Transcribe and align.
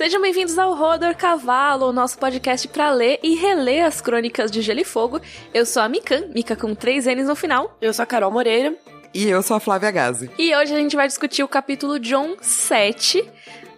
Sejam 0.00 0.22
bem-vindos 0.22 0.58
ao 0.58 0.74
Rodor 0.74 1.14
Cavalo, 1.14 1.90
o 1.90 1.92
nosso 1.92 2.16
podcast 2.16 2.66
para 2.68 2.90
ler 2.90 3.20
e 3.22 3.34
reler 3.34 3.84
as 3.84 4.00
crônicas 4.00 4.50
de 4.50 4.62
Gelo 4.62 4.80
e 4.80 4.84
Fogo. 4.84 5.20
Eu 5.52 5.66
sou 5.66 5.82
a 5.82 5.90
Mikan, 5.90 6.28
Mika 6.28 6.56
com 6.56 6.74
três 6.74 7.04
N's 7.04 7.26
no 7.26 7.36
final. 7.36 7.76
Eu 7.82 7.92
sou 7.92 8.02
a 8.02 8.06
Carol 8.06 8.30
Moreira. 8.30 8.74
E 9.12 9.28
eu 9.28 9.42
sou 9.42 9.58
a 9.58 9.60
Flávia 9.60 9.90
Gazi. 9.90 10.30
E 10.38 10.56
hoje 10.56 10.74
a 10.74 10.78
gente 10.78 10.96
vai 10.96 11.06
discutir 11.06 11.42
o 11.42 11.48
capítulo 11.48 11.98
John 11.98 12.34
7. 12.40 13.30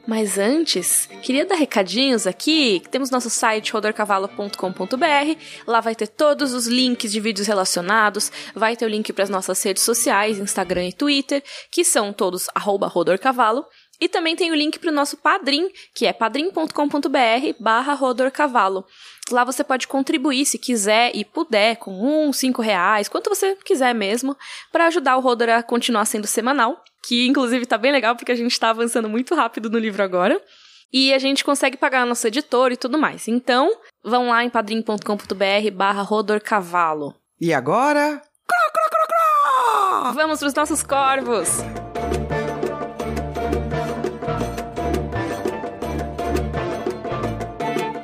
Mas 0.07 0.39
antes, 0.39 1.09
queria 1.23 1.45
dar 1.45 1.57
recadinhos 1.57 2.25
aqui. 2.25 2.83
Temos 2.91 3.11
nosso 3.11 3.29
site 3.29 3.73
rodorcavalo.com.br. 3.73 5.39
Lá 5.67 5.81
vai 5.81 5.97
ter 5.97 6.07
todos 6.07 6.55
os 6.55 6.69
links 6.69 7.11
de 7.11 7.19
vídeos 7.19 7.49
relacionados. 7.49 8.31
Vai 8.55 8.77
ter 8.77 8.85
o 8.85 8.89
link 8.89 9.13
para 9.13 9.25
as 9.25 9.31
nossas 9.31 9.61
redes 9.61 9.83
sociais, 9.83 10.39
Instagram 10.39 10.87
e 10.87 10.93
Twitter, 10.93 11.43
que 11.69 11.85
são 11.85 12.13
todos 12.13 12.49
rodorcavalo. 12.57 13.65
E 14.03 14.09
também 14.09 14.35
tem 14.35 14.51
o 14.51 14.55
link 14.57 14.81
para 14.81 14.91
o 14.91 14.93
nosso 14.93 15.17
Padrim, 15.17 15.71
que 15.95 16.07
é 16.07 16.13
padrim.com.br 16.13 16.69
barra 17.61 17.95
rodorcavalo. 17.95 18.85
Lá 19.31 19.45
você 19.45 19.63
pode 19.63 19.87
contribuir 19.87 20.45
se 20.45 20.59
quiser 20.59 21.13
e 21.15 21.25
puder, 21.25 21.77
com 21.77 21.93
um, 21.93 22.33
cinco 22.33 22.61
reais, 22.61 23.07
quanto 23.07 23.31
você 23.31 23.55
quiser 23.65 23.95
mesmo, 23.95 24.37
para 24.73 24.89
ajudar 24.89 25.17
o 25.17 25.21
Rodor 25.21 25.51
a 25.51 25.63
continuar 25.63 26.05
sendo 26.05 26.27
semanal, 26.27 26.83
que 27.01 27.29
inclusive 27.29 27.65
tá 27.65 27.79
bem 27.79 27.93
legal 27.93 28.17
porque 28.17 28.33
a 28.33 28.35
gente 28.35 28.59
tá 28.59 28.71
avançando 28.71 29.09
muito 29.09 29.37
rápido 29.37 29.71
no 29.71 29.79
livro 29.79 30.03
agora. 30.03 30.43
E 30.93 31.15
a 31.15 31.19
gente 31.21 31.45
consegue 31.45 31.77
pagar 31.77 32.05
nosso 32.05 32.27
editor 32.27 32.73
e 32.73 32.77
tudo 32.77 32.99
mais. 32.99 33.29
Então, 33.29 33.71
vão 34.03 34.31
lá 34.31 34.43
em 34.43 34.51
padrim.com.br 34.51 35.71
barra 35.73 36.03
rodorcavalo. 36.03 37.15
E 37.41 37.55
agora... 37.55 38.21
Vamos 40.13 40.41
para 40.41 40.49
os 40.49 40.55
nossos 40.55 40.83
corvos! 40.83 41.82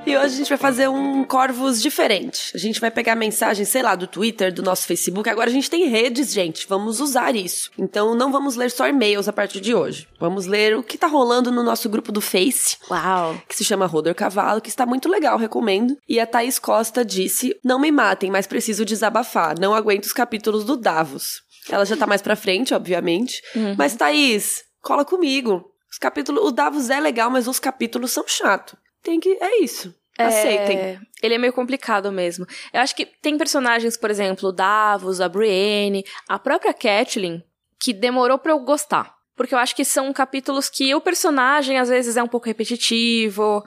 E 0.09 0.17
hoje 0.17 0.34
a 0.34 0.39
gente 0.39 0.48
vai 0.48 0.59
fazer 0.59 0.89
um 0.89 1.23
Corvos 1.23 1.83
diferente. 1.83 2.51
A 2.55 2.59
gente 2.59 2.81
vai 2.81 2.91
pegar 2.91 3.14
mensagem, 3.14 3.64
sei 3.67 3.83
lá, 3.83 3.95
do 3.95 4.06
Twitter, 4.06 4.53
do 4.53 4.62
nosso 4.62 4.87
Facebook. 4.87 5.28
Agora 5.28 5.51
a 5.51 5.53
gente 5.53 5.69
tem 5.69 5.87
redes, 5.87 6.33
gente. 6.33 6.67
Vamos 6.67 6.98
usar 6.98 7.37
isso. 7.37 7.70
Então 7.78 8.14
não 8.14 8.33
vamos 8.33 8.56
ler 8.56 8.70
só 8.70 8.89
e-mails 8.89 9.29
a 9.29 9.33
partir 9.33 9.61
de 9.61 9.75
hoje. 9.75 10.09
Vamos 10.19 10.47
ler 10.47 10.77
o 10.77 10.83
que 10.83 10.97
tá 10.97 11.06
rolando 11.06 11.53
no 11.53 11.62
nosso 11.62 11.89
grupo 11.91 12.11
do 12.11 12.23
Face. 12.23 12.79
Uau! 12.91 13.39
Que 13.47 13.55
se 13.55 13.64
chama 13.64 13.84
Rodor 13.84 14.14
Cavalo, 14.14 14.62
que 14.62 14.70
está 14.70 14.86
muito 14.86 15.09
legal, 15.09 15.36
recomendo. 15.36 15.97
E 16.09 16.19
a 16.19 16.27
Thaís 16.27 16.59
Costa 16.59 17.05
disse: 17.05 17.55
Não 17.62 17.79
me 17.79 17.92
matem, 17.92 18.31
mas 18.31 18.47
preciso 18.47 18.86
desabafar. 18.86 19.59
Não 19.61 19.75
aguento 19.75 20.05
os 20.05 20.12
capítulos 20.14 20.64
do 20.64 20.77
Davos. 20.77 21.42
Ela 21.69 21.84
já 21.84 21.97
tá 21.97 22.06
mais 22.06 22.23
pra 22.23 22.34
frente, 22.34 22.73
obviamente. 22.73 23.42
Uhum. 23.55 23.75
Mas, 23.77 23.95
Thaís, 23.95 24.64
cola 24.81 25.05
comigo. 25.05 25.70
Os 25.91 25.98
capítulos. 25.98 26.45
O 26.45 26.51
Davos 26.51 26.89
é 26.89 26.98
legal, 26.98 27.31
mas 27.31 27.47
os 27.47 27.59
capítulos 27.59 28.11
são 28.11 28.25
chato. 28.27 28.77
Tem 29.03 29.20
que. 29.20 29.31
É 29.41 29.62
isso. 29.62 29.95
Aceitem. 30.19 30.78
É, 30.78 30.98
ele 31.22 31.34
é 31.34 31.38
meio 31.38 31.52
complicado 31.52 32.11
mesmo. 32.11 32.47
Eu 32.72 32.80
acho 32.80 32.94
que 32.94 33.06
tem 33.06 33.38
personagens, 33.38 33.97
por 33.97 34.11
exemplo, 34.11 34.48
o 34.48 34.52
Davos, 34.52 35.20
a 35.20 35.28
Brienne, 35.28 36.05
a 36.28 36.38
própria 36.38 36.74
Catelyn, 36.74 37.42
que 37.80 37.92
demorou 37.92 38.39
pra 38.39 38.52
eu 38.52 38.58
gostar. 38.61 39.14
Porque 39.36 39.55
eu 39.55 39.58
acho 39.58 39.77
que 39.77 39.84
são 39.84 40.12
capítulos 40.12 40.69
que 40.69 40.92
o 40.94 41.00
personagem 41.00 41.78
às 41.78 41.89
vezes 41.89 42.16
é 42.16 42.22
um 42.22 42.28
pouco 42.28 42.46
repetitivo, 42.46 43.62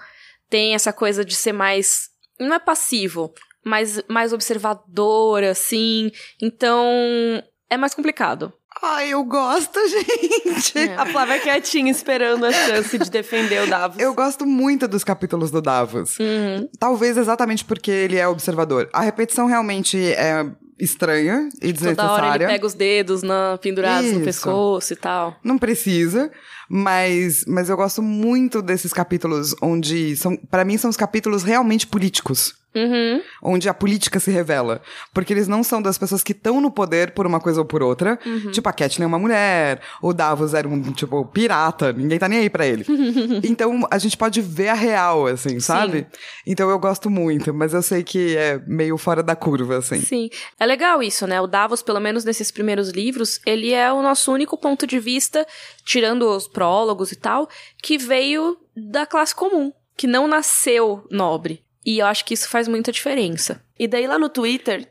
tem 0.50 0.76
essa 0.76 0.92
coisa 0.92 1.24
de 1.24 1.34
ser 1.36 1.54
mais. 1.54 2.10
Não 2.38 2.54
é 2.54 2.60
passivo, 2.60 3.34
mas 3.64 4.04
mais 4.08 4.34
observador, 4.34 5.44
assim. 5.44 6.12
Então. 6.42 7.42
É 7.70 7.78
mais 7.78 7.94
complicado. 7.94 8.54
Ai, 8.82 9.10
eu 9.10 9.24
gosto, 9.24 9.80
gente. 9.88 10.78
É. 10.80 10.96
A 10.96 11.06
Flávia 11.06 11.40
quietinha 11.40 11.92
esperando 11.92 12.46
a 12.46 12.52
chance 12.52 12.98
de 12.98 13.10
defender 13.10 13.64
o 13.64 13.68
Davos. 13.70 14.00
Eu 14.00 14.14
gosto 14.14 14.46
muito 14.46 14.88
dos 14.88 15.04
capítulos 15.04 15.52
do 15.52 15.62
Davos. 15.62 16.18
Uhum. 16.20 16.70
Talvez 16.80 17.18
exatamente 17.18 17.66
porque 17.66 17.92
ele 17.92 18.18
é 18.18 18.28
observador. 18.28 18.90
A 18.94 19.02
repetição 19.02 19.46
realmente 19.46 19.98
é 20.14 20.46
estranha 20.80 21.48
e 21.62 21.72
Toda 21.72 21.72
hora 21.72 21.72
ele 21.72 21.74
desnecessária. 21.74 22.48
pega 22.48 22.66
os 22.66 22.74
dedos 22.74 23.22
na, 23.22 23.58
pendurados 23.62 24.10
no 24.10 24.16
Isso. 24.18 24.26
pescoço 24.26 24.94
e 24.94 24.96
tal. 24.96 25.36
Não 25.44 25.58
precisa, 25.60 26.32
mas, 26.68 27.46
mas 27.48 27.70
eu 27.70 27.78
gosto 27.78 28.02
muito 28.02 28.62
desses 28.64 28.92
capítulos 28.92 29.56
onde 29.62 30.16
são, 30.16 30.36
para 30.36 30.66
mim 30.66 30.78
são 30.78 30.90
os 30.90 30.98
capítulos 30.98 31.44
realmente 31.44 31.86
políticos. 31.86 32.56
Uhum. 32.74 33.22
onde 33.44 33.68
a 33.68 33.74
política 33.74 34.20
se 34.20 34.32
revela. 34.32 34.82
Porque 35.14 35.34
eles 35.34 35.48
não 35.48 35.64
são 35.64 35.82
das 35.82 35.98
pessoas 35.98 36.24
que 36.24 36.32
estão 36.32 36.62
no 36.62 36.72
poder 36.72 37.12
por 37.12 37.28
uma 37.28 37.40
coisa 37.40 37.60
ou 37.60 37.66
por 37.66 37.84
outra. 37.84 38.18
Tipo, 38.52 38.70
a 38.70 38.74
Catelyn 38.74 39.04
é 39.04 39.08
uma 39.08 39.20
mulher, 39.20 39.82
o 40.02 40.14
Davos 40.14 40.54
era 40.54 40.68
um, 40.68 40.82
tipo, 40.94 41.26
pirata, 41.26 41.92
ninguém 41.92 42.18
tá 42.18 42.30
nem 42.30 42.40
aí 42.40 42.50
pra 42.50 42.66
ele. 42.66 42.86
então, 43.44 43.86
a 43.92 43.98
gente 43.98 44.16
pode 44.16 44.42
ver 44.42 44.70
a 44.70 44.74
real, 44.74 45.28
assim, 45.28 45.60
sabe? 45.60 46.08
Então, 46.46 46.70
eu 46.70 46.80
gosto 46.80 47.10
muito, 47.10 47.54
mas 47.54 47.74
eu 47.74 47.82
sei 47.82 48.04
que 48.04 48.38
é 48.38 48.62
meio 48.66 48.98
fora 48.98 49.22
da 49.22 49.36
curva, 49.36 49.78
assim. 49.78 50.00
Sim. 50.02 50.30
É 50.60 50.66
legal 50.66 51.04
isso, 51.04 51.28
né? 51.28 51.42
O 51.42 51.48
Davos, 51.48 51.82
pelo 51.82 52.00
menos 52.00 52.24
nesses 52.24 52.52
primeiros 52.52 52.90
livros, 52.90 53.40
ele 53.46 53.74
é 53.74 53.92
o 53.92 54.02
nosso 54.02 54.32
único 54.32 54.58
ponto 54.58 54.88
de 54.88 55.00
vista, 55.00 55.46
tirando 55.84 56.24
os 56.30 56.48
prólogos 56.48 57.12
e 57.12 57.16
tal, 57.16 57.50
que 57.82 57.98
veio 57.98 58.58
da 58.76 59.06
classe 59.06 59.36
comum, 59.36 59.72
que 59.98 60.08
não 60.08 60.28
nasceu 60.28 61.06
nobre. 61.10 61.64
E 61.86 62.00
eu 62.00 62.06
acho 62.06 62.26
que 62.26 62.34
isso 62.34 62.50
faz 62.50 62.68
muita 62.68 62.92
diferença. 62.92 63.64
E 63.78 63.88
daí 63.88 64.08
lá 64.08 64.20
no 64.20 64.30
Twitter. 64.30 64.88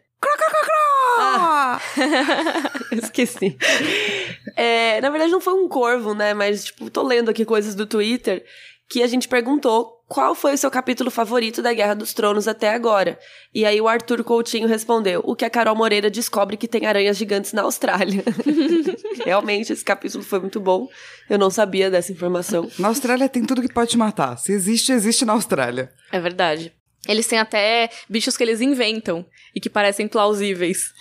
Ah! 1.19 1.81
Esqueci. 2.93 3.56
É, 4.56 5.01
na 5.01 5.11
verdade, 5.11 5.33
não 5.33 5.41
foi 5.41 5.55
um 5.55 5.69
corvo, 5.69 6.15
né? 6.15 6.34
Mas, 6.34 6.67
tipo, 6.67 6.91
tô 6.91 7.03
lendo 7.03 7.31
aqui 7.31 7.45
coisas 7.45 7.75
do 7.75 7.87
Twitter 7.87 8.45
que 8.89 9.03
a 9.03 9.06
gente 9.06 9.28
perguntou 9.28 10.01
qual 10.09 10.34
foi 10.34 10.55
o 10.55 10.59
seu 10.59 10.69
capítulo 10.69 11.09
favorito 11.12 11.62
da 11.62 11.73
Guerra 11.73 11.95
dos 11.95 12.12
Tronos 12.12 12.49
até 12.49 12.75
agora. 12.75 13.17
E 13.55 13.65
aí 13.65 13.81
o 13.81 13.87
Arthur 13.87 14.25
Coutinho 14.25 14.67
respondeu: 14.67 15.22
o 15.25 15.37
que 15.37 15.45
a 15.45 15.51
Carol 15.51 15.77
Moreira 15.77 16.11
descobre 16.11 16.57
que 16.57 16.67
tem 16.67 16.84
aranhas 16.84 17.17
gigantes 17.17 17.53
na 17.53 17.62
Austrália. 17.62 18.25
Realmente, 19.25 19.72
esse 19.72 19.84
capítulo 19.84 20.25
foi 20.25 20.41
muito 20.41 20.59
bom. 20.59 20.89
Eu 21.28 21.39
não 21.39 21.51
sabia 21.51 21.89
dessa 21.89 22.11
informação. 22.11 22.69
Na 22.77 22.89
Austrália 22.89 23.28
tem 23.28 23.45
tudo 23.45 23.62
que 23.62 23.72
pode 23.72 23.91
te 23.91 23.97
matar. 23.97 24.37
Se 24.37 24.53
existe, 24.53 24.91
existe 24.91 25.25
na 25.25 25.34
Austrália. 25.34 25.93
É 26.11 26.19
verdade. 26.19 26.75
Eles 27.09 27.27
têm 27.27 27.38
até 27.38 27.88
bichos 28.09 28.37
que 28.37 28.43
eles 28.44 28.61
inventam 28.61 29.25
e 29.55 29.61
que 29.61 29.71
parecem 29.71 30.06
plausíveis. 30.06 30.93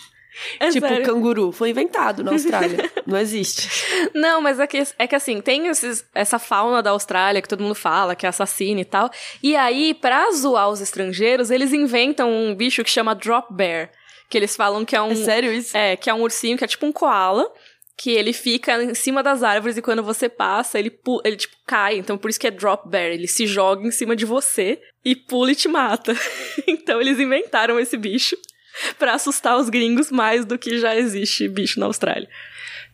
É 0.59 0.69
tipo, 0.69 0.87
sério. 0.87 1.05
canguru. 1.05 1.51
Foi 1.51 1.69
inventado 1.71 2.23
na 2.23 2.31
Austrália. 2.31 2.89
não 3.05 3.17
existe. 3.17 3.69
Não, 4.15 4.39
mas 4.41 4.57
é 4.59 4.65
que, 4.67 4.81
é 4.97 5.05
que 5.07 5.15
assim, 5.15 5.41
tem 5.41 5.67
esses- 5.67 6.05
essa 6.15 6.39
fauna 6.39 6.81
da 6.81 6.91
Austrália 6.91 7.41
que 7.41 7.47
todo 7.49 7.61
mundo 7.61 7.75
fala, 7.75 8.15
que 8.15 8.25
é 8.25 8.29
assassina 8.29 8.79
e 8.79 8.85
tal. 8.85 9.09
E 9.43 9.55
aí, 9.57 9.93
pra 9.93 10.31
zoar 10.31 10.69
os 10.69 10.79
estrangeiros, 10.79 11.51
eles 11.51 11.73
inventam 11.73 12.31
um 12.31 12.55
bicho 12.55 12.83
que 12.83 12.89
chama 12.89 13.13
Drop 13.13 13.53
Bear. 13.53 13.91
Que 14.29 14.37
eles 14.37 14.55
falam 14.55 14.85
que 14.85 14.95
é 14.95 15.01
um. 15.01 15.11
É 15.11 15.15
sério 15.15 15.51
isso? 15.51 15.75
É, 15.75 15.97
que 15.97 16.09
é 16.09 16.13
um 16.13 16.21
ursinho 16.21 16.57
que 16.57 16.63
é 16.63 16.67
tipo 16.67 16.85
um 16.85 16.91
koala. 16.93 17.51
Que 17.97 18.11
ele 18.11 18.31
fica 18.31 18.81
em 18.81 18.93
cima 18.93 19.21
das 19.21 19.43
árvores 19.43 19.75
e 19.75 19.81
quando 19.81 20.01
você 20.01 20.29
passa, 20.29 20.79
ele, 20.79 20.97
ele 21.25 21.35
tipo 21.35 21.53
cai. 21.67 21.97
Então 21.97 22.17
por 22.17 22.29
isso 22.29 22.39
que 22.39 22.47
é 22.47 22.51
drop 22.51 22.87
bear. 22.87 23.07
Ele 23.07 23.27
se 23.27 23.45
joga 23.45 23.85
em 23.85 23.91
cima 23.91 24.15
de 24.15 24.23
você 24.25 24.79
e 25.03 25.15
pula 25.15 25.51
e 25.51 25.55
te 25.55 25.67
mata. 25.67 26.13
então 26.67 27.01
eles 27.01 27.19
inventaram 27.19 27.79
esse 27.79 27.97
bicho 27.97 28.37
pra 28.97 29.13
assustar 29.13 29.57
os 29.57 29.69
gringos 29.69 30.11
mais 30.11 30.45
do 30.45 30.57
que 30.57 30.79
já 30.79 30.95
existe 30.95 31.47
bicho 31.47 31.79
na 31.79 31.85
Austrália. 31.85 32.29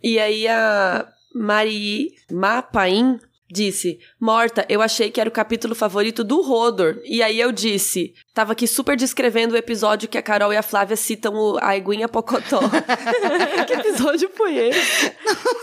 E 0.04 0.20
aí 0.20 0.48
a 0.48 1.08
Mari 1.34 2.14
Mapain 2.32 3.20
disse: 3.50 4.00
Morta, 4.20 4.66
eu 4.70 4.82
achei 4.82 5.10
que 5.10 5.20
era 5.20 5.30
o 5.30 5.34
capítulo 5.34 5.76
favorito 5.76 6.24
do 6.24 6.42
Rodor. 6.42 7.02
E 7.04 7.22
aí 7.24 7.40
eu 7.40 7.52
disse: 7.52 8.14
Tava 8.36 8.52
aqui 8.52 8.68
super 8.68 8.98
descrevendo 8.98 9.54
o 9.54 9.58
episódio 9.58 10.10
que 10.10 10.18
a 10.18 10.22
Carol 10.22 10.52
e 10.52 10.58
a 10.58 10.62
Flávia 10.62 10.98
citam 10.98 11.34
o, 11.36 11.58
a 11.62 11.78
Eguinha 11.78 12.10
Pocotó. 12.10 12.60
que 13.66 13.74
episódio 13.74 14.30
foi 14.36 14.58
esse? 14.58 15.12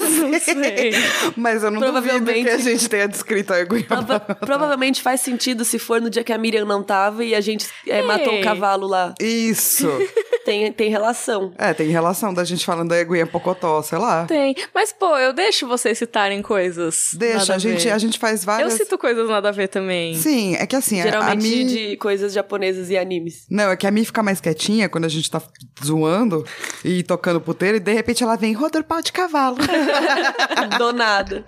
Não 0.01 0.41
sei. 0.41 0.93
Mas 1.37 1.63
eu 1.63 1.71
não 1.71 1.93
duvido 1.93 2.33
que 2.33 2.49
a 2.49 2.57
gente 2.57 2.89
tenha 2.89 3.07
descrito 3.07 3.53
a 3.53 3.61
Eguinha 3.61 3.85
Prova- 3.85 4.21
provavelmente 4.21 5.03
faz 5.03 5.21
sentido 5.21 5.67
se 5.67 5.79
for 5.79 6.01
no 6.01 6.09
dia 6.09 6.25
que 6.25 6.33
a 6.33 6.39
Miriam 6.39 6.65
não 6.65 6.83
tava 6.83 7.23
e 7.23 7.35
a 7.35 7.43
gente 7.43 7.69
é, 7.87 8.01
matou 8.01 8.39
o 8.39 8.43
cavalo 8.43 8.87
lá. 8.87 9.15
Isso. 9.21 9.87
Tem, 10.45 10.73
tem 10.73 10.91
relação. 10.91 11.53
É, 11.57 11.73
tem 11.73 11.89
relação 11.89 12.35
da 12.35 12.43
gente 12.43 12.67
falando 12.67 12.89
da 12.89 12.99
Eguinha 12.99 13.25
Pocotó, 13.25 13.81
sei 13.81 13.97
lá. 13.97 14.25
Tem. 14.25 14.57
Mas, 14.75 14.93
pô, 14.93 15.17
eu 15.17 15.33
deixo 15.33 15.69
vocês 15.69 15.97
citarem 15.97 16.43
coisas. 16.43 17.11
Deixa, 17.15 17.39
nada 17.39 17.55
a 17.55 17.59
gente, 17.59 17.85
ver. 17.85 17.91
a 17.93 17.99
gente 17.99 18.19
faz 18.19 18.41
Eu 18.41 18.47
várias... 18.47 18.73
cito 18.73 18.99
coisas 18.99 19.29
nada 19.29 19.51
a 19.51 19.53
ver 19.53 19.69
também. 19.69 20.17
Sim, 20.17 20.57
é 20.57 20.67
que 20.67 20.75
assim, 20.75 20.99
a- 21.01 21.05
a 21.05 21.07
Geralmente 21.07 21.47
Mi... 21.47 21.65
de 21.65 21.97
coisas 21.97 22.33
japonesas 22.33 22.62
e 22.63 22.97
animes. 22.97 23.47
Não, 23.51 23.71
é 23.71 23.77
que 23.77 23.87
a 23.87 23.91
Mi 23.91 24.05
fica 24.05 24.23
mais 24.23 24.41
quietinha 24.41 24.89
quando 24.89 25.05
a 25.05 25.09
gente 25.09 25.31
tá 25.31 25.43
zoando 25.85 26.45
e 26.85 27.03
tocando 27.03 27.41
puteiro, 27.41 27.77
e 27.77 27.81
de 27.81 27.93
repente 27.93 28.23
ela 28.23 28.37
vem, 28.37 28.53
rodar 28.53 28.85
pau 28.85 29.03
de 29.03 29.13
cavalo. 29.13 29.57
Do 30.79 30.93
nada. 30.93 31.45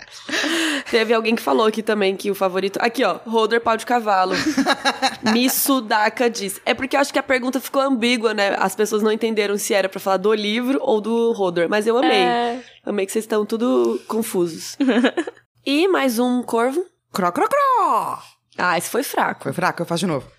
Teve 0.89 1.13
alguém 1.13 1.35
que 1.35 1.41
falou 1.41 1.65
aqui 1.67 1.81
também 1.81 2.15
que 2.15 2.29
o 2.29 2.35
favorito. 2.35 2.77
Aqui, 2.81 3.03
ó. 3.03 3.19
Roder 3.25 3.61
pau 3.61 3.77
de 3.77 3.85
cavalo. 3.85 4.33
Mitsudaka 5.33 6.29
diz. 6.29 6.59
É 6.65 6.73
porque 6.73 6.95
eu 6.95 6.99
acho 6.99 7.11
que 7.11 7.19
a 7.19 7.23
pergunta 7.23 7.59
ficou 7.59 7.81
ambígua, 7.81 8.33
né? 8.33 8.55
As 8.59 8.75
pessoas 8.75 9.01
não 9.01 9.11
entenderam 9.11 9.57
se 9.57 9.73
era 9.73 9.89
pra 9.89 9.99
falar 9.99 10.17
do 10.17 10.33
livro 10.33 10.79
ou 10.81 11.01
do 11.01 11.31
Roder. 11.31 11.69
Mas 11.69 11.87
eu 11.87 11.97
amei. 11.97 12.11
É. 12.11 12.63
Amei 12.85 13.05
que 13.05 13.11
vocês 13.11 13.25
estão 13.25 13.45
tudo 13.45 14.01
confusos. 14.07 14.77
e 15.65 15.87
mais 15.87 16.19
um 16.19 16.43
corvo. 16.43 16.85
Cro, 17.11 17.31
cro, 17.31 17.47
cro! 17.47 18.19
Ah, 18.57 18.77
esse 18.77 18.89
foi 18.89 19.03
fraco. 19.03 19.43
Foi 19.43 19.53
fraco? 19.53 19.81
Eu 19.81 19.85
faço 19.85 20.01
de 20.01 20.07
novo. 20.07 20.34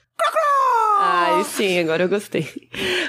Ai, 1.37 1.45
sim, 1.45 1.79
agora 1.79 2.05
eu 2.05 2.09
gostei. 2.09 2.49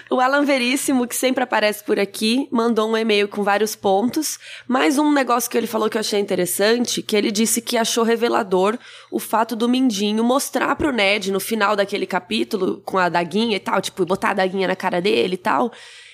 O 0.10 0.20
Alan 0.20 0.44
Veríssimo, 0.44 1.08
que 1.08 1.16
sempre 1.16 1.44
aparece 1.44 1.84
por 1.84 2.00
aqui, 2.00 2.48
mandou 2.52 2.90
um 2.90 2.98
e-mail 2.98 3.28
com 3.28 3.44
vários 3.44 3.76
pontos. 3.76 4.40
Mais 4.68 4.98
um 4.98 5.12
negócio 5.12 5.50
que 5.50 5.58
ele 5.58 5.68
falou 5.68 5.90
que 5.90 5.98
eu 5.98 6.00
achei 6.00 6.20
interessante, 6.20 7.02
que 7.02 7.16
ele 7.16 7.32
disse 7.32 7.62
que 7.62 7.78
achou 7.78 8.04
revelador 8.04 8.78
o 9.12 9.20
fato 9.20 9.56
do 9.56 9.68
Mindinho 9.68 10.24
mostrar 10.24 10.76
pro 10.76 10.92
Ned 10.92 11.32
no 11.32 11.40
final 11.40 11.76
daquele 11.76 12.06
capítulo, 12.06 12.82
com 12.86 12.98
a 12.98 13.10
daguinha 13.10 13.58
e 13.58 13.60
tal, 13.60 13.82
tipo, 13.82 14.06
botar 14.06 14.30
a 14.30 14.36
daguinha 14.36 14.68
na 14.68 14.76
cara 14.76 15.02
dele 15.02 15.36
e 15.36 15.38
tal, 15.38 15.72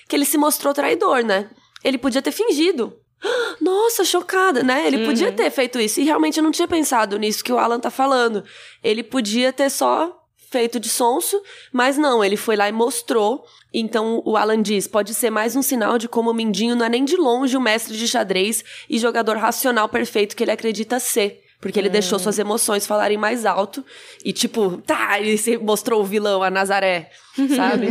que 0.08 0.16
ele 0.16 0.24
se 0.24 0.36
mostrou 0.36 0.74
traidor, 0.74 1.22
né? 1.22 1.48
Ele 1.82 1.98
podia 1.98 2.22
ter 2.22 2.32
fingido. 2.32 2.98
Nossa, 3.60 4.04
chocada, 4.04 4.62
né? 4.62 4.86
Ele 4.86 5.04
podia 5.06 5.32
ter 5.32 5.50
feito 5.50 5.78
isso. 5.78 6.00
E 6.00 6.04
realmente 6.04 6.38
eu 6.38 6.44
não 6.44 6.50
tinha 6.50 6.68
pensado 6.68 7.18
nisso 7.18 7.44
que 7.44 7.52
o 7.52 7.58
Alan 7.58 7.80
tá 7.80 7.90
falando. 7.90 8.44
Ele 8.82 9.02
podia 9.02 9.52
ter 9.52 9.70
só 9.70 10.23
feito 10.54 10.78
de 10.78 10.88
sonso, 10.88 11.42
mas 11.72 11.98
não, 11.98 12.24
ele 12.24 12.36
foi 12.36 12.54
lá 12.54 12.68
e 12.68 12.72
mostrou. 12.72 13.44
Então 13.72 14.22
o 14.24 14.36
Alan 14.36 14.62
diz: 14.62 14.86
pode 14.86 15.12
ser 15.12 15.30
mais 15.30 15.56
um 15.56 15.62
sinal 15.62 15.98
de 15.98 16.08
como 16.08 16.30
o 16.30 16.34
Mindinho 16.34 16.76
não 16.76 16.86
é 16.86 16.88
nem 16.88 17.04
de 17.04 17.16
longe 17.16 17.56
o 17.56 17.60
mestre 17.60 17.96
de 17.96 18.06
xadrez 18.06 18.62
e 18.88 18.96
jogador 18.96 19.36
racional 19.36 19.88
perfeito 19.88 20.36
que 20.36 20.44
ele 20.44 20.52
acredita 20.52 21.00
ser. 21.00 21.40
Porque 21.60 21.78
ele 21.78 21.88
deixou 21.88 22.18
suas 22.18 22.38
emoções 22.38 22.86
falarem 22.86 23.16
mais 23.16 23.46
alto. 23.46 23.82
E, 24.22 24.34
tipo, 24.34 24.82
tá, 24.86 25.18
ele 25.18 25.38
se 25.38 25.56
mostrou 25.56 26.02
o 26.02 26.04
vilão, 26.04 26.42
a 26.42 26.50
Nazaré, 26.50 27.10
sabe? 27.56 27.88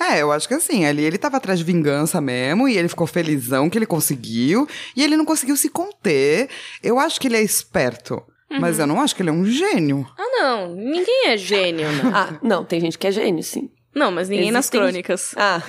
É, 0.00 0.22
eu 0.22 0.32
acho 0.32 0.48
que 0.48 0.54
assim, 0.54 0.86
ali 0.86 1.04
ele 1.04 1.18
tava 1.18 1.36
atrás 1.36 1.58
de 1.58 1.64
vingança 1.64 2.22
mesmo, 2.22 2.66
e 2.66 2.78
ele 2.78 2.88
ficou 2.88 3.06
felizão 3.06 3.68
que 3.68 3.76
ele 3.76 3.84
conseguiu, 3.84 4.66
e 4.96 5.04
ele 5.04 5.14
não 5.14 5.26
conseguiu 5.26 5.58
se 5.58 5.68
conter. 5.68 6.48
Eu 6.82 6.98
acho 6.98 7.20
que 7.20 7.28
ele 7.28 7.36
é 7.36 7.42
esperto, 7.42 8.22
mas 8.58 8.78
eu 8.78 8.86
não 8.86 9.00
acho 9.00 9.14
que 9.14 9.22
ele 9.22 9.30
é 9.30 9.32
um 9.32 9.44
gênio. 9.44 10.06
Ah, 10.18 10.24
não. 10.40 10.74
Ninguém 10.74 11.28
é 11.28 11.36
gênio, 11.36 11.86
não. 11.92 12.14
ah, 12.16 12.38
não, 12.42 12.64
tem 12.64 12.80
gente 12.80 12.98
que 12.98 13.06
é 13.06 13.12
gênio, 13.12 13.42
sim. 13.44 13.70
Não, 13.94 14.10
mas 14.10 14.28
ninguém 14.28 14.50
nas 14.50 14.64
Existem- 14.66 14.80
crônicas. 14.80 15.34
Ah, 15.38 15.60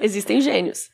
existem 0.00 0.40
gênios. 0.40 0.90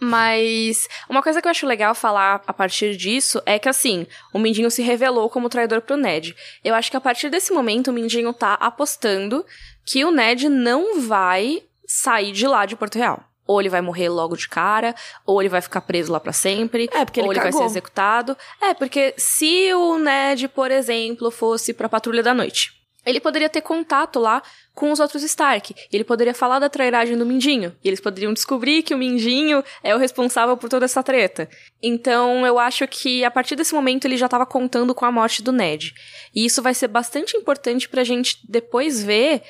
Mas 0.00 0.88
uma 1.08 1.22
coisa 1.22 1.40
que 1.40 1.46
eu 1.46 1.50
acho 1.50 1.64
legal 1.66 1.94
falar 1.94 2.42
a 2.46 2.52
partir 2.52 2.96
disso 2.96 3.40
é 3.46 3.56
que, 3.58 3.68
assim, 3.68 4.04
o 4.34 4.38
Mindinho 4.38 4.68
se 4.70 4.82
revelou 4.82 5.30
como 5.30 5.48
traidor 5.48 5.80
pro 5.80 5.96
Ned. 5.96 6.34
Eu 6.64 6.74
acho 6.74 6.90
que 6.90 6.96
a 6.96 7.00
partir 7.00 7.30
desse 7.30 7.52
momento 7.52 7.88
o 7.88 7.92
Mindinho 7.92 8.32
tá 8.32 8.54
apostando 8.54 9.44
que 9.86 10.04
o 10.04 10.10
Ned 10.10 10.48
não 10.48 11.00
vai 11.00 11.62
sair 11.86 12.32
de 12.32 12.46
lá 12.48 12.66
de 12.66 12.74
Porto 12.74 12.96
Real. 12.98 13.22
Ou 13.46 13.60
ele 13.60 13.68
vai 13.68 13.80
morrer 13.80 14.08
logo 14.08 14.36
de 14.36 14.48
cara, 14.48 14.94
ou 15.26 15.40
ele 15.40 15.48
vai 15.48 15.60
ficar 15.60 15.80
preso 15.80 16.12
lá 16.12 16.20
pra 16.20 16.32
sempre, 16.32 16.88
É, 16.92 17.04
porque 17.04 17.20
ele 17.20 17.26
ou 17.26 17.32
ele 17.32 17.40
vai 17.40 17.52
ser 17.52 17.64
executado. 17.64 18.36
É, 18.60 18.72
porque 18.74 19.14
se 19.16 19.72
o 19.74 19.98
Ned, 19.98 20.48
por 20.48 20.70
exemplo, 20.70 21.30
fosse 21.30 21.72
pra 21.72 21.88
Patrulha 21.88 22.22
da 22.22 22.32
Noite, 22.32 22.82
ele 23.04 23.20
poderia 23.20 23.48
ter 23.48 23.60
contato 23.60 24.20
lá 24.20 24.42
com 24.74 24.92
os 24.92 25.00
outros 25.00 25.22
Stark. 25.24 25.74
Ele 25.92 26.04
poderia 26.04 26.32
falar 26.32 26.58
da 26.58 26.68
trairagem 26.68 27.18
do 27.18 27.26
Mindinho. 27.26 27.76
E 27.82 27.88
eles 27.88 28.00
poderiam 28.00 28.32
descobrir 28.32 28.82
que 28.82 28.94
o 28.94 28.98
Mindinho 28.98 29.62
é 29.82 29.94
o 29.94 29.98
responsável 29.98 30.56
por 30.56 30.70
toda 30.70 30.84
essa 30.84 31.02
treta. 31.02 31.48
Então, 31.82 32.46
eu 32.46 32.58
acho 32.58 32.86
que 32.86 33.24
a 33.24 33.30
partir 33.30 33.56
desse 33.56 33.74
momento 33.74 34.04
ele 34.04 34.16
já 34.16 34.26
estava 34.26 34.46
contando 34.46 34.94
com 34.94 35.04
a 35.04 35.12
morte 35.12 35.42
do 35.42 35.52
Ned. 35.52 35.92
E 36.34 36.44
isso 36.44 36.62
vai 36.62 36.74
ser 36.74 36.88
bastante 36.88 37.36
importante 37.36 37.88
pra 37.88 38.04
gente 38.04 38.38
depois 38.48 39.02
ver 39.02 39.42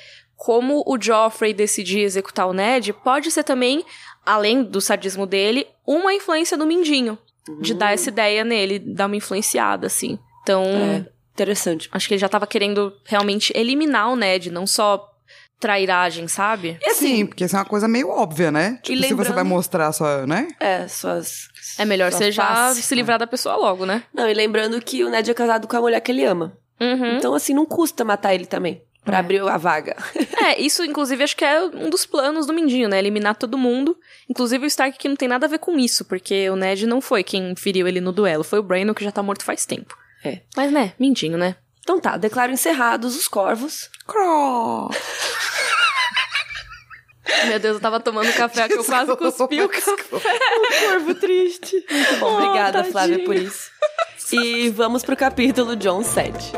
como 0.43 0.83
o 0.85 1.01
Joffrey 1.01 1.55
decidir 1.55 2.01
executar 2.01 2.49
o 2.49 2.53
Ned 2.53 2.93
pode 2.93 3.31
ser 3.31 3.45
também, 3.45 3.85
além 4.27 4.65
do 4.65 4.81
sadismo 4.81 5.25
dele, 5.25 5.69
uma 5.87 6.13
influência 6.13 6.59
do 6.59 6.67
Mindinho. 6.67 7.17
De 7.61 7.73
dar 7.73 7.93
essa 7.93 8.09
ideia 8.09 8.43
nele, 8.43 8.81
dar 8.81 9.07
uma 9.07 9.15
influenciada, 9.15 9.87
assim. 9.87 10.19
Então, 10.43 10.65
É, 10.65 11.07
interessante. 11.33 11.89
Acho 11.93 12.09
que 12.09 12.15
ele 12.15 12.21
já 12.21 12.29
tava 12.29 12.45
querendo 12.45 12.93
realmente 13.05 13.53
eliminar 13.57 14.11
o 14.11 14.17
Ned, 14.17 14.51
não 14.51 14.67
só 14.67 15.09
trairagem, 15.61 16.27
sabe? 16.27 16.77
E 16.83 16.91
assim, 16.91 17.19
Sim, 17.19 17.27
porque 17.27 17.45
isso 17.45 17.55
é 17.55 17.61
uma 17.61 17.65
coisa 17.65 17.87
meio 17.87 18.09
óbvia, 18.09 18.51
né? 18.51 18.81
Tipo, 18.83 19.01
se 19.01 19.15
você 19.15 19.33
vai 19.33 19.45
mostrar 19.45 19.93
sua, 19.93 20.27
né? 20.27 20.49
é, 20.59 20.89
suas. 20.89 21.51
É 21.79 21.85
melhor 21.85 22.11
suas 22.11 22.19
você 22.19 22.33
já 22.33 22.75
se 22.75 22.95
livrar 22.97 23.17
da 23.17 23.29
pessoa 23.29 23.55
logo, 23.55 23.87
né? 23.87 24.03
Não, 24.13 24.29
e 24.29 24.35
lembrando 24.35 24.83
que 24.83 25.05
o 25.05 25.09
Ned 25.09 25.31
é 25.31 25.35
casado 25.35 25.69
com 25.69 25.77
a 25.77 25.81
mulher 25.81 26.01
que 26.01 26.11
ele 26.11 26.25
ama. 26.25 26.53
Uhum. 26.81 27.17
Então, 27.17 27.33
assim, 27.33 27.55
não 27.55 27.65
custa 27.65 28.05
matar 28.05 28.35
ele 28.35 28.47
também. 28.47 28.83
Pra 29.05 29.17
É. 29.17 29.21
abrir 29.21 29.41
a 29.43 29.57
vaga. 29.57 29.97
É, 30.45 30.61
isso 30.61 30.85
inclusive 30.85 31.25
acho 31.25 31.37
que 31.37 31.45
é 31.45 31.61
um 31.65 31.91
dos 31.91 32.07
planos 32.07 32.47
do 32.47 32.53
Mindinho, 32.53 32.89
né? 32.89 32.99
Eliminar 32.99 33.35
todo 33.35 33.59
mundo. 33.59 33.97
Inclusive 34.29 34.65
o 34.65 34.69
Stark 34.69 34.97
que 34.99 35.09
não 35.09 35.17
tem 35.17 35.29
nada 35.29 35.47
a 35.47 35.49
ver 35.49 35.59
com 35.59 35.79
isso, 35.79 36.05
porque 36.05 36.49
o 36.51 36.57
Ned 36.57 36.87
não 36.87 37.01
foi 37.01 37.25
quem 37.25 37.55
feriu 37.57 37.89
ele 37.89 38.01
no 38.01 38.13
duelo, 38.13 38.45
foi 38.45 38.61
o 38.61 38.63
Braino 38.63 38.95
que 38.95 39.03
já 39.05 39.11
tá 39.11 39.23
morto 39.23 39.45
faz 39.45 39.67
tempo. 39.67 39.97
É. 40.25 40.41
Mas 40.57 40.71
né, 40.71 40.93
Mindinho, 41.01 41.37
né? 41.37 41.57
Então 41.81 41.99
tá, 41.99 42.17
declaro 42.17 42.53
encerrados 42.53 43.17
os 43.17 43.27
corvos. 43.27 43.91
Cro! 44.07 44.89
Meu 47.49 47.59
Deus, 47.59 47.75
eu 47.77 47.81
tava 47.81 47.99
tomando 47.99 48.33
café 48.35 48.69
que 48.69 48.75
eu 48.75 48.85
quase 48.85 49.17
cuspi 49.17 49.63
o 49.63 49.69
café. 49.69 50.39
Corvo 50.87 51.15
triste. 51.17 51.85
Muito 51.91 52.17
bom, 52.17 52.27
Oh, 52.27 52.35
obrigada, 52.37 52.73
tadinho. 52.79 52.93
Flávia, 52.93 53.25
por 53.25 53.35
isso. 53.35 53.71
E 54.33 54.71
vamos 54.71 55.03
pro 55.03 55.17
capítulo 55.17 55.75
John 55.77 56.03
7. 56.05 56.53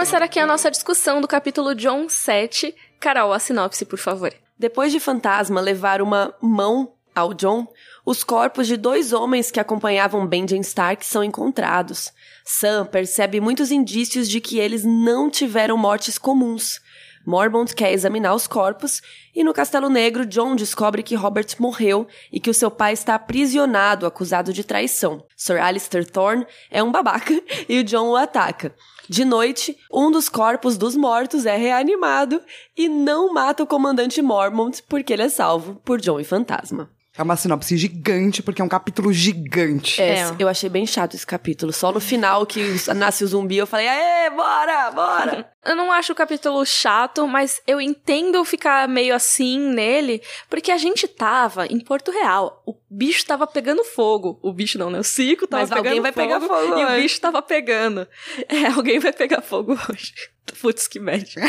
Começar 0.00 0.22
aqui 0.22 0.40
a 0.40 0.46
nossa 0.46 0.70
discussão 0.70 1.20
do 1.20 1.28
capítulo 1.28 1.74
John 1.74 2.08
7. 2.08 2.74
Carol, 2.98 3.34
a 3.34 3.38
sinopse, 3.38 3.84
por 3.84 3.98
favor. 3.98 4.32
Depois 4.58 4.92
de 4.92 4.98
Fantasma 4.98 5.60
levar 5.60 6.00
uma 6.00 6.34
mão 6.40 6.94
ao 7.14 7.34
John, 7.34 7.68
os 8.02 8.24
corpos 8.24 8.66
de 8.66 8.78
dois 8.78 9.12
homens 9.12 9.50
que 9.50 9.60
acompanhavam 9.60 10.26
Benjen 10.26 10.62
Stark 10.62 11.04
são 11.04 11.22
encontrados. 11.22 12.10
Sam 12.46 12.86
percebe 12.86 13.42
muitos 13.42 13.70
indícios 13.70 14.26
de 14.26 14.40
que 14.40 14.58
eles 14.58 14.86
não 14.86 15.28
tiveram 15.28 15.76
mortes 15.76 16.16
comuns. 16.16 16.80
Mormont 17.26 17.74
quer 17.74 17.92
examinar 17.92 18.34
os 18.34 18.46
corpos 18.46 19.02
e 19.36 19.44
no 19.44 19.52
Castelo 19.52 19.90
Negro, 19.90 20.24
John 20.24 20.56
descobre 20.56 21.02
que 21.02 21.14
Robert 21.14 21.48
morreu 21.58 22.08
e 22.32 22.40
que 22.40 22.48
o 22.48 22.54
seu 22.54 22.70
pai 22.70 22.94
está 22.94 23.16
aprisionado, 23.16 24.06
acusado 24.06 24.50
de 24.50 24.64
traição. 24.64 25.22
Sir 25.36 25.60
Alistair 25.60 26.10
Thorne 26.10 26.46
é 26.70 26.82
um 26.82 26.90
babaca 26.90 27.34
e 27.68 27.80
o 27.80 27.84
John 27.84 28.08
o 28.08 28.16
ataca. 28.16 28.74
De 29.10 29.24
noite, 29.24 29.76
um 29.92 30.08
dos 30.08 30.28
corpos 30.28 30.78
dos 30.78 30.94
mortos 30.94 31.44
é 31.44 31.56
reanimado 31.56 32.40
e 32.76 32.88
não 32.88 33.34
mata 33.34 33.60
o 33.60 33.66
comandante 33.66 34.22
Mormont 34.22 34.84
porque 34.84 35.12
ele 35.12 35.22
é 35.22 35.28
salvo 35.28 35.82
por 35.84 36.00
John 36.00 36.20
e 36.20 36.24
Fantasma. 36.24 36.88
É 37.20 37.22
uma 37.22 37.36
sinopse 37.36 37.76
gigante, 37.76 38.42
porque 38.42 38.62
é 38.62 38.64
um 38.64 38.68
capítulo 38.68 39.12
gigante. 39.12 40.00
É, 40.00 40.20
É. 40.20 40.34
eu 40.38 40.48
achei 40.48 40.70
bem 40.70 40.86
chato 40.86 41.14
esse 41.14 41.26
capítulo. 41.26 41.70
Só 41.70 41.92
no 41.92 42.00
final 42.00 42.46
que 42.46 42.62
nasce 42.96 43.22
o 43.22 43.26
zumbi, 43.26 43.58
eu 43.58 43.66
falei, 43.66 43.86
aê, 43.86 44.30
bora, 44.30 44.90
bora! 44.90 45.50
Eu 45.62 45.76
não 45.76 45.92
acho 45.92 46.12
o 46.12 46.16
capítulo 46.16 46.64
chato, 46.64 47.28
mas 47.28 47.60
eu 47.66 47.82
entendo 47.82 48.42
ficar 48.46 48.88
meio 48.88 49.14
assim 49.14 49.58
nele, 49.60 50.22
porque 50.48 50.72
a 50.72 50.78
gente 50.78 51.06
tava 51.06 51.66
em 51.66 51.78
Porto 51.78 52.10
Real. 52.10 52.62
O 52.64 52.74
bicho 52.90 53.26
tava 53.26 53.46
pegando 53.46 53.84
fogo. 53.84 54.38
O 54.42 54.54
bicho 54.54 54.78
não, 54.78 54.88
né? 54.88 54.98
O 54.98 55.04
Cico 55.04 55.46
tava 55.46 55.60
Mas 55.64 55.68
pegando 55.68 55.86
alguém 55.86 56.00
vai 56.00 56.12
pegar 56.12 56.40
fogo 56.40 56.78
E 56.78 56.82
o 56.82 56.88
hoje. 56.88 57.02
bicho 57.02 57.20
tava 57.20 57.42
pegando. 57.42 58.08
É, 58.48 58.68
alguém 58.74 58.98
vai 58.98 59.12
pegar 59.12 59.42
fogo 59.42 59.78
hoje. 59.90 60.14
Putz, 60.60 60.88
que 60.88 60.98
bad. 60.98 61.34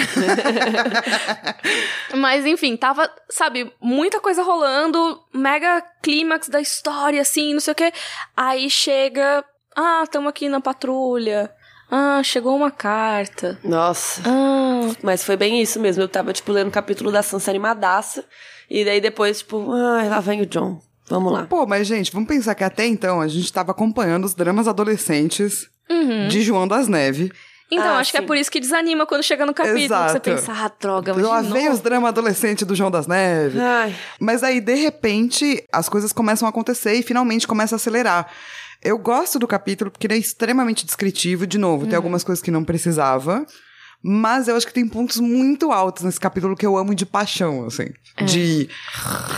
Mas 2.15 2.46
enfim, 2.46 2.75
tava, 2.75 3.10
sabe, 3.29 3.72
muita 3.81 4.20
coisa 4.20 4.43
rolando, 4.43 5.20
mega 5.34 5.81
clímax 6.01 6.50
da 6.50 6.62
história, 6.62 7.22
assim, 7.22 7.53
não 7.53 7.60
sei 7.60 7.72
o 7.72 7.75
quê. 7.75 7.91
Aí 8.36 8.70
chega, 8.70 9.43
ah, 9.75 10.03
tamo 10.10 10.29
aqui 10.29 10.50
na 10.50 10.62
patrulha. 10.62 11.51
Ah, 11.89 12.22
chegou 12.24 12.55
uma 12.55 12.72
carta. 12.72 13.60
Nossa. 13.63 14.22
Ah, 14.25 14.89
Mas 15.03 15.25
foi 15.25 15.36
bem 15.36 15.62
isso 15.62 15.79
mesmo. 15.79 16.01
Eu 16.01 16.08
tava, 16.08 16.31
tipo, 16.31 16.51
lendo 16.51 16.70
o 16.70 16.72
capítulo 16.72 17.12
da 17.12 17.22
Sansa 17.22 17.51
animadaça. 17.51 18.24
E 18.70 18.86
daí 18.86 19.01
depois, 19.01 19.39
tipo, 19.39 19.72
ai, 19.74 20.08
lá 20.08 20.22
vem 20.22 20.41
o 20.41 20.46
John. 20.46 20.79
Vamos 21.10 21.34
lá. 21.34 21.43
Pô, 21.43 21.65
mas 21.65 21.86
gente, 21.86 22.10
vamos 22.13 22.29
pensar 22.29 22.55
que 22.55 22.63
até 22.63 22.86
então 22.86 23.20
a 23.20 23.27
gente 23.27 23.51
tava 23.51 23.72
acompanhando 23.72 24.24
os 24.24 24.34
dramas 24.34 24.70
adolescentes 24.70 25.70
de 26.29 26.41
João 26.41 26.65
das 26.65 26.88
Neves. 26.88 27.29
Então, 27.72 27.88
Ah, 27.96 28.00
acho 28.00 28.12
que 28.12 28.18
é 28.18 28.22
sim. 28.22 28.28
por 28.28 28.36
isso 28.36 28.51
que 28.51 28.60
desanima 28.60 29.06
quando 29.06 29.24
chega 29.24 29.46
no 29.46 29.54
capítulo. 29.54 29.80
que 29.80 29.88
Você 29.88 29.94
Exato. 29.96 30.20
pensa, 30.22 30.51
ah, 30.54 30.72
droga, 30.80 31.13
mas 31.13 31.24
Lá 31.24 31.42
vem 31.42 31.70
os 31.70 31.80
dramas 31.80 32.10
adolescentes 32.10 32.68
do 32.68 32.75
João 32.75 32.92
das 32.92 33.08
Neves. 33.08 33.60
Ai. 33.62 33.96
Mas 34.20 34.44
aí, 34.44 34.60
de 34.60 34.75
repente, 34.75 35.63
as 35.72 35.88
coisas 35.88 36.12
começam 36.12 36.46
a 36.46 36.50
acontecer 36.50 36.94
e 36.96 37.01
finalmente 37.01 37.48
começa 37.48 37.75
a 37.75 37.78
acelerar. 37.78 38.28
Eu 38.84 38.98
gosto 38.98 39.40
do 39.40 39.48
capítulo 39.48 39.90
porque 39.90 40.06
ele 40.08 40.16
é 40.16 40.18
extremamente 40.18 40.86
descritivo. 40.86 41.48
De 41.48 41.58
novo, 41.58 41.86
tem 41.88 41.96
algumas 41.96 42.24
coisas 42.24 42.44
que 42.44 42.51
não 42.51 42.63
precisava. 42.63 43.46
Mas 44.03 44.48
eu 44.48 44.55
acho 44.55 44.65
que 44.65 44.74
tem 44.74 44.88
pontos 44.88 45.17
muito 45.20 45.72
altos 45.72 46.03
nesse 46.03 46.20
capítulo 46.20 46.55
que 46.55 46.65
eu 46.65 46.75
amo 46.75 46.96
de 46.96 47.05
paixão, 47.05 47.65
assim. 47.65 47.89
De. 48.25 48.67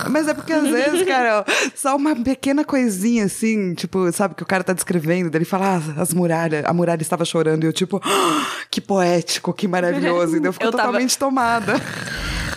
Mas 0.09 0.27
é 0.27 0.33
porque 0.33 0.53
às 0.53 0.67
vezes, 0.67 1.05
cara, 1.05 1.43
só 1.75 1.95
uma 1.95 2.15
pequena 2.15 2.63
coisinha 2.63 3.25
assim, 3.25 3.73
tipo, 3.73 4.09
sabe, 4.13 4.35
que 4.35 4.43
o 4.43 4.45
cara 4.45 4.63
tá 4.63 4.71
descrevendo, 4.73 5.29
daí 5.29 5.39
ele 5.39 5.45
fala, 5.45 5.75
ah, 5.97 6.01
as 6.01 6.13
muralhas, 6.13 6.63
a 6.65 6.73
muralha 6.73 7.01
estava 7.01 7.25
chorando, 7.25 7.63
e 7.63 7.67
eu, 7.67 7.73
tipo, 7.73 8.01
"Ah, 8.03 8.47
que 8.71 8.79
poético, 8.79 9.53
que 9.53 9.67
maravilhoso. 9.67 10.37
E 10.37 10.39
daí 10.39 10.47
eu 10.49 10.53
fico 10.53 10.63
Eu 10.65 10.71
tava- 10.71 10.83
totalmente 10.85 11.17
tomada. 11.17 11.73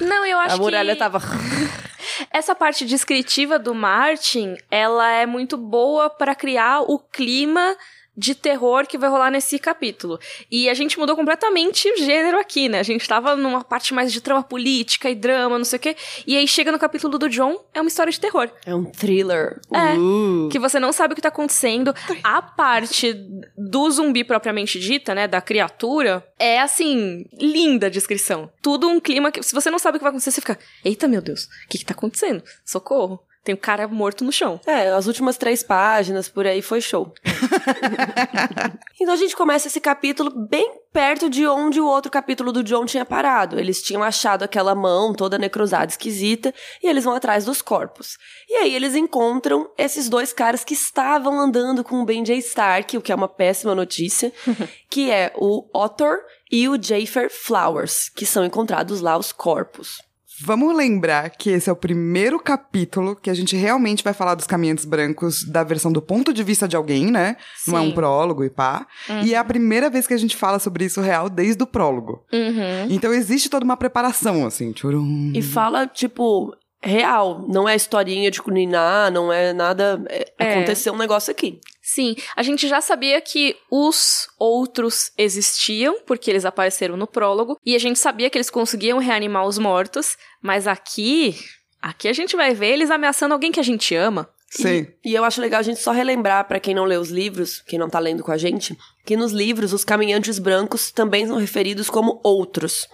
Não, 0.01 0.25
eu 0.25 0.39
acho 0.39 0.55
A 0.55 0.59
muralha 0.59 0.93
que... 0.93 0.99
tava. 0.99 1.21
Essa 2.33 2.55
parte 2.55 2.85
descritiva 2.87 3.59
do 3.59 3.75
Martin, 3.75 4.55
ela 4.71 5.11
é 5.11 5.27
muito 5.27 5.57
boa 5.57 6.09
para 6.09 6.35
criar 6.35 6.81
o 6.83 6.99
clima 6.99 7.75
de 8.17 8.35
terror 8.35 8.87
que 8.87 8.97
vai 8.97 9.11
rolar 9.11 9.31
nesse 9.31 9.59
capítulo. 9.59 10.19
E 10.51 10.69
a 10.69 10.75
gente 10.75 10.99
mudou 10.99 11.15
completamente 11.15 11.89
o 11.91 11.97
gênero 11.99 12.39
aqui, 12.39 12.69
né? 12.69 12.81
A 12.81 12.83
gente 12.83 13.07
tava 13.07 13.37
numa 13.37 13.63
parte 13.63 13.93
mais 13.93 14.13
de 14.13 14.21
trama 14.21 14.43
política 14.43 15.11
e 15.11 15.15
drama, 15.15 15.59
não 15.59 15.65
sei 15.65 15.77
o 15.77 15.81
quê. 15.81 15.97
E 16.27 16.37
aí 16.37 16.49
chega 16.49 16.73
no 16.73 16.79
capítulo 16.79 17.19
do 17.19 17.29
John, 17.29 17.63
é 17.75 17.81
uma 17.81 17.89
história 17.89 18.11
de 18.11 18.19
terror. 18.19 18.51
É 18.65 18.75
um 18.75 18.85
thriller. 18.85 19.61
É. 19.73 19.99
Uh. 19.99 20.49
Que 20.51 20.59
você 20.59 20.81
não 20.81 20.93
sabe 20.93 21.13
o 21.13 21.17
que 21.17 21.23
tá 21.23 21.29
acontecendo. 21.29 21.95
A 22.23 22.41
parte 22.41 23.13
do 23.57 23.91
zumbi 23.91 24.25
propriamente 24.25 24.79
dita, 24.79 25.15
né? 25.15 25.29
Da 25.29 25.41
criatura, 25.41 26.27
é 26.39 26.61
assim, 26.61 27.25
linda 27.39 27.87
a 27.87 27.91
descrição. 27.91 28.51
Tudo 28.63 28.89
um 28.89 29.01
clima 29.01 29.31
que, 29.31 29.43
se 29.43 29.55
você 29.55 29.71
não 29.71 29.79
sabe 29.79 29.97
o 29.97 29.99
que 29.99 30.05
vai 30.05 30.11
acontecer, 30.11 30.31
você 30.31 30.41
fica, 30.41 30.59
eita 30.85 31.09
meu 31.09 31.21
Deus, 31.21 31.45
o 31.45 31.69
que 31.69 31.79
que 31.79 31.85
tá 31.85 31.93
acontecendo? 31.93 32.43
Socorro. 32.65 33.21
Tem 33.47 33.55
um 33.55 33.59
cara 33.59 33.87
morto 33.87 34.25
no 34.25 34.33
chão. 34.33 34.61
É, 34.67 34.89
as 34.89 35.07
últimas 35.07 35.37
três 35.37 35.63
páginas 35.63 36.29
por 36.29 36.45
aí 36.49 36.61
foi 36.61 36.81
show. 36.81 37.15
então 39.01 39.15
a 39.15 39.17
gente 39.17 39.37
começa 39.37 39.69
esse 39.69 39.81
capítulo 39.81 40.33
bem 40.49 40.81
perto 40.93 41.31
de 41.31 41.47
onde 41.47 41.81
o 41.81 41.87
outro 41.87 42.11
capítulo 42.11 42.51
do 42.51 42.65
John 42.65 42.85
tinha 42.85 43.05
parado. 43.05 43.57
Eles 43.57 43.81
tinham 43.81 44.03
achado 44.03 44.43
aquela 44.43 44.75
mão 44.75 45.15
toda 45.15 45.39
necrosada, 45.39 45.93
esquisita, 45.93 46.53
e 46.83 46.89
eles 46.89 47.05
vão 47.05 47.15
atrás 47.15 47.45
dos 47.45 47.63
corpos. 47.63 48.19
E 48.49 48.55
aí 48.55 48.75
eles 48.75 48.97
encontram 48.97 49.71
esses 49.79 50.09
dois 50.09 50.33
caras 50.33 50.65
que 50.65 50.75
estavam 50.75 51.39
andando 51.39 51.85
com 51.85 52.01
o 52.01 52.05
Benjay 52.05 52.39
Stark, 52.39 52.99
o 52.99 53.01
que 53.01 53.13
é 53.13 53.15
uma 53.15 53.29
péssima 53.29 53.77
notícia, 53.77 54.33
que 54.91 55.09
é 55.09 55.33
o 55.37 55.69
Otter 55.73 56.19
e 56.51 56.69
o 56.69 56.83
Jafer 56.83 57.31
Flowers, 57.31 58.09
que 58.09 58.27
são 58.27 58.45
encontrados 58.45 59.01
lá 59.01 59.17
os 59.17 59.31
corpos. 59.31 60.05
Vamos 60.43 60.77
lembrar 60.77 61.31
que 61.31 61.51
esse 61.51 61.69
é 61.71 61.73
o 61.73 61.77
primeiro 61.77 62.39
capítulo 62.39 63.17
que 63.17 63.31
a 63.31 63.35
gente 63.35 63.57
realmente 63.57 64.05
vai 64.05 64.13
falar 64.13 64.35
dos 64.35 64.47
caminhantes 64.47 64.85
brancos 64.85 65.45
da 65.45 65.63
versão 65.65 65.91
do 65.93 66.03
ponto 66.03 66.33
de 66.33 66.43
vista 66.43 66.69
de 66.69 66.77
alguém, 66.77 67.11
né? 67.11 67.37
Não 67.67 67.79
é 67.79 67.81
um 67.81 67.87
Sim. 67.89 67.95
prólogo 67.95 68.45
e 68.45 68.51
pá. 68.51 68.87
E 69.25 69.35
é 69.35 69.39
a 69.39 69.45
primeira 69.45 69.89
vez 69.89 70.07
que 70.07 70.15
a 70.15 70.19
gente 70.19 70.37
fala 70.37 70.59
sobre 70.59 70.85
isso 70.85 71.01
real 71.01 71.29
desde 71.31 71.63
o 71.63 71.67
prólogo. 71.67 72.25
Uhum. 72.33 72.87
Então 72.91 73.13
existe 73.13 73.49
toda 73.49 73.65
uma 73.65 73.77
preparação, 73.77 74.45
assim. 74.47 74.73
Tchurum. 74.73 75.33
E 75.35 75.41
fala, 75.43 75.87
tipo, 75.87 76.55
real. 76.83 77.45
Não 77.49 77.69
é 77.69 77.75
historinha 77.75 78.31
de 78.31 78.41
Kuniná, 78.43 79.11
não 79.11 79.33
é 79.33 79.53
nada. 79.53 80.03
é- 80.09 80.33
É. 80.39 80.53
Aconteceu 80.55 80.93
um 80.93 80.99
negócio 80.99 81.31
aqui. 81.31 81.59
Sim, 81.89 82.17
a 82.35 82.43
gente 82.43 82.67
já 82.67 82.81
sabia 82.81 83.21
que 83.21 83.55
os 83.71 84.27
outros 84.37 85.13
existiam, 85.17 86.01
porque 86.05 86.29
eles 86.29 86.45
apareceram 86.45 86.97
no 86.97 87.07
prólogo, 87.07 87.57
e 87.65 87.77
a 87.77 87.79
gente 87.79 87.97
sabia 87.97 88.29
que 88.29 88.37
eles 88.37 88.51
conseguiam 88.51 88.99
reanimar 88.99 89.47
os 89.47 89.57
mortos, 89.57 90.19
mas 90.43 90.67
aqui. 90.67 91.37
Aqui 91.81 92.09
a 92.09 92.13
gente 92.13 92.35
vai 92.35 92.53
ver 92.53 92.73
eles 92.73 92.91
ameaçando 92.91 93.35
alguém 93.35 93.53
que 93.53 93.61
a 93.61 93.63
gente 93.63 93.95
ama. 93.95 94.29
Sim. 94.51 94.89
E 95.05 95.15
eu 95.15 95.23
acho 95.23 95.41
legal 95.41 95.61
a 95.61 95.63
gente 95.63 95.79
só 95.79 95.93
relembrar, 95.93 96.49
pra 96.49 96.59
quem 96.59 96.75
não 96.75 96.85
lê 96.85 96.97
os 96.97 97.11
livros, 97.11 97.63
quem 97.63 97.79
não 97.79 97.89
tá 97.89 98.01
lendo 98.01 98.25
com 98.25 98.33
a 98.33 98.37
gente, 98.37 98.77
que 99.05 99.17
nos 99.17 99.31
livros 99.31 99.73
os 99.73 99.85
caminhantes 99.85 100.41
brancos 100.41 100.91
também 100.91 101.25
são 101.25 101.37
referidos 101.37 101.89
como 101.89 102.21
outros. 102.25 102.89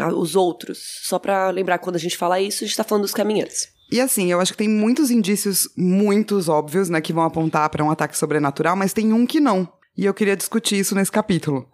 Ah, 0.00 0.14
Os 0.14 0.36
outros. 0.36 0.78
Só 1.02 1.18
pra 1.18 1.50
lembrar 1.50 1.78
quando 1.78 1.96
a 1.96 2.00
gente 2.00 2.16
fala 2.16 2.40
isso, 2.40 2.62
a 2.62 2.66
gente 2.68 2.76
tá 2.76 2.84
falando 2.84 3.02
dos 3.02 3.14
caminhantes. 3.14 3.76
E 3.90 4.00
assim, 4.00 4.30
eu 4.30 4.40
acho 4.40 4.52
que 4.52 4.58
tem 4.58 4.68
muitos 4.68 5.10
indícios, 5.10 5.68
muitos 5.76 6.48
óbvios, 6.48 6.88
né, 6.88 7.00
que 7.00 7.12
vão 7.12 7.24
apontar 7.24 7.68
pra 7.70 7.82
um 7.84 7.90
ataque 7.90 8.16
sobrenatural, 8.16 8.76
mas 8.76 8.92
tem 8.92 9.12
um 9.12 9.26
que 9.26 9.40
não. 9.40 9.68
E 9.96 10.04
eu 10.04 10.14
queria 10.14 10.36
discutir 10.36 10.78
isso 10.78 10.94
nesse 10.94 11.10
capítulo. 11.10 11.68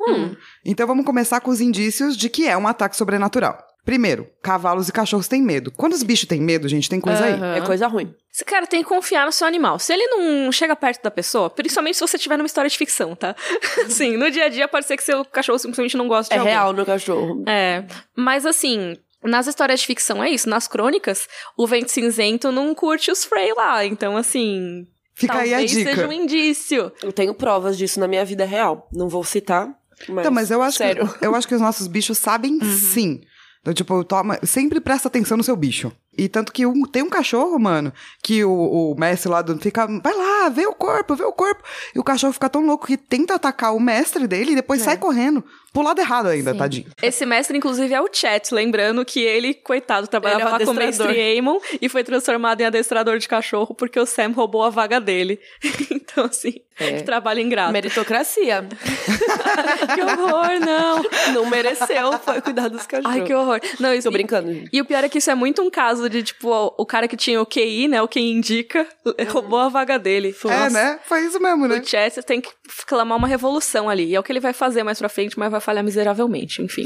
Então 0.64 0.86
vamos 0.86 1.04
começar 1.04 1.40
com 1.40 1.50
os 1.50 1.60
indícios 1.60 2.16
de 2.16 2.28
que 2.30 2.46
é 2.48 2.56
um 2.56 2.66
ataque 2.66 2.96
sobrenatural. 2.96 3.58
Primeiro, 3.84 4.26
cavalos 4.42 4.88
e 4.88 4.92
cachorros 4.92 5.28
têm 5.28 5.42
medo. 5.42 5.70
Quando 5.70 5.92
os 5.92 6.02
bichos 6.02 6.26
têm 6.26 6.40
medo, 6.40 6.66
gente, 6.66 6.88
tem 6.88 6.98
coisa 6.98 7.22
aí. 7.22 7.58
É 7.58 7.60
coisa 7.60 7.86
ruim. 7.86 8.14
Esse 8.32 8.42
cara 8.42 8.66
tem 8.66 8.82
que 8.82 8.88
confiar 8.88 9.26
no 9.26 9.32
seu 9.32 9.46
animal. 9.46 9.78
Se 9.78 9.92
ele 9.92 10.06
não 10.06 10.50
chega 10.50 10.74
perto 10.74 11.02
da 11.02 11.10
pessoa, 11.10 11.50
principalmente 11.50 11.96
se 11.96 12.00
você 12.00 12.16
estiver 12.16 12.38
numa 12.38 12.46
história 12.46 12.70
de 12.70 12.78
ficção, 12.78 13.14
tá? 13.14 13.36
Sim, 13.90 14.16
no 14.16 14.30
dia 14.30 14.46
a 14.46 14.48
dia 14.48 14.66
pode 14.66 14.86
ser 14.86 14.96
que 14.96 15.04
seu 15.04 15.22
cachorro 15.26 15.58
simplesmente 15.58 15.98
não 15.98 16.08
goste 16.08 16.32
É 16.32 16.36
de 16.36 16.40
alguém. 16.40 16.54
real 16.54 16.72
no 16.72 16.86
cachorro. 16.86 17.44
É, 17.46 17.84
mas 18.16 18.46
assim, 18.46 18.96
nas 19.24 19.46
histórias 19.46 19.80
de 19.80 19.86
ficção 19.86 20.22
é 20.22 20.30
isso. 20.30 20.48
Nas 20.48 20.68
crônicas, 20.68 21.26
o 21.56 21.66
Vento 21.66 21.90
Cinzento 21.90 22.52
não 22.52 22.74
curte 22.74 23.10
os 23.10 23.24
Frey 23.24 23.52
lá. 23.54 23.84
Então, 23.84 24.16
assim. 24.16 24.86
Fica 25.14 25.34
aí 25.38 25.54
a 25.54 25.58
talvez 25.58 25.70
dica. 25.70 25.90
seja 25.94 26.08
um 26.08 26.12
indício. 26.12 26.92
Eu 27.02 27.12
tenho 27.12 27.34
provas 27.34 27.78
disso 27.78 28.00
na 28.00 28.08
minha 28.08 28.24
vida 28.24 28.44
real. 28.44 28.88
Não 28.92 29.08
vou 29.08 29.22
citar, 29.24 29.68
mas. 30.08 30.18
Então, 30.18 30.32
mas 30.32 30.50
eu 30.50 30.60
acho, 30.60 30.78
Sério. 30.78 31.06
Que, 31.08 31.24
eu 31.26 31.34
acho 31.34 31.46
que 31.46 31.54
os 31.54 31.60
nossos 31.60 31.86
bichos 31.86 32.18
sabem 32.18 32.58
sim. 32.64 33.20
Então, 33.60 33.72
tipo, 33.72 34.04
toma, 34.04 34.38
sempre 34.42 34.78
presta 34.78 35.08
atenção 35.08 35.38
no 35.38 35.42
seu 35.42 35.56
bicho. 35.56 35.90
E 36.18 36.28
tanto 36.28 36.52
que 36.52 36.66
um- 36.66 36.82
tem 36.82 37.02
um 37.02 37.08
cachorro, 37.08 37.58
mano, 37.58 37.92
que 38.22 38.44
o, 38.44 38.52
o 38.52 38.94
mestre 38.98 39.30
lá 39.30 39.40
do, 39.40 39.56
fica, 39.58 39.86
vai 39.86 40.12
lá, 40.14 40.50
vê 40.50 40.66
o 40.66 40.74
corpo, 40.74 41.16
vê 41.16 41.24
o 41.24 41.32
corpo. 41.32 41.62
E 41.94 41.98
o 41.98 42.04
cachorro 42.04 42.32
fica 42.34 42.50
tão 42.50 42.66
louco 42.66 42.86
que 42.86 42.98
tenta 42.98 43.34
atacar 43.34 43.74
o 43.74 43.80
mestre 43.80 44.26
dele 44.26 44.52
e 44.52 44.54
depois 44.54 44.82
sai 44.82 44.98
correndo. 44.98 45.42
Pro 45.74 45.82
lado 45.82 46.00
errado 46.00 46.28
ainda, 46.28 46.54
tadinho. 46.54 46.86
Esse 47.02 47.26
mestre, 47.26 47.58
inclusive, 47.58 47.92
é 47.92 48.00
o 48.00 48.08
Chat, 48.10 48.54
lembrando 48.54 49.04
que 49.04 49.20
ele, 49.20 49.52
coitado, 49.54 50.06
trabalhava 50.06 50.40
Ele 50.42 50.48
é 50.48 50.52
lá 50.52 50.64
com 50.64 50.70
o 50.70 50.74
mestre 50.74 51.20
Aemon 51.20 51.58
e 51.82 51.88
foi 51.88 52.04
transformado 52.04 52.60
em 52.60 52.64
adestrador 52.64 53.18
de 53.18 53.26
cachorro 53.26 53.74
porque 53.74 53.98
o 53.98 54.06
Sam 54.06 54.30
roubou 54.30 54.62
a 54.62 54.70
vaga 54.70 55.00
dele. 55.00 55.40
então, 55.90 56.26
assim, 56.26 56.54
É. 56.78 56.92
que 56.92 57.02
trabalho 57.02 57.40
ingrato. 57.40 57.72
Meritocracia. 57.72 58.64
que 59.94 60.00
horror, 60.00 60.60
não. 60.64 61.02
Não 61.34 61.50
mereceu, 61.50 62.12
foi 62.20 62.40
cuidar 62.40 62.68
dos 62.68 62.86
cachorros. 62.86 63.16
Ai, 63.16 63.24
que 63.24 63.34
horror. 63.34 63.60
Não, 63.80 63.92
isso, 63.92 64.06
Tô 64.08 64.12
brincando, 64.12 64.52
gente. 64.54 64.68
E 64.72 64.80
o 64.80 64.84
pior 64.84 65.02
é 65.02 65.08
que 65.08 65.18
isso 65.18 65.30
é 65.30 65.34
muito 65.34 65.60
um 65.60 65.70
caso 65.70 66.08
de, 66.08 66.22
tipo, 66.22 66.48
o, 66.50 66.74
o 66.78 66.86
cara 66.86 67.08
que 67.08 67.16
tinha 67.16 67.40
o 67.42 67.46
QI, 67.46 67.88
né? 67.88 68.00
O 68.00 68.06
quem 68.06 68.30
indica, 68.30 68.86
roubou 69.28 69.58
a 69.58 69.68
vaga 69.68 69.98
dele. 69.98 70.32
É, 70.48 70.70
né? 70.70 71.00
Foi 71.04 71.24
isso 71.26 71.40
mesmo, 71.40 71.66
né? 71.66 71.80
O 71.80 71.84
Chess 71.84 72.24
tem 72.24 72.40
que 72.40 72.50
clamar 72.86 73.18
uma 73.18 73.26
revolução 73.26 73.88
ali. 73.90 74.04
E 74.10 74.14
é 74.14 74.20
o 74.20 74.22
que 74.22 74.30
ele 74.30 74.40
vai 74.40 74.52
fazer 74.52 74.84
mais 74.84 75.00
pra 75.00 75.08
frente, 75.08 75.36
mas 75.36 75.50
vai 75.50 75.63
falhar 75.64 75.82
miseravelmente, 75.82 76.62
enfim. 76.62 76.84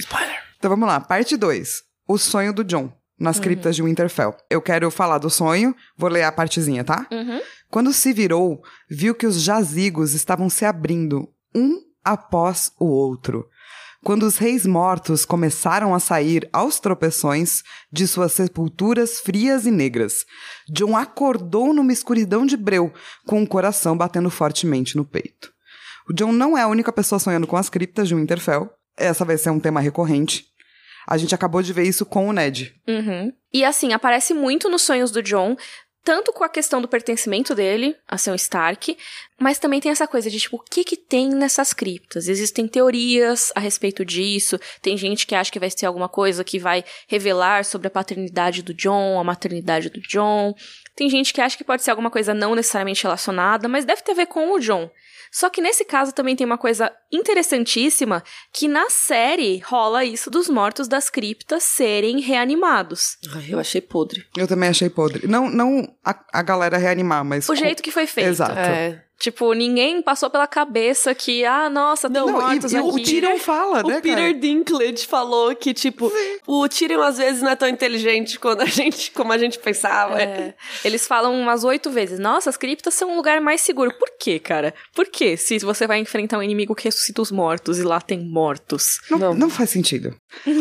Então 0.59 0.71
vamos 0.71 0.89
lá, 0.89 1.01
parte 1.01 1.37
2. 1.37 1.83
O 2.07 2.17
sonho 2.17 2.53
do 2.53 2.65
John, 2.65 2.93
nas 3.19 3.39
criptas 3.41 3.77
de 3.77 3.83
Winterfell. 3.83 4.37
Eu 4.49 4.63
quero 4.63 4.91
falar 4.91 5.19
do 5.19 5.29
sonho, 5.29 5.75
vou 5.97 6.09
ler 6.09 6.23
a 6.23 6.33
partezinha, 6.33 6.85
tá? 6.85 7.07
Uhum. 7.11 7.41
Quando 7.69 7.93
se 7.93 8.13
virou, 8.13 8.63
viu 8.89 9.15
que 9.15 9.27
os 9.27 9.43
jazigos 9.43 10.15
estavam 10.15 10.49
se 10.49 10.65
abrindo, 10.65 11.29
um 11.55 11.81
após 12.03 12.73
o 12.79 12.87
outro. 12.87 13.47
Quando 14.05 14.23
os 14.23 14.39
reis 14.39 14.65
mortos 14.65 15.25
começaram 15.25 15.95
a 15.95 15.99
sair 15.99 16.49
aos 16.53 16.79
tropeções 16.79 17.63
de 17.93 18.07
suas 18.07 18.33
sepulturas 18.33 19.19
frias 19.19 19.67
e 19.67 19.71
negras, 19.71 20.25
John 20.73 20.97
acordou 20.97 21.75
numa 21.75 21.93
escuridão 21.93 22.47
de 22.47 22.57
breu, 22.57 22.93
com 23.27 23.43
o 23.43 23.47
coração 23.47 23.97
batendo 23.97 24.31
fortemente 24.31 24.97
no 24.97 25.05
peito. 25.05 25.53
O 26.09 26.15
John 26.15 26.33
não 26.33 26.57
é 26.57 26.62
a 26.62 26.69
única 26.69 26.93
pessoa 26.93 27.19
sonhando 27.19 27.47
com 27.47 27.57
as 27.57 27.69
criptas 27.69 28.09
de 28.09 28.15
Winterfell. 28.15 28.71
Essa 28.97 29.25
vai 29.25 29.37
ser 29.37 29.50
um 29.50 29.61
tema 29.61 29.81
recorrente. 29.81 30.47
A 31.07 31.17
gente 31.17 31.35
acabou 31.35 31.62
de 31.62 31.73
ver 31.73 31.85
isso 31.85 32.05
com 32.05 32.29
o 32.29 32.33
Ned. 32.33 32.75
Uhum. 32.87 33.33
E 33.53 33.65
assim, 33.65 33.93
aparece 33.93 34.35
muito 34.35 34.69
nos 34.69 34.83
sonhos 34.83 35.11
do 35.11 35.23
John, 35.23 35.57
tanto 36.05 36.33
com 36.33 36.43
a 36.43 36.49
questão 36.49 36.81
do 36.81 36.88
pertencimento 36.88 37.55
dele 37.55 37.95
a 38.07 38.17
ser 38.17 38.31
um 38.31 38.35
Stark, 38.35 38.97
mas 39.38 39.59
também 39.59 39.81
tem 39.81 39.93
essa 39.93 40.07
coisa 40.07 40.31
de 40.31 40.38
tipo, 40.38 40.57
o 40.57 40.62
que 40.62 40.83
que 40.83 40.97
tem 40.97 41.29
nessas 41.29 41.75
criptas? 41.75 42.29
Existem 42.29 42.67
teorias 42.67 43.53
a 43.55 43.61
respeito 43.61 44.05
disso, 44.05 44.59
tem 44.81 44.97
gente 44.97 45.27
que 45.27 45.35
acha 45.35 45.53
que 45.53 45.59
vai 45.59 45.71
ser 45.71 45.85
alguma 45.85 46.09
coisa 46.09 46.43
que 46.43 46.59
vai 46.59 46.83
revelar 47.07 47.65
sobre 47.65 47.88
a 47.88 47.91
paternidade 47.91 48.62
do 48.62 48.73
John, 48.73 49.19
a 49.21 49.25
maternidade 49.25 49.91
do 49.91 50.00
John. 50.00 50.55
Tem 50.97 51.11
gente 51.11 51.35
que 51.35 51.43
acha 51.43 51.59
que 51.59 51.65
pode 51.65 51.83
ser 51.83 51.91
alguma 51.91 52.11
coisa 52.11 52.33
não 52.33 52.55
necessariamente 52.55 53.03
relacionada, 53.03 53.69
mas 53.69 53.85
deve 53.85 54.03
ter 54.03 54.12
a 54.12 54.17
ver 54.17 54.27
com 54.27 54.53
o 54.53 54.59
John. 54.59 54.91
Só 55.31 55.51
que 55.51 55.61
nesse 55.61 55.85
caso 55.85 56.13
também 56.13 56.37
tem 56.37 56.47
uma 56.47 56.59
coisa 56.59 56.93
interessantíssima, 57.13 58.23
que 58.53 58.69
na 58.69 58.91
série 58.91 59.59
rola 59.59 60.05
isso 60.05 60.31
dos 60.31 60.49
mortos 60.49 60.89
das 60.89 61.11
criptas 61.11 61.63
serem 61.63 62.21
reanimados. 62.21 63.17
Ai, 63.35 63.47
eu 63.49 63.59
achei 63.59 63.81
podre. 63.81 64.27
Eu 64.37 64.47
também 64.47 64.69
achei 64.69 64.91
podre. 64.91 65.27
Não, 65.27 65.49
não 65.49 65.95
a, 66.05 66.19
a 66.33 66.43
galera 66.43 66.79
reanimar, 66.79 67.25
mas. 67.25 67.49
O 67.49 67.55
jeito 67.55 67.83
que 67.83 67.91
foi 67.91 68.07
feito. 68.07 68.29
Exato. 68.29 68.59
É. 68.59 69.08
Tipo, 69.19 69.53
ninguém 69.53 70.01
passou 70.01 70.31
pela 70.31 70.47
cabeça 70.47 71.13
que, 71.13 71.45
ah, 71.45 71.69
nossa, 71.69 72.09
tem 72.09 72.21
Não, 72.21 72.29
Não, 72.29 72.39
e, 72.39 72.43
mortos 72.43 72.73
e 72.73 72.79
o 72.79 72.91
aqui. 72.91 73.03
Tyrion 73.03 73.37
fala, 73.39 73.85
O 73.85 73.89
né, 73.89 74.01
Peter 74.01 74.17
cara? 74.17 74.35
Dinklage 74.35 75.07
falou 75.09 75.57
que, 75.57 75.75
tipo, 75.75 76.13
o 76.47 76.69
Tyrion 76.69 77.03
às 77.03 77.19
vezes 77.19 77.43
não 77.43 77.51
é 77.51 77.57
tão 77.57 77.69
inteligente 77.69 78.39
quando 78.39 78.61
a 78.61 78.67
gente, 78.67 79.11
como 79.11 79.33
a 79.33 79.39
gente 79.39 79.59
pensava. 79.59 80.23
É. 80.23 80.55
Eles 80.85 81.07
falam 81.07 81.35
umas 81.35 81.65
oito 81.65 81.91
vezes, 81.91 82.21
nossa, 82.21 82.49
as 82.49 82.57
criptas 82.57 82.95
são 82.95 83.11
um 83.13 83.17
lugar 83.17 83.41
mais 83.41 83.61
seguro. 83.61 83.93
Por 83.99 84.09
quê, 84.21 84.39
cara? 84.39 84.73
Por 84.95 85.07
quê? 85.07 85.37
Se 85.37 85.59
você 85.59 85.87
vai 85.87 85.99
enfrentar 85.99 86.39
um 86.39 86.43
inimigo 86.43 86.75
que 86.75 86.85
ressuscita 86.85 87.21
os 87.21 87.33
mortos 87.33 87.79
e 87.79 87.83
lá 87.83 88.01
tem 88.01 88.21
mortos. 88.25 89.01
Não, 89.11 89.19
Não. 89.19 89.35
não 89.35 89.51
faz 89.51 89.71
sentido. 89.71 90.15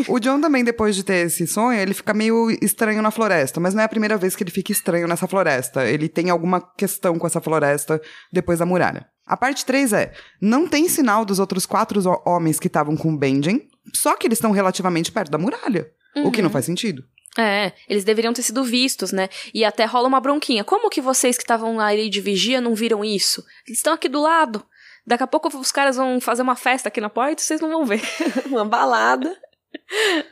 o 0.07 0.19
John 0.19 0.41
também, 0.41 0.63
depois 0.63 0.95
de 0.95 1.03
ter 1.03 1.27
esse 1.27 1.45
sonho, 1.45 1.79
ele 1.79 1.93
fica 1.93 2.13
meio 2.13 2.49
estranho 2.61 3.01
na 3.03 3.11
floresta, 3.11 3.59
mas 3.59 3.75
não 3.75 3.81
é 3.81 3.85
a 3.85 3.89
primeira 3.89 4.17
vez 4.17 4.35
que 4.35 4.41
ele 4.43 4.49
fica 4.51 4.71
estranho 4.71 5.07
nessa 5.07 5.27
floresta. 5.27 5.85
Ele 5.85 6.09
tem 6.09 6.31
alguma 6.31 6.59
questão 6.75 7.19
com 7.19 7.27
essa 7.27 7.39
floresta 7.39 8.01
depois 8.31 8.46
da 8.55 8.65
muralha. 8.65 9.07
A 9.25 9.35
parte 9.35 9.65
3 9.65 9.93
é: 9.93 10.13
não 10.41 10.67
tem 10.67 10.87
sinal 10.87 11.25
dos 11.25 11.39
outros 11.39 11.65
quatro 11.65 11.99
ho- 12.07 12.21
homens 12.25 12.59
que 12.59 12.67
estavam 12.67 12.95
com 12.95 13.13
o 13.13 13.17
Benjen, 13.17 13.67
só 13.93 14.15
que 14.15 14.25
eles 14.27 14.37
estão 14.37 14.51
relativamente 14.51 15.11
perto 15.11 15.31
da 15.31 15.37
muralha. 15.37 15.91
O 16.15 16.31
que 16.31 16.41
não 16.41 16.49
faz 16.49 16.65
sentido. 16.65 17.03
É, 17.37 17.71
eles 17.87 18.03
deveriam 18.03 18.33
ter 18.33 18.41
sido 18.41 18.63
vistos, 18.63 19.11
né? 19.11 19.29
E 19.53 19.63
até 19.63 19.85
rola 19.85 20.07
uma 20.07 20.19
bronquinha. 20.19 20.63
Como 20.63 20.89
que 20.89 20.99
vocês 20.99 21.37
que 21.37 21.43
estavam 21.43 21.79
aí 21.79 22.09
de 22.09 22.19
vigia 22.19 22.59
não 22.59 22.73
viram 22.73 23.05
isso? 23.05 23.43
Eles 23.67 23.77
estão 23.77 23.93
aqui 23.93 24.09
do 24.09 24.19
lado. 24.19 24.65
Daqui 25.05 25.23
a 25.23 25.27
pouco 25.27 25.47
os 25.55 25.71
caras 25.71 25.95
vão 25.95 26.19
fazer 26.19 26.41
uma 26.41 26.55
festa 26.55 26.89
aqui 26.89 26.99
na 26.99 27.09
porta 27.09 27.41
e 27.41 27.45
vocês 27.45 27.61
não 27.61 27.69
vão 27.69 27.85
ver. 27.85 28.01
uma 28.47 28.65
balada. 28.65 29.37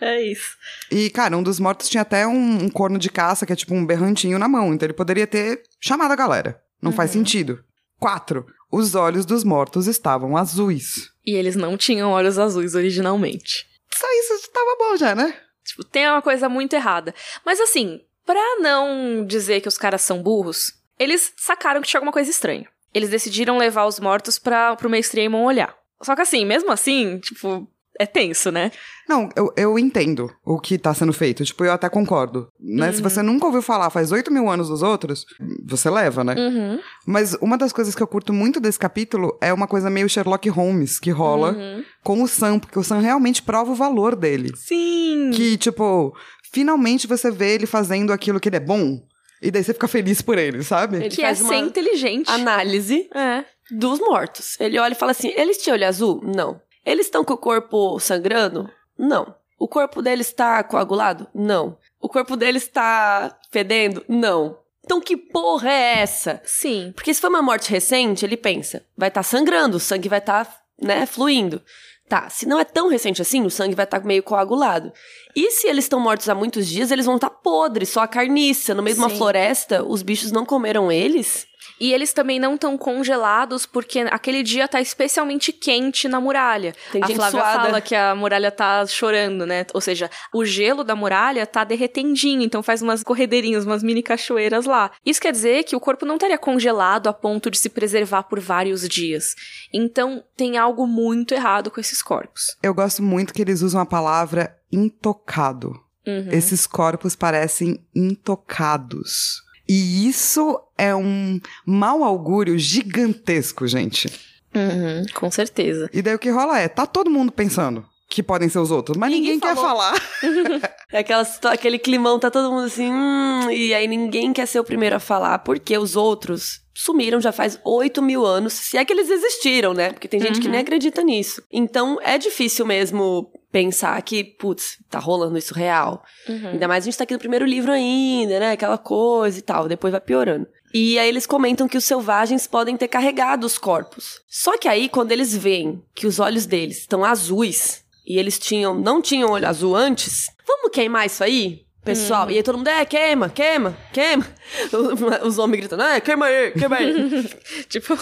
É 0.02 0.22
isso. 0.24 0.58
E, 0.92 1.10
cara, 1.12 1.38
um 1.38 1.44
dos 1.44 1.60
mortos 1.60 1.88
tinha 1.88 2.02
até 2.02 2.26
um, 2.26 2.64
um 2.64 2.70
corno 2.70 2.98
de 2.98 3.10
caça, 3.10 3.46
que 3.46 3.54
é 3.54 3.56
tipo 3.56 3.76
um 3.76 3.86
berrantinho 3.86 4.40
na 4.40 4.48
mão. 4.48 4.74
Então 4.74 4.88
ele 4.88 4.94
poderia 4.94 5.28
ter 5.28 5.62
chamado 5.80 6.12
a 6.12 6.16
galera. 6.16 6.60
Não 6.82 6.90
uhum. 6.90 6.98
faz 6.98 7.12
sentido. 7.12 7.64
Quatro. 8.06 8.46
Os 8.72 8.94
olhos 8.94 9.26
dos 9.26 9.44
mortos 9.44 9.88
estavam 9.88 10.38
azuis. 10.38 11.10
E 11.26 11.34
eles 11.34 11.56
não 11.56 11.76
tinham 11.76 12.12
olhos 12.12 12.38
azuis 12.38 12.76
originalmente. 12.76 13.66
Só 13.92 14.06
isso 14.20 14.52
tava 14.52 14.76
bom 14.78 14.96
já, 14.96 15.16
né? 15.16 15.36
Tipo, 15.64 15.84
tem 15.84 16.08
uma 16.08 16.22
coisa 16.22 16.48
muito 16.48 16.76
errada. 16.76 17.16
Mas 17.44 17.60
assim, 17.60 18.00
pra 18.24 18.58
não 18.60 19.26
dizer 19.26 19.60
que 19.60 19.68
os 19.68 19.76
caras 19.76 20.04
são 20.04 20.22
burros, 20.22 20.72
eles 21.00 21.34
sacaram 21.36 21.82
que 21.82 21.88
tinha 21.88 21.98
alguma 21.98 22.12
coisa 22.14 22.30
estranha. 22.30 22.68
Eles 22.94 23.10
decidiram 23.10 23.58
levar 23.58 23.88
os 23.88 24.00
mortos 24.00 24.38
pra, 24.38 24.76
pro 24.76 24.88
mainstream 24.88 25.34
olhar. 25.44 25.76
Só 26.00 26.16
que 26.16 26.22
assim, 26.22 26.46
mesmo 26.46 26.72
assim, 26.72 27.18
tipo, 27.18 27.68
é 28.00 28.06
tenso, 28.06 28.52
né? 28.52 28.72
Não, 29.08 29.30
eu, 29.36 29.54
eu 29.56 29.80
entendo 29.80 30.32
o 30.44 30.60
que 30.60 30.78
tá 30.78 30.94
sendo 30.94 31.14
feito. 31.14 31.46
Tipo, 31.46 31.64
eu 31.64 31.72
até 31.72 31.88
concordo. 31.88 32.48
Né? 32.60 32.88
Uhum. 32.88 32.94
Se 32.94 33.02
você 33.02 33.22
nunca 33.22 33.46
ouviu 33.46 33.62
falar 33.62 33.90
faz 33.90 34.12
8 34.12 34.32
mil 34.32 34.50
anos 34.50 34.70
dos 34.70 34.82
outros, 34.82 35.26
você 35.66 35.90
leva, 35.90 36.24
né? 36.24 36.36
Uhum. 36.36 36.80
Mas 37.06 37.34
uma 37.36 37.58
das 37.58 37.72
coisas 37.72 37.94
que 37.94 38.02
eu 38.02 38.08
curto 38.08 38.34
muito 38.34 38.60
desse 38.60 38.80
capítulo 38.80 39.38
é 39.42 39.54
uma 39.54 39.68
coisa 39.68 39.90
meio 39.90 40.10
Sherlock 40.10 40.50
Holmes 40.50 41.00
que 41.00 41.12
rola 41.12 41.52
uhum. 41.52 41.84
com 42.04 42.24
o 42.24 42.28
Sam, 42.28 42.60
porque 42.60 42.80
o 42.80 42.84
Sam 42.84 43.00
realmente 43.00 43.44
prova 43.44 43.72
o 43.72 43.76
valor 43.76 44.16
dele. 44.16 44.52
Sim! 44.56 45.32
Que, 45.34 45.58
tipo, 45.58 46.16
finalmente 46.52 47.08
você 47.08 47.30
vê 47.30 47.54
ele 47.54 47.66
fazendo 47.66 48.12
aquilo 48.12 48.40
que 48.40 48.50
ele 48.50 48.58
é 48.58 48.62
bom. 48.62 49.00
E 49.42 49.52
daí 49.52 49.64
você 49.64 49.74
fica 49.74 49.88
feliz 49.88 50.22
por 50.22 50.38
ele, 50.38 50.64
sabe? 50.64 50.98
Ele 50.98 51.10
que 51.10 51.22
é 51.22 51.36
ser 51.36 51.58
inteligente. 51.58 52.32
Análise 52.32 53.08
é. 53.14 53.46
dos 53.70 54.00
mortos. 54.00 54.60
Ele 54.60 54.80
olha 54.80 54.94
e 54.94 54.96
fala 54.96 55.12
assim: 55.12 55.32
eles 55.36 55.58
tinham 55.58 55.76
olho 55.76 55.88
azul? 55.88 56.22
Não. 56.24 56.60
Eles 56.86 57.08
estão 57.08 57.24
com 57.24 57.34
o 57.34 57.38
corpo 57.38 58.00
sangrando? 58.00 58.70
Não. 58.98 59.36
O 59.58 59.68
corpo 59.68 60.02
deles 60.02 60.28
está 60.28 60.64
coagulado? 60.64 61.28
Não. 61.34 61.78
O 62.00 62.08
corpo 62.08 62.36
deles 62.36 62.64
está 62.64 63.38
fedendo? 63.52 64.04
Não. 64.08 64.58
Então 64.84 65.02
que 65.02 65.18
porra 65.18 65.72
é 65.72 66.00
essa? 66.00 66.42
Sim. 66.46 66.92
Porque 66.96 67.14
se 67.14 67.20
for 67.20 67.30
uma 67.30 67.42
morte 67.42 67.72
recente, 67.72 68.24
ele 68.24 68.38
pensa, 68.38 68.86
vai 68.96 69.08
estar 69.10 69.22
tá 69.22 69.24
sangrando, 69.24 69.78
o 69.78 69.80
sangue 69.80 70.08
vai 70.08 70.20
estar, 70.20 70.46
tá, 70.46 70.58
né, 70.80 71.06
fluindo. 71.08 71.62
Tá, 72.08 72.30
se 72.30 72.46
não 72.46 72.60
é 72.60 72.64
tão 72.64 72.88
recente 72.88 73.20
assim, 73.20 73.44
o 73.44 73.50
sangue 73.50 73.74
vai 73.74 73.86
estar 73.86 74.00
tá 74.00 74.06
meio 74.06 74.22
coagulado. 74.22 74.94
E 75.36 75.50
se 75.50 75.68
eles 75.68 75.86
estão 75.86 76.00
mortos 76.00 76.30
há 76.30 76.36
muitos 76.36 76.68
dias, 76.68 76.92
eles 76.92 77.08
vão 77.08 77.16
estar 77.16 77.32
tá 77.32 77.36
podres, 77.36 77.90
só 77.90 78.02
a 78.02 78.08
carniça. 78.08 78.76
No 78.76 78.84
meio 78.84 78.96
Sim. 78.96 79.02
de 79.02 79.08
uma 79.08 79.18
floresta, 79.18 79.84
os 79.84 80.04
bichos 80.04 80.32
não 80.32 80.46
comeram 80.46 80.92
eles? 80.92 81.48
E 81.80 81.94
eles 81.94 82.14
também 82.14 82.40
não 82.40 82.56
estão 82.56 82.78
congelados 82.78 83.66
porque 83.66 84.00
aquele 84.12 84.44
dia 84.44 84.68
tá 84.68 84.80
especialmente 84.80 85.52
quente 85.52 86.08
na 86.08 86.20
muralha. 86.20 86.74
Tem 86.92 87.04
a 87.04 87.08
gente 87.08 87.18
Flávia 87.18 87.40
suada. 87.40 87.66
fala 87.66 87.82
que 87.82 87.96
a 87.96 88.16
muralha 88.16 88.52
tá 88.52 88.86
chorando, 88.86 89.46
né? 89.46 89.66
Ou 89.74 89.82
seja, 89.82 90.10
o 90.34 90.46
gelo 90.46 90.84
da 90.84 90.96
muralha 90.96 91.46
tá 91.46 91.64
derretendinho, 91.64 92.42
então 92.42 92.64
faz 92.64 92.82
umas 92.82 93.04
corredeirinhas, 93.04 93.66
umas 93.66 93.84
mini 93.84 94.02
cachoeiras 94.02 94.66
lá. 94.66 94.92
Isso 95.06 95.22
quer 95.22 95.32
dizer 95.32 95.64
que 95.64 95.76
o 95.76 95.80
corpo 95.80 96.06
não 96.06 96.16
estaria 96.16 96.38
congelado 96.38 97.08
a 97.08 97.14
ponto 97.14 97.52
de 97.52 97.58
se 97.58 97.70
preservar 97.70 98.24
por 98.24 98.40
vários 98.40 98.88
dias. 98.88 99.36
Então 99.74 100.24
tem 100.36 100.58
algo 100.58 100.88
muito 100.88 101.34
errado 101.34 101.70
com 101.70 101.80
esses 101.80 102.02
corpos. 102.02 102.56
Eu 102.64 102.74
gosto 102.74 103.04
muito 103.04 103.34
que 103.34 103.42
eles 103.42 103.62
usam 103.62 103.82
a 103.82 103.86
palavra 103.86 104.58
intocado. 104.72 105.74
Uhum. 106.08 106.30
Esses 106.32 106.68
corpos 106.68 107.16
parecem 107.16 107.84
intocados. 107.94 109.45
E 109.68 110.08
isso 110.08 110.60
é 110.78 110.96
um 110.96 111.40
mau 111.66 112.04
augúrio 112.04 112.58
gigantesco, 112.58 113.68
gente. 113.68 114.12
Uhum, 114.56 115.06
com 115.14 115.30
certeza. 115.30 115.90
E 115.92 116.02
daí 116.02 116.16
o 116.16 116.20
que 116.20 116.30
rola 116.30 116.60
é, 116.60 116.68
tá 116.68 116.86
todo 116.86 117.10
mundo 117.10 117.32
pensando 117.32 117.86
que 118.08 118.24
podem 118.24 118.48
ser 118.48 118.60
os 118.60 118.72
outros, 118.72 118.98
mas 118.98 119.12
ninguém, 119.12 119.34
ninguém 119.34 119.50
quer 119.50 119.56
falar. 119.56 119.94
é 120.92 121.00
aquela, 121.00 121.28
aquele 121.52 121.80
climão, 121.80 122.20
tá 122.20 122.32
todo 122.32 122.52
mundo 122.52 122.66
assim, 122.66 122.90
hum, 122.90 123.50
e 123.52 123.74
aí 123.74 123.88
ninguém 123.88 124.32
quer 124.32 124.46
ser 124.46 124.60
o 124.60 124.64
primeiro 124.64 124.96
a 124.96 125.00
falar, 125.00 125.40
porque 125.40 125.78
os 125.78 125.96
outros 125.96 126.62
sumiram 126.74 127.20
já 127.20 127.32
faz 127.32 127.60
8 127.64 128.02
mil 128.02 128.26
anos, 128.26 128.54
se 128.54 128.78
é 128.78 128.86
que 128.86 128.94
eles 128.94 129.10
existiram, 129.10 129.74
né? 129.74 129.92
Porque 129.92 130.08
tem 130.08 130.20
gente 130.20 130.36
uhum. 130.36 130.42
que 130.42 130.48
nem 130.48 130.60
acredita 130.62 131.02
nisso. 131.02 131.42
Então 131.52 131.98
é 132.02 132.18
difícil 132.18 132.66
mesmo 132.66 133.32
pensar 133.56 134.02
que, 134.02 134.22
putz, 134.22 134.80
tá 134.90 135.00
rolando 135.00 135.38
isso 135.38 135.54
real. 135.54 136.04
Uhum. 136.28 136.50
Ainda 136.50 136.68
mais 136.68 136.84
a 136.84 136.86
gente 136.86 136.98
tá 136.98 137.06
aqui 137.06 137.14
no 137.14 137.20
primeiro 137.20 137.46
livro 137.46 137.72
ainda, 137.72 138.38
né? 138.38 138.52
Aquela 138.52 138.78
coisa 138.78 139.40
e 139.40 139.42
tal, 139.42 139.70
depois 139.70 139.94
vai 139.94 140.02
piorando. 140.02 140.46
E 140.74 141.00
aí 141.00 141.08
eles 141.08 141.26
comentam 141.26 141.66
que 141.66 141.78
os 141.78 141.86
selvagens 141.86 142.48
podem 142.48 142.76
ter 142.76 142.90
carregado 142.90 143.46
os 143.46 143.58
corpos. 143.58 144.20
Só 144.28 144.58
que 144.58 144.68
aí, 144.68 144.90
quando 144.90 145.14
eles 145.14 145.34
veem 145.34 145.82
que 145.96 146.06
os 146.06 146.20
olhos 146.20 146.46
deles 146.46 146.80
estão 146.80 147.06
azuis, 147.06 147.86
e 148.06 148.20
eles 148.20 148.38
tinham, 148.38 148.78
não 148.78 149.02
tinham 149.02 149.32
olho 149.32 149.48
azul 149.48 149.74
antes, 149.74 150.30
vamos 150.46 150.70
queimar 150.74 151.06
isso 151.06 151.24
aí? 151.24 151.65
Pessoal. 151.86 152.28
Hum. 152.28 152.32
E 152.32 152.38
aí 152.38 152.44
todo 152.44 152.58
mundo, 152.58 152.68
é, 152.68 152.84
queima, 152.84 153.30
queima, 153.30 153.78
queima. 153.94 154.26
Os 155.24 155.38
homens 155.38 155.60
gritando, 155.62 155.84
é, 155.84 156.02
queima 156.02 156.26
aí, 156.26 156.52
queima 156.52 156.76
aí. 156.76 157.30
tipo, 157.70 157.94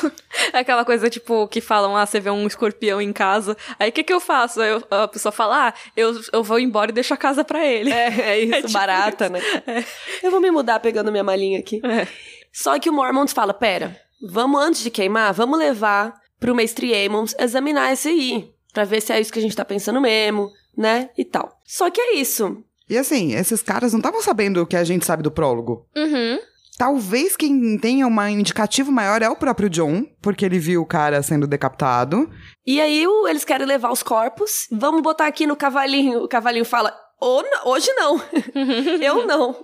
é 0.53 0.59
aquela 0.59 0.85
coisa, 0.85 1.09
tipo, 1.09 1.47
que 1.49 1.59
falam, 1.61 1.95
ah, 1.95 2.05
você 2.05 2.19
vê 2.19 2.31
um 2.31 2.47
escorpião 2.47 3.01
em 3.01 3.11
casa, 3.11 3.55
aí 3.77 3.89
o 3.89 3.91
que 3.91 4.03
que 4.03 4.13
eu 4.13 4.21
faço? 4.21 4.61
Aí 4.61 4.71
a 4.89 5.07
pessoa 5.07 5.31
fala, 5.31 5.67
ah, 5.67 5.73
eu, 5.95 6.19
eu 6.31 6.41
vou 6.41 6.57
embora 6.57 6.89
e 6.89 6.93
deixo 6.93 7.13
a 7.13 7.17
casa 7.17 7.43
pra 7.43 7.63
ele. 7.63 7.91
É, 7.91 8.07
é 8.07 8.39
isso, 8.41 8.55
é 8.55 8.61
tipo 8.61 8.73
barata, 8.73 9.25
isso. 9.25 9.33
né? 9.33 9.41
É. 9.67 9.83
Eu 10.25 10.31
vou 10.31 10.39
me 10.39 10.49
mudar 10.49 10.79
pegando 10.79 11.11
minha 11.11 11.23
malinha 11.23 11.59
aqui. 11.59 11.81
É. 11.83 12.07
Só 12.51 12.79
que 12.79 12.89
o 12.89 12.93
Mormont 12.93 13.31
fala, 13.33 13.53
pera, 13.53 13.99
vamos 14.21 14.61
antes 14.61 14.81
de 14.81 14.89
queimar, 14.89 15.33
vamos 15.33 15.59
levar 15.59 16.15
pro 16.39 16.55
mestre 16.55 16.93
Aemon 16.93 17.25
examinar 17.37 17.91
esse 17.91 18.09
aí, 18.09 18.49
pra 18.73 18.85
ver 18.85 19.01
se 19.01 19.11
é 19.11 19.19
isso 19.19 19.31
que 19.31 19.39
a 19.39 19.41
gente 19.41 19.55
tá 19.55 19.65
pensando 19.65 19.99
mesmo, 19.99 20.51
né, 20.77 21.09
e 21.17 21.25
tal. 21.25 21.59
Só 21.65 21.89
que 21.89 21.99
é 21.99 22.15
isso, 22.15 22.63
e 22.93 22.97
assim, 22.97 23.33
esses 23.33 23.61
caras 23.61 23.91
não 23.91 23.99
estavam 23.99 24.21
sabendo 24.21 24.61
o 24.61 24.67
que 24.67 24.75
a 24.75 24.83
gente 24.83 25.05
sabe 25.05 25.23
do 25.23 25.31
prólogo. 25.31 25.87
Uhum. 25.95 26.39
Talvez 26.77 27.35
quem 27.35 27.77
tenha 27.77 28.07
um 28.07 28.27
indicativo 28.27 28.91
maior 28.91 29.21
é 29.21 29.29
o 29.29 29.35
próprio 29.35 29.69
John, 29.69 30.05
porque 30.21 30.45
ele 30.45 30.59
viu 30.59 30.81
o 30.81 30.85
cara 30.85 31.21
sendo 31.23 31.47
decapitado. 31.47 32.29
E 32.65 32.79
aí 32.79 33.03
eles 33.27 33.43
querem 33.43 33.65
levar 33.65 33.91
os 33.91 34.03
corpos. 34.03 34.67
Vamos 34.71 35.01
botar 35.01 35.27
aqui 35.27 35.45
no 35.45 35.55
cavalinho. 35.55 36.23
O 36.23 36.27
cavalinho 36.27 36.65
fala: 36.65 36.95
hoje 37.65 37.91
não. 37.93 38.21
Eu 39.01 39.25
não. 39.25 39.55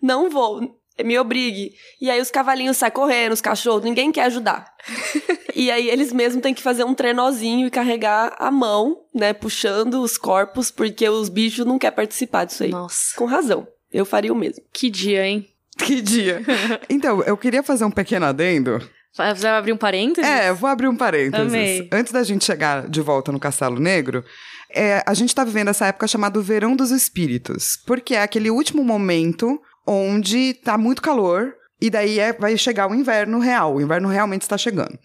Não 0.00 0.30
vou 0.30 0.81
me 1.04 1.18
obrigue. 1.18 1.72
E 2.00 2.10
aí 2.10 2.20
os 2.20 2.30
cavalinhos 2.30 2.76
saem 2.76 2.92
correndo, 2.92 3.32
os 3.32 3.40
cachorros, 3.40 3.84
ninguém 3.84 4.12
quer 4.12 4.24
ajudar. 4.24 4.66
e 5.54 5.70
aí 5.70 5.88
eles 5.88 6.12
mesmos 6.12 6.42
têm 6.42 6.54
que 6.54 6.62
fazer 6.62 6.84
um 6.84 6.94
trenozinho 6.94 7.66
e 7.66 7.70
carregar 7.70 8.34
a 8.38 8.50
mão, 8.50 8.98
né, 9.14 9.32
puxando 9.32 10.02
os 10.02 10.18
corpos, 10.18 10.70
porque 10.70 11.08
os 11.08 11.28
bichos 11.28 11.64
não 11.64 11.78
querem 11.78 11.96
participar 11.96 12.44
disso 12.44 12.64
aí. 12.64 12.70
Nossa. 12.70 13.16
Com 13.16 13.24
razão. 13.24 13.66
Eu 13.92 14.04
faria 14.04 14.32
o 14.32 14.36
mesmo. 14.36 14.62
Que 14.72 14.90
dia, 14.90 15.26
hein? 15.26 15.48
Que 15.78 16.00
dia. 16.00 16.42
então, 16.88 17.22
eu 17.22 17.36
queria 17.36 17.62
fazer 17.62 17.84
um 17.84 17.90
pequeno 17.90 18.26
adendo. 18.26 18.78
Você 19.12 19.34
vai 19.34 19.58
abrir 19.58 19.72
um 19.72 19.76
parênteses? 19.76 20.28
É, 20.28 20.52
vou 20.52 20.68
abrir 20.68 20.88
um 20.88 20.96
parênteses. 20.96 21.46
Amei. 21.46 21.88
Antes 21.92 22.12
da 22.12 22.22
gente 22.22 22.44
chegar 22.44 22.88
de 22.88 23.00
volta 23.00 23.30
no 23.30 23.38
Castelo 23.38 23.78
Negro, 23.78 24.24
é, 24.70 25.02
a 25.06 25.12
gente 25.12 25.34
tá 25.34 25.44
vivendo 25.44 25.68
essa 25.68 25.86
época 25.86 26.08
chamada 26.08 26.40
Verão 26.40 26.74
dos 26.74 26.90
Espíritos, 26.90 27.76
porque 27.86 28.14
é 28.14 28.22
aquele 28.22 28.50
último 28.50 28.82
momento 28.82 29.60
onde 29.86 30.54
tá 30.54 30.76
muito 30.76 31.02
calor. 31.02 31.54
E 31.80 31.90
daí 31.90 32.20
é, 32.20 32.32
vai 32.32 32.56
chegar 32.56 32.88
o 32.88 32.94
inverno 32.94 33.40
real. 33.40 33.74
O 33.74 33.80
inverno 33.80 34.08
realmente 34.08 34.42
está 34.42 34.56
chegando. 34.56 34.96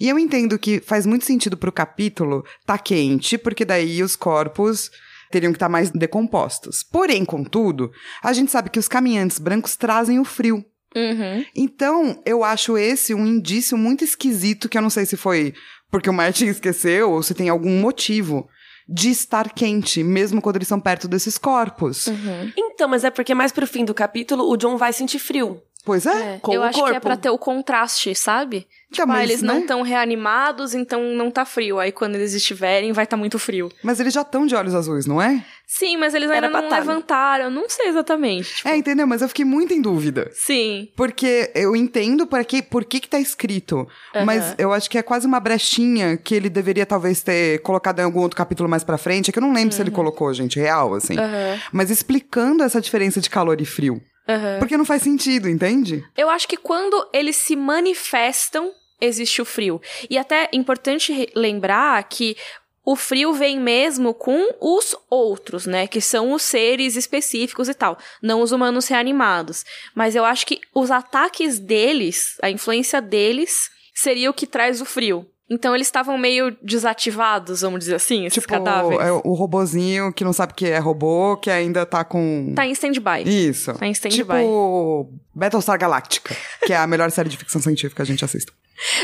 E 0.00 0.08
eu 0.08 0.18
entendo 0.18 0.58
que 0.58 0.80
faz 0.80 1.04
muito 1.04 1.24
sentido 1.26 1.56
pro 1.56 1.70
capítulo 1.70 2.42
tá 2.64 2.78
quente, 2.78 3.36
porque 3.36 3.64
daí 3.64 4.02
os 4.02 4.16
corpos 4.16 4.90
teriam 5.30 5.52
que 5.52 5.56
estar 5.56 5.66
tá 5.66 5.72
mais 5.72 5.90
decompostos. 5.90 6.82
Porém, 6.82 7.24
contudo, 7.24 7.90
a 8.22 8.32
gente 8.32 8.50
sabe 8.50 8.70
que 8.70 8.78
os 8.78 8.88
caminhantes 8.88 9.38
brancos 9.38 9.76
trazem 9.76 10.18
o 10.18 10.24
frio. 10.24 10.64
Uhum. 10.96 11.44
Então, 11.54 12.22
eu 12.24 12.44
acho 12.44 12.78
esse 12.78 13.12
um 13.12 13.26
indício 13.26 13.76
muito 13.76 14.04
esquisito, 14.04 14.68
que 14.68 14.78
eu 14.78 14.82
não 14.82 14.90
sei 14.90 15.04
se 15.04 15.16
foi 15.16 15.52
porque 15.90 16.10
o 16.10 16.12
Martin 16.12 16.46
esqueceu 16.46 17.12
ou 17.12 17.22
se 17.22 17.34
tem 17.34 17.48
algum 17.48 17.80
motivo 17.80 18.48
de 18.88 19.10
estar 19.10 19.52
quente, 19.52 20.02
mesmo 20.02 20.42
quando 20.42 20.56
eles 20.56 20.68
são 20.68 20.80
perto 20.80 21.08
desses 21.08 21.38
corpos. 21.38 22.06
Uhum. 22.06 22.52
Então, 22.56 22.88
mas 22.88 23.04
é 23.04 23.10
porque 23.10 23.34
mais 23.34 23.52
pro 23.52 23.66
fim 23.66 23.84
do 23.84 23.94
capítulo 23.94 24.48
o 24.50 24.56
John 24.56 24.76
vai 24.76 24.92
sentir 24.92 25.18
frio. 25.18 25.62
Pois 25.84 26.06
é. 26.06 26.36
É, 26.36 26.38
Com 26.40 26.52
eu 26.52 26.60
o 26.60 26.64
acho 26.64 26.78
que 26.78 26.84
é 26.84 26.92
corpo. 26.92 27.00
pra 27.00 27.16
ter 27.16 27.30
o 27.30 27.36
contraste, 27.38 28.14
sabe? 28.14 28.66
Já, 28.90 29.02
Tipo, 29.02 29.02
ah, 29.02 29.06
mas, 29.06 29.28
eles 29.30 29.42
não 29.42 29.54
né? 29.56 29.60
estão 29.60 29.82
reanimados, 29.82 30.72
então 30.74 31.02
não 31.14 31.30
tá 31.30 31.44
frio. 31.44 31.78
Aí 31.80 31.90
quando 31.92 32.14
eles 32.14 32.32
estiverem, 32.32 32.92
vai 32.92 33.04
estar 33.04 33.16
tá 33.16 33.20
muito 33.20 33.38
frio. 33.38 33.70
Mas 33.82 33.98
eles 34.00 34.14
já 34.14 34.22
estão 34.22 34.46
de 34.46 34.54
olhos 34.54 34.74
azuis, 34.74 35.04
não 35.04 35.20
é? 35.20 35.44
Sim, 35.66 35.96
mas 35.96 36.14
eles 36.14 36.30
Era 36.30 36.46
ainda 36.46 36.48
não 36.48 36.60
pra 36.60 36.68
tá, 36.70 36.76
né? 36.76 36.80
levantaram. 36.80 37.50
Não 37.50 37.68
sei 37.68 37.88
exatamente. 37.88 38.54
Tipo, 38.56 38.68
É, 38.68 38.76
entendeu? 38.76 39.06
Mas 39.06 39.20
eu 39.20 39.28
fiquei 39.28 39.44
muito 39.44 39.74
em 39.74 39.82
dúvida. 39.82 40.30
Sim. 40.32 40.88
Porque 40.96 41.50
eu 41.54 41.74
entendo 41.74 42.26
para 42.26 42.44
que, 42.44 42.62
por 42.62 42.84
que 42.84 43.00
que 43.00 43.08
tá 43.08 43.18
escrito, 43.18 43.86
mas 44.24 44.54
eu 44.56 44.72
acho 44.72 44.88
que 44.88 44.96
é 44.96 45.02
quase 45.02 45.26
uma 45.26 45.40
brechinha 45.40 46.16
que 46.16 46.34
ele 46.34 46.48
deveria 46.48 46.86
talvez 46.86 47.20
ter 47.22 47.60
colocado 47.62 47.98
em 47.98 48.04
algum 48.04 48.20
outro 48.20 48.36
capítulo 48.36 48.68
mais 48.68 48.84
pra 48.84 48.96
frente, 48.96 49.28
é 49.30 49.32
que 49.32 49.38
eu 49.38 49.42
não 49.42 49.52
lembro 49.52 49.74
se 49.74 49.82
ele 49.82 49.90
colocou, 49.90 50.32
gente, 50.32 50.58
real, 50.58 50.94
assim. 50.94 51.18
Aham. 51.18 51.60
Mas 51.72 51.90
explicando 51.90 52.62
essa 52.62 52.80
diferença 52.80 53.20
de 53.20 53.28
calor 53.28 53.60
e 53.60 53.64
frio. 53.66 54.00
Aham. 54.28 54.58
Porque 54.58 54.76
não 54.76 54.84
faz 54.84 55.02
sentido, 55.02 55.48
entende? 55.48 56.04
Eu 56.16 56.30
acho 56.30 56.48
que 56.48 56.56
quando 56.56 57.08
eles 57.12 57.36
se 57.36 57.54
manifestam, 57.54 58.72
existe 59.00 59.42
o 59.42 59.44
frio. 59.44 59.80
E 60.08 60.16
até 60.16 60.44
é 60.44 60.56
importante 60.56 61.30
lembrar 61.34 62.02
que 62.04 62.36
o 62.84 62.96
frio 62.96 63.32
vem 63.32 63.58
mesmo 63.58 64.12
com 64.12 64.54
os 64.60 64.94
outros, 65.08 65.66
né? 65.66 65.86
Que 65.86 66.00
são 66.00 66.32
os 66.32 66.42
seres 66.42 66.96
específicos 66.96 67.68
e 67.68 67.74
tal, 67.74 67.98
não 68.22 68.42
os 68.42 68.52
humanos 68.52 68.88
reanimados. 68.88 69.64
Mas 69.94 70.14
eu 70.14 70.24
acho 70.24 70.46
que 70.46 70.60
os 70.74 70.90
ataques 70.90 71.58
deles, 71.58 72.36
a 72.42 72.50
influência 72.50 73.00
deles, 73.00 73.70
seria 73.94 74.30
o 74.30 74.34
que 74.34 74.46
traz 74.46 74.80
o 74.80 74.84
frio. 74.84 75.26
Então 75.48 75.74
eles 75.74 75.86
estavam 75.86 76.16
meio 76.16 76.56
desativados, 76.62 77.60
vamos 77.60 77.80
dizer 77.80 77.96
assim, 77.96 78.24
esses 78.24 78.42
tipo, 78.42 78.48
cadáveres. 78.48 78.98
é 78.98 79.12
o 79.12 79.34
robozinho 79.34 80.12
que 80.12 80.24
não 80.24 80.32
sabe 80.32 80.54
que 80.54 80.66
é 80.66 80.78
robô, 80.78 81.36
que 81.36 81.50
ainda 81.50 81.84
tá 81.84 82.02
com. 82.02 82.52
Tá 82.56 82.66
em 82.66 82.72
stand-by. 82.72 83.22
Isso. 83.26 83.74
Tá 83.74 83.86
em 83.86 83.92
stand-by. 83.92 84.16
Tipo 84.16 85.12
Battlestar 85.34 85.78
Galactica, 85.78 86.34
que 86.64 86.72
é 86.72 86.76
a 86.76 86.86
melhor 86.86 87.10
série 87.10 87.28
de 87.28 87.36
ficção 87.36 87.60
científica 87.60 87.96
que 87.96 88.02
a 88.02 88.06
gente 88.06 88.24
assiste. 88.24 88.52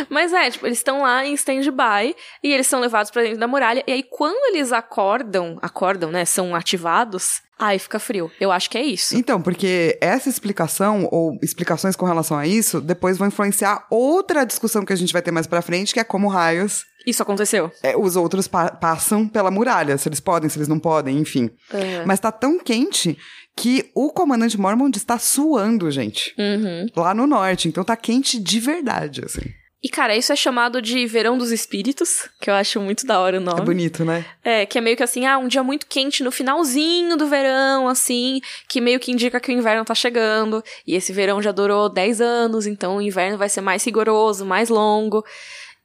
Mas 0.08 0.32
é, 0.32 0.50
tipo, 0.50 0.66
eles 0.66 0.78
estão 0.78 1.02
lá 1.02 1.24
em 1.24 1.34
stand-by 1.34 2.14
e 2.42 2.52
eles 2.52 2.66
são 2.66 2.80
levados 2.80 3.10
pra 3.10 3.22
dentro 3.22 3.38
da 3.38 3.46
muralha. 3.46 3.82
E 3.86 3.92
aí, 3.92 4.02
quando 4.02 4.54
eles 4.54 4.72
acordam, 4.72 5.58
acordam, 5.62 6.10
né? 6.10 6.24
São 6.24 6.54
ativados, 6.54 7.40
aí 7.58 7.78
fica 7.78 7.98
frio. 7.98 8.30
Eu 8.40 8.50
acho 8.50 8.68
que 8.70 8.78
é 8.78 8.82
isso. 8.82 9.16
Então, 9.16 9.40
porque 9.40 9.98
essa 10.00 10.28
explicação, 10.28 11.08
ou 11.10 11.38
explicações 11.42 11.96
com 11.96 12.06
relação 12.06 12.36
a 12.36 12.46
isso, 12.46 12.80
depois 12.80 13.16
vão 13.18 13.28
influenciar 13.28 13.86
outra 13.90 14.44
discussão 14.44 14.84
que 14.84 14.92
a 14.92 14.96
gente 14.96 15.12
vai 15.12 15.22
ter 15.22 15.30
mais 15.30 15.46
pra 15.46 15.62
frente, 15.62 15.92
que 15.94 16.00
é 16.00 16.04
como 16.04 16.28
raios 16.28 16.84
Isso 17.06 17.22
aconteceu. 17.22 17.70
é, 17.82 17.96
os 17.96 18.16
outros 18.16 18.48
pa- 18.48 18.70
passam 18.72 19.28
pela 19.28 19.50
muralha, 19.50 19.96
se 19.98 20.08
eles 20.08 20.20
podem, 20.20 20.48
se 20.50 20.58
eles 20.58 20.68
não 20.68 20.78
podem, 20.78 21.18
enfim. 21.18 21.50
É. 21.72 22.04
Mas 22.04 22.18
tá 22.20 22.32
tão 22.32 22.58
quente 22.58 23.16
que 23.56 23.90
o 23.94 24.10
comandante 24.12 24.58
Mormont 24.58 24.96
está 24.96 25.18
suando, 25.18 25.90
gente. 25.90 26.34
Uhum. 26.38 26.86
Lá 26.96 27.12
no 27.12 27.26
norte, 27.26 27.68
então 27.68 27.84
tá 27.84 27.96
quente 27.96 28.38
de 28.40 28.58
verdade, 28.60 29.22
assim. 29.24 29.42
E, 29.82 29.88
cara, 29.88 30.14
isso 30.14 30.30
é 30.30 30.36
chamado 30.36 30.82
de 30.82 31.06
Verão 31.06 31.38
dos 31.38 31.50
Espíritos, 31.50 32.28
que 32.38 32.50
eu 32.50 32.54
acho 32.54 32.78
muito 32.80 33.06
da 33.06 33.18
hora 33.18 33.38
o 33.38 33.40
É 33.40 33.44
nome. 33.44 33.62
bonito, 33.62 34.04
né? 34.04 34.26
É, 34.44 34.66
que 34.66 34.76
é 34.76 34.80
meio 34.80 34.94
que 34.96 35.02
assim, 35.02 35.24
ah, 35.24 35.38
um 35.38 35.48
dia 35.48 35.62
muito 35.62 35.86
quente 35.86 36.22
no 36.22 36.30
finalzinho 36.30 37.16
do 37.16 37.26
verão, 37.26 37.88
assim, 37.88 38.40
que 38.68 38.78
meio 38.78 39.00
que 39.00 39.10
indica 39.10 39.40
que 39.40 39.50
o 39.50 39.54
inverno 39.54 39.82
tá 39.84 39.94
chegando. 39.94 40.62
E 40.86 40.94
esse 40.94 41.14
verão 41.14 41.40
já 41.40 41.50
durou 41.50 41.88
10 41.88 42.20
anos, 42.20 42.66
então 42.66 42.96
o 42.96 43.02
inverno 43.02 43.38
vai 43.38 43.48
ser 43.48 43.62
mais 43.62 43.82
rigoroso, 43.82 44.44
mais 44.44 44.68
longo. 44.68 45.24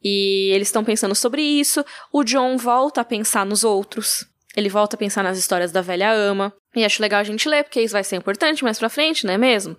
E 0.03 0.51
eles 0.53 0.67
estão 0.67 0.83
pensando 0.83 1.15
sobre 1.15 1.41
isso. 1.41 1.83
O 2.11 2.23
John 2.23 2.57
volta 2.57 2.99
a 2.99 3.05
pensar 3.05 3.45
nos 3.45 3.63
outros. 3.63 4.25
Ele 4.55 4.69
volta 4.69 4.95
a 4.95 4.99
pensar 4.99 5.23
nas 5.23 5.37
histórias 5.37 5.71
da 5.71 5.81
velha 5.81 6.11
ama. 6.11 6.53
E 6.75 6.83
acho 6.83 7.01
legal 7.01 7.21
a 7.21 7.23
gente 7.23 7.47
ler, 7.47 7.63
porque 7.63 7.81
isso 7.81 7.93
vai 7.93 8.03
ser 8.03 8.17
importante 8.17 8.63
mais 8.63 8.77
pra 8.77 8.89
frente, 8.89 9.25
não 9.25 9.33
é 9.33 9.37
mesmo? 9.37 9.77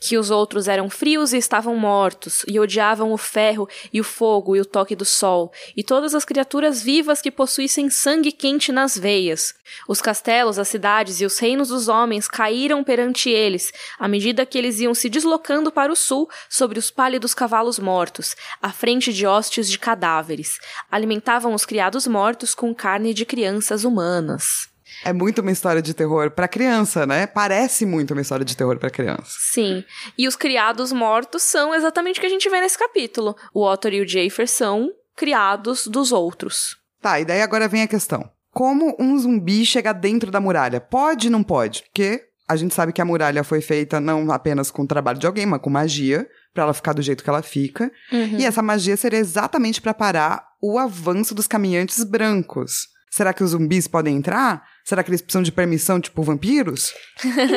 Que 0.00 0.18
os 0.18 0.28
outros 0.28 0.66
eram 0.66 0.90
frios 0.90 1.32
e 1.32 1.36
estavam 1.36 1.76
mortos, 1.76 2.44
e 2.48 2.58
odiavam 2.58 3.12
o 3.12 3.16
ferro 3.16 3.68
e 3.92 4.00
o 4.00 4.04
fogo 4.04 4.56
e 4.56 4.60
o 4.60 4.64
toque 4.64 4.96
do 4.96 5.04
sol, 5.04 5.52
e 5.76 5.84
todas 5.84 6.16
as 6.16 6.24
criaturas 6.24 6.82
vivas 6.82 7.22
que 7.22 7.30
possuíssem 7.30 7.88
sangue 7.88 8.32
quente 8.32 8.72
nas 8.72 8.98
veias. 8.98 9.54
Os 9.88 10.02
castelos, 10.02 10.58
as 10.58 10.66
cidades 10.66 11.20
e 11.20 11.24
os 11.24 11.38
reinos 11.38 11.68
dos 11.68 11.86
homens 11.86 12.26
caíram 12.26 12.82
perante 12.82 13.30
eles, 13.30 13.72
à 13.96 14.08
medida 14.08 14.44
que 14.44 14.58
eles 14.58 14.80
iam 14.80 14.94
se 14.94 15.08
deslocando 15.08 15.70
para 15.70 15.92
o 15.92 15.96
sul 15.96 16.28
sobre 16.50 16.78
os 16.78 16.90
pálidos 16.90 17.34
cavalos 17.34 17.78
mortos, 17.78 18.34
à 18.60 18.72
frente 18.72 19.12
de 19.12 19.26
hostes 19.26 19.70
de 19.70 19.78
cadáveres. 19.78 20.58
Alimentavam 20.90 21.54
os 21.54 21.64
criados 21.64 22.08
mortos 22.08 22.52
com 22.52 22.74
carne 22.74 23.14
de 23.14 23.24
crianças 23.24 23.84
humanas. 23.84 24.71
É 25.04 25.12
muito 25.12 25.40
uma 25.40 25.50
história 25.50 25.82
de 25.82 25.94
terror 25.94 26.30
pra 26.30 26.46
criança, 26.48 27.06
né? 27.06 27.26
Parece 27.26 27.84
muito 27.84 28.12
uma 28.12 28.20
história 28.20 28.44
de 28.44 28.56
terror 28.56 28.78
pra 28.78 28.90
criança. 28.90 29.32
Sim. 29.52 29.84
E 30.16 30.28
os 30.28 30.36
criados 30.36 30.92
mortos 30.92 31.42
são 31.42 31.74
exatamente 31.74 32.18
o 32.18 32.20
que 32.20 32.26
a 32.26 32.30
gente 32.30 32.48
vê 32.48 32.60
nesse 32.60 32.78
capítulo. 32.78 33.36
O 33.52 33.64
Otto 33.64 33.88
e 33.88 34.00
o 34.00 34.08
Jafer 34.08 34.48
são 34.48 34.90
criados 35.16 35.86
dos 35.86 36.12
outros. 36.12 36.76
Tá, 37.00 37.20
e 37.20 37.24
daí 37.24 37.42
agora 37.42 37.68
vem 37.68 37.82
a 37.82 37.88
questão. 37.88 38.30
Como 38.50 38.94
um 38.98 39.18
zumbi 39.18 39.64
chega 39.64 39.92
dentro 39.92 40.30
da 40.30 40.40
muralha? 40.40 40.80
Pode 40.80 41.28
ou 41.28 41.32
não 41.32 41.42
pode? 41.42 41.82
Porque 41.82 42.22
a 42.48 42.54
gente 42.54 42.74
sabe 42.74 42.92
que 42.92 43.00
a 43.00 43.04
muralha 43.04 43.42
foi 43.42 43.60
feita 43.60 43.98
não 43.98 44.30
apenas 44.30 44.70
com 44.70 44.82
o 44.82 44.86
trabalho 44.86 45.18
de 45.18 45.26
alguém, 45.26 45.46
mas 45.46 45.60
com 45.60 45.70
magia, 45.70 46.28
pra 46.52 46.64
ela 46.64 46.74
ficar 46.74 46.92
do 46.92 47.00
jeito 47.00 47.24
que 47.24 47.30
ela 47.30 47.42
fica. 47.42 47.90
E 48.10 48.44
essa 48.44 48.62
magia 48.62 48.96
seria 48.96 49.18
exatamente 49.18 49.80
pra 49.80 49.94
parar 49.94 50.44
o 50.60 50.78
avanço 50.78 51.34
dos 51.34 51.46
caminhantes 51.46 52.04
brancos. 52.04 52.88
Será 53.12 53.34
que 53.34 53.44
os 53.44 53.50
zumbis 53.50 53.86
podem 53.86 54.16
entrar? 54.16 54.64
Será 54.82 55.02
que 55.02 55.10
eles 55.10 55.20
precisam 55.20 55.42
de 55.42 55.52
permissão, 55.52 56.00
tipo 56.00 56.22
vampiros? 56.22 56.94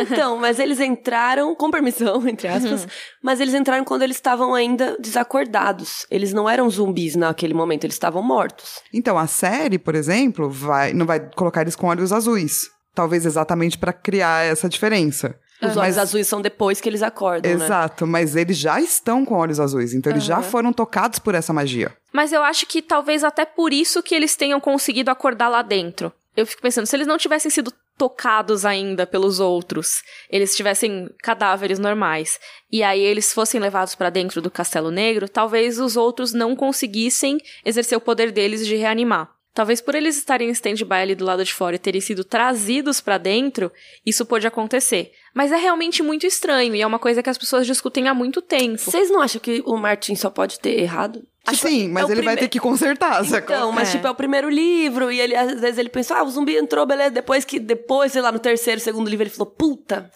Então, 0.02 0.38
mas 0.38 0.60
eles 0.60 0.82
entraram 0.82 1.56
com 1.56 1.72
permissão, 1.72 2.22
entre 2.28 2.50
aspas, 2.50 2.86
mas 3.24 3.40
eles 3.40 3.54
entraram 3.54 3.86
quando 3.86 4.02
eles 4.02 4.18
estavam 4.18 4.54
ainda 4.54 4.98
desacordados. 5.00 6.06
Eles 6.12 6.34
não 6.34 6.50
eram 6.50 6.70
zumbis 6.70 7.16
naquele 7.16 7.54
momento, 7.54 7.86
eles 7.86 7.96
estavam 7.96 8.22
mortos. 8.22 8.82
Então, 8.94 9.18
a 9.18 9.28
série, 9.28 9.80
por 9.80 9.96
exemplo, 9.96 10.50
vai, 10.50 10.92
não 10.94 11.06
vai 11.06 11.22
colocar 11.22 11.62
eles 11.62 11.76
com 11.76 11.88
olhos 11.88 12.12
azuis. 12.12 12.70
Talvez 12.94 13.26
exatamente 13.26 13.78
pra 13.78 13.94
criar 13.94 14.46
essa 14.46 14.68
diferença. 14.68 15.40
Os 15.72 15.78
olhos 15.78 15.96
Mas- 15.96 15.98
azuis 15.98 16.28
são 16.28 16.42
depois 16.42 16.80
que 16.82 16.90
eles 16.90 17.02
acordam, 17.04 17.58
né? 17.58 17.66
Exato, 17.66 18.06
mas 18.08 18.36
eles 18.36 18.58
já 18.58 18.80
estão 18.80 19.26
com 19.26 19.36
olhos 19.36 19.60
azuis, 19.60 19.94
então 19.94 20.12
eles 20.12 20.24
já 20.24 20.42
foram 20.42 20.72
tocados 20.74 21.20
por 21.20 21.36
essa 21.36 21.54
magia. 21.54 21.92
Mas 22.12 22.32
eu 22.32 22.44
acho 22.44 22.66
que 22.66 22.82
talvez 22.82 23.24
até 23.24 23.46
por 23.46 23.74
isso 23.74 24.02
que 24.02 24.16
eles 24.16 24.36
tenham 24.36 24.60
conseguido 24.60 25.12
acordar 25.12 25.50
lá 25.50 25.62
dentro. 25.62 26.12
Eu 26.36 26.46
fico 26.46 26.62
pensando, 26.62 26.86
se 26.86 26.96
eles 26.96 27.08
não 27.08 27.18
tivessem 27.18 27.50
sido 27.50 27.72
tocados 27.98 28.66
ainda 28.66 29.08
pelos 29.08 29.40
outros, 29.40 30.04
eles 30.30 30.56
tivessem 30.56 31.10
cadáveres 31.24 31.80
normais, 31.80 32.40
e 32.72 32.84
aí 32.84 33.00
eles 33.00 33.32
fossem 33.32 33.60
levados 33.60 33.96
pra 33.96 34.10
dentro 34.10 34.42
do 34.42 34.52
Castelo 34.52 34.92
Negro, 34.92 35.30
talvez 35.30 35.80
os 35.80 35.96
outros 35.96 36.34
não 36.34 36.56
conseguissem 36.56 37.38
exercer 37.64 37.98
o 37.98 38.02
poder 38.02 38.32
deles 38.32 38.68
de 38.68 38.76
reanimar. 38.76 39.35
Talvez 39.56 39.80
por 39.82 39.96
eles 39.96 40.18
estarem 40.18 40.50
em 40.50 40.52
stand-by 40.52 40.96
ali 40.96 41.16
do 41.16 41.24
lado 41.26 41.44
de 41.44 41.54
fora 41.54 41.78
e 41.78 41.80
terem 41.80 42.02
sido 42.02 42.26
trazidos 42.26 43.00
pra 43.00 43.18
dentro, 43.18 43.72
isso 44.06 44.26
pode 44.26 44.46
acontecer. 44.46 45.12
Mas 45.34 45.50
é 45.52 45.56
realmente 45.56 46.04
muito 46.04 46.28
estranho 46.28 46.76
e 46.76 46.82
é 46.82 46.86
uma 46.86 47.00
coisa 47.00 47.24
que 47.24 47.30
as 47.30 47.38
pessoas 47.38 47.66
discutem 47.66 48.10
há 48.10 48.14
muito 48.14 48.42
tempo. 48.42 48.78
Vocês 48.78 49.10
não 49.10 49.22
acham 49.22 49.40
que 49.40 49.64
o 49.66 49.78
Martin 49.78 50.14
só 50.16 50.30
pode 50.30 50.60
ter 50.60 50.78
errado? 50.82 51.24
Tipo, 51.50 51.68
Sim, 51.70 51.88
mas 51.90 52.10
é 52.10 52.12
ele 52.12 52.22
vai 52.22 52.36
prime- 52.36 52.48
ter 52.48 52.52
que 52.52 52.60
consertar, 52.60 53.24
sacou? 53.24 53.56
Então, 53.56 53.72
mas 53.72 53.90
É. 53.90 53.92
tipo, 53.94 54.06
é 54.08 54.10
o 54.12 54.16
primeiro 54.16 54.50
livro, 54.50 55.10
e 55.12 55.22
ele, 55.22 55.36
às 55.36 55.62
vezes 55.62 55.78
ele 55.78 55.90
pensa, 55.90 56.18
ah, 56.18 56.24
o 56.24 56.30
zumbi 56.30 56.58
entrou, 56.58 56.86
beleza. 56.88 57.12
Depois 57.12 57.46
que, 57.46 57.60
depois, 57.60 58.12
sei 58.12 58.22
lá, 58.22 58.32
no 58.32 58.40
terceiro, 58.40 58.82
segundo 58.82 59.08
livro, 59.10 59.24
ele 59.24 59.30
falou, 59.30 59.54
puta, 59.54 60.10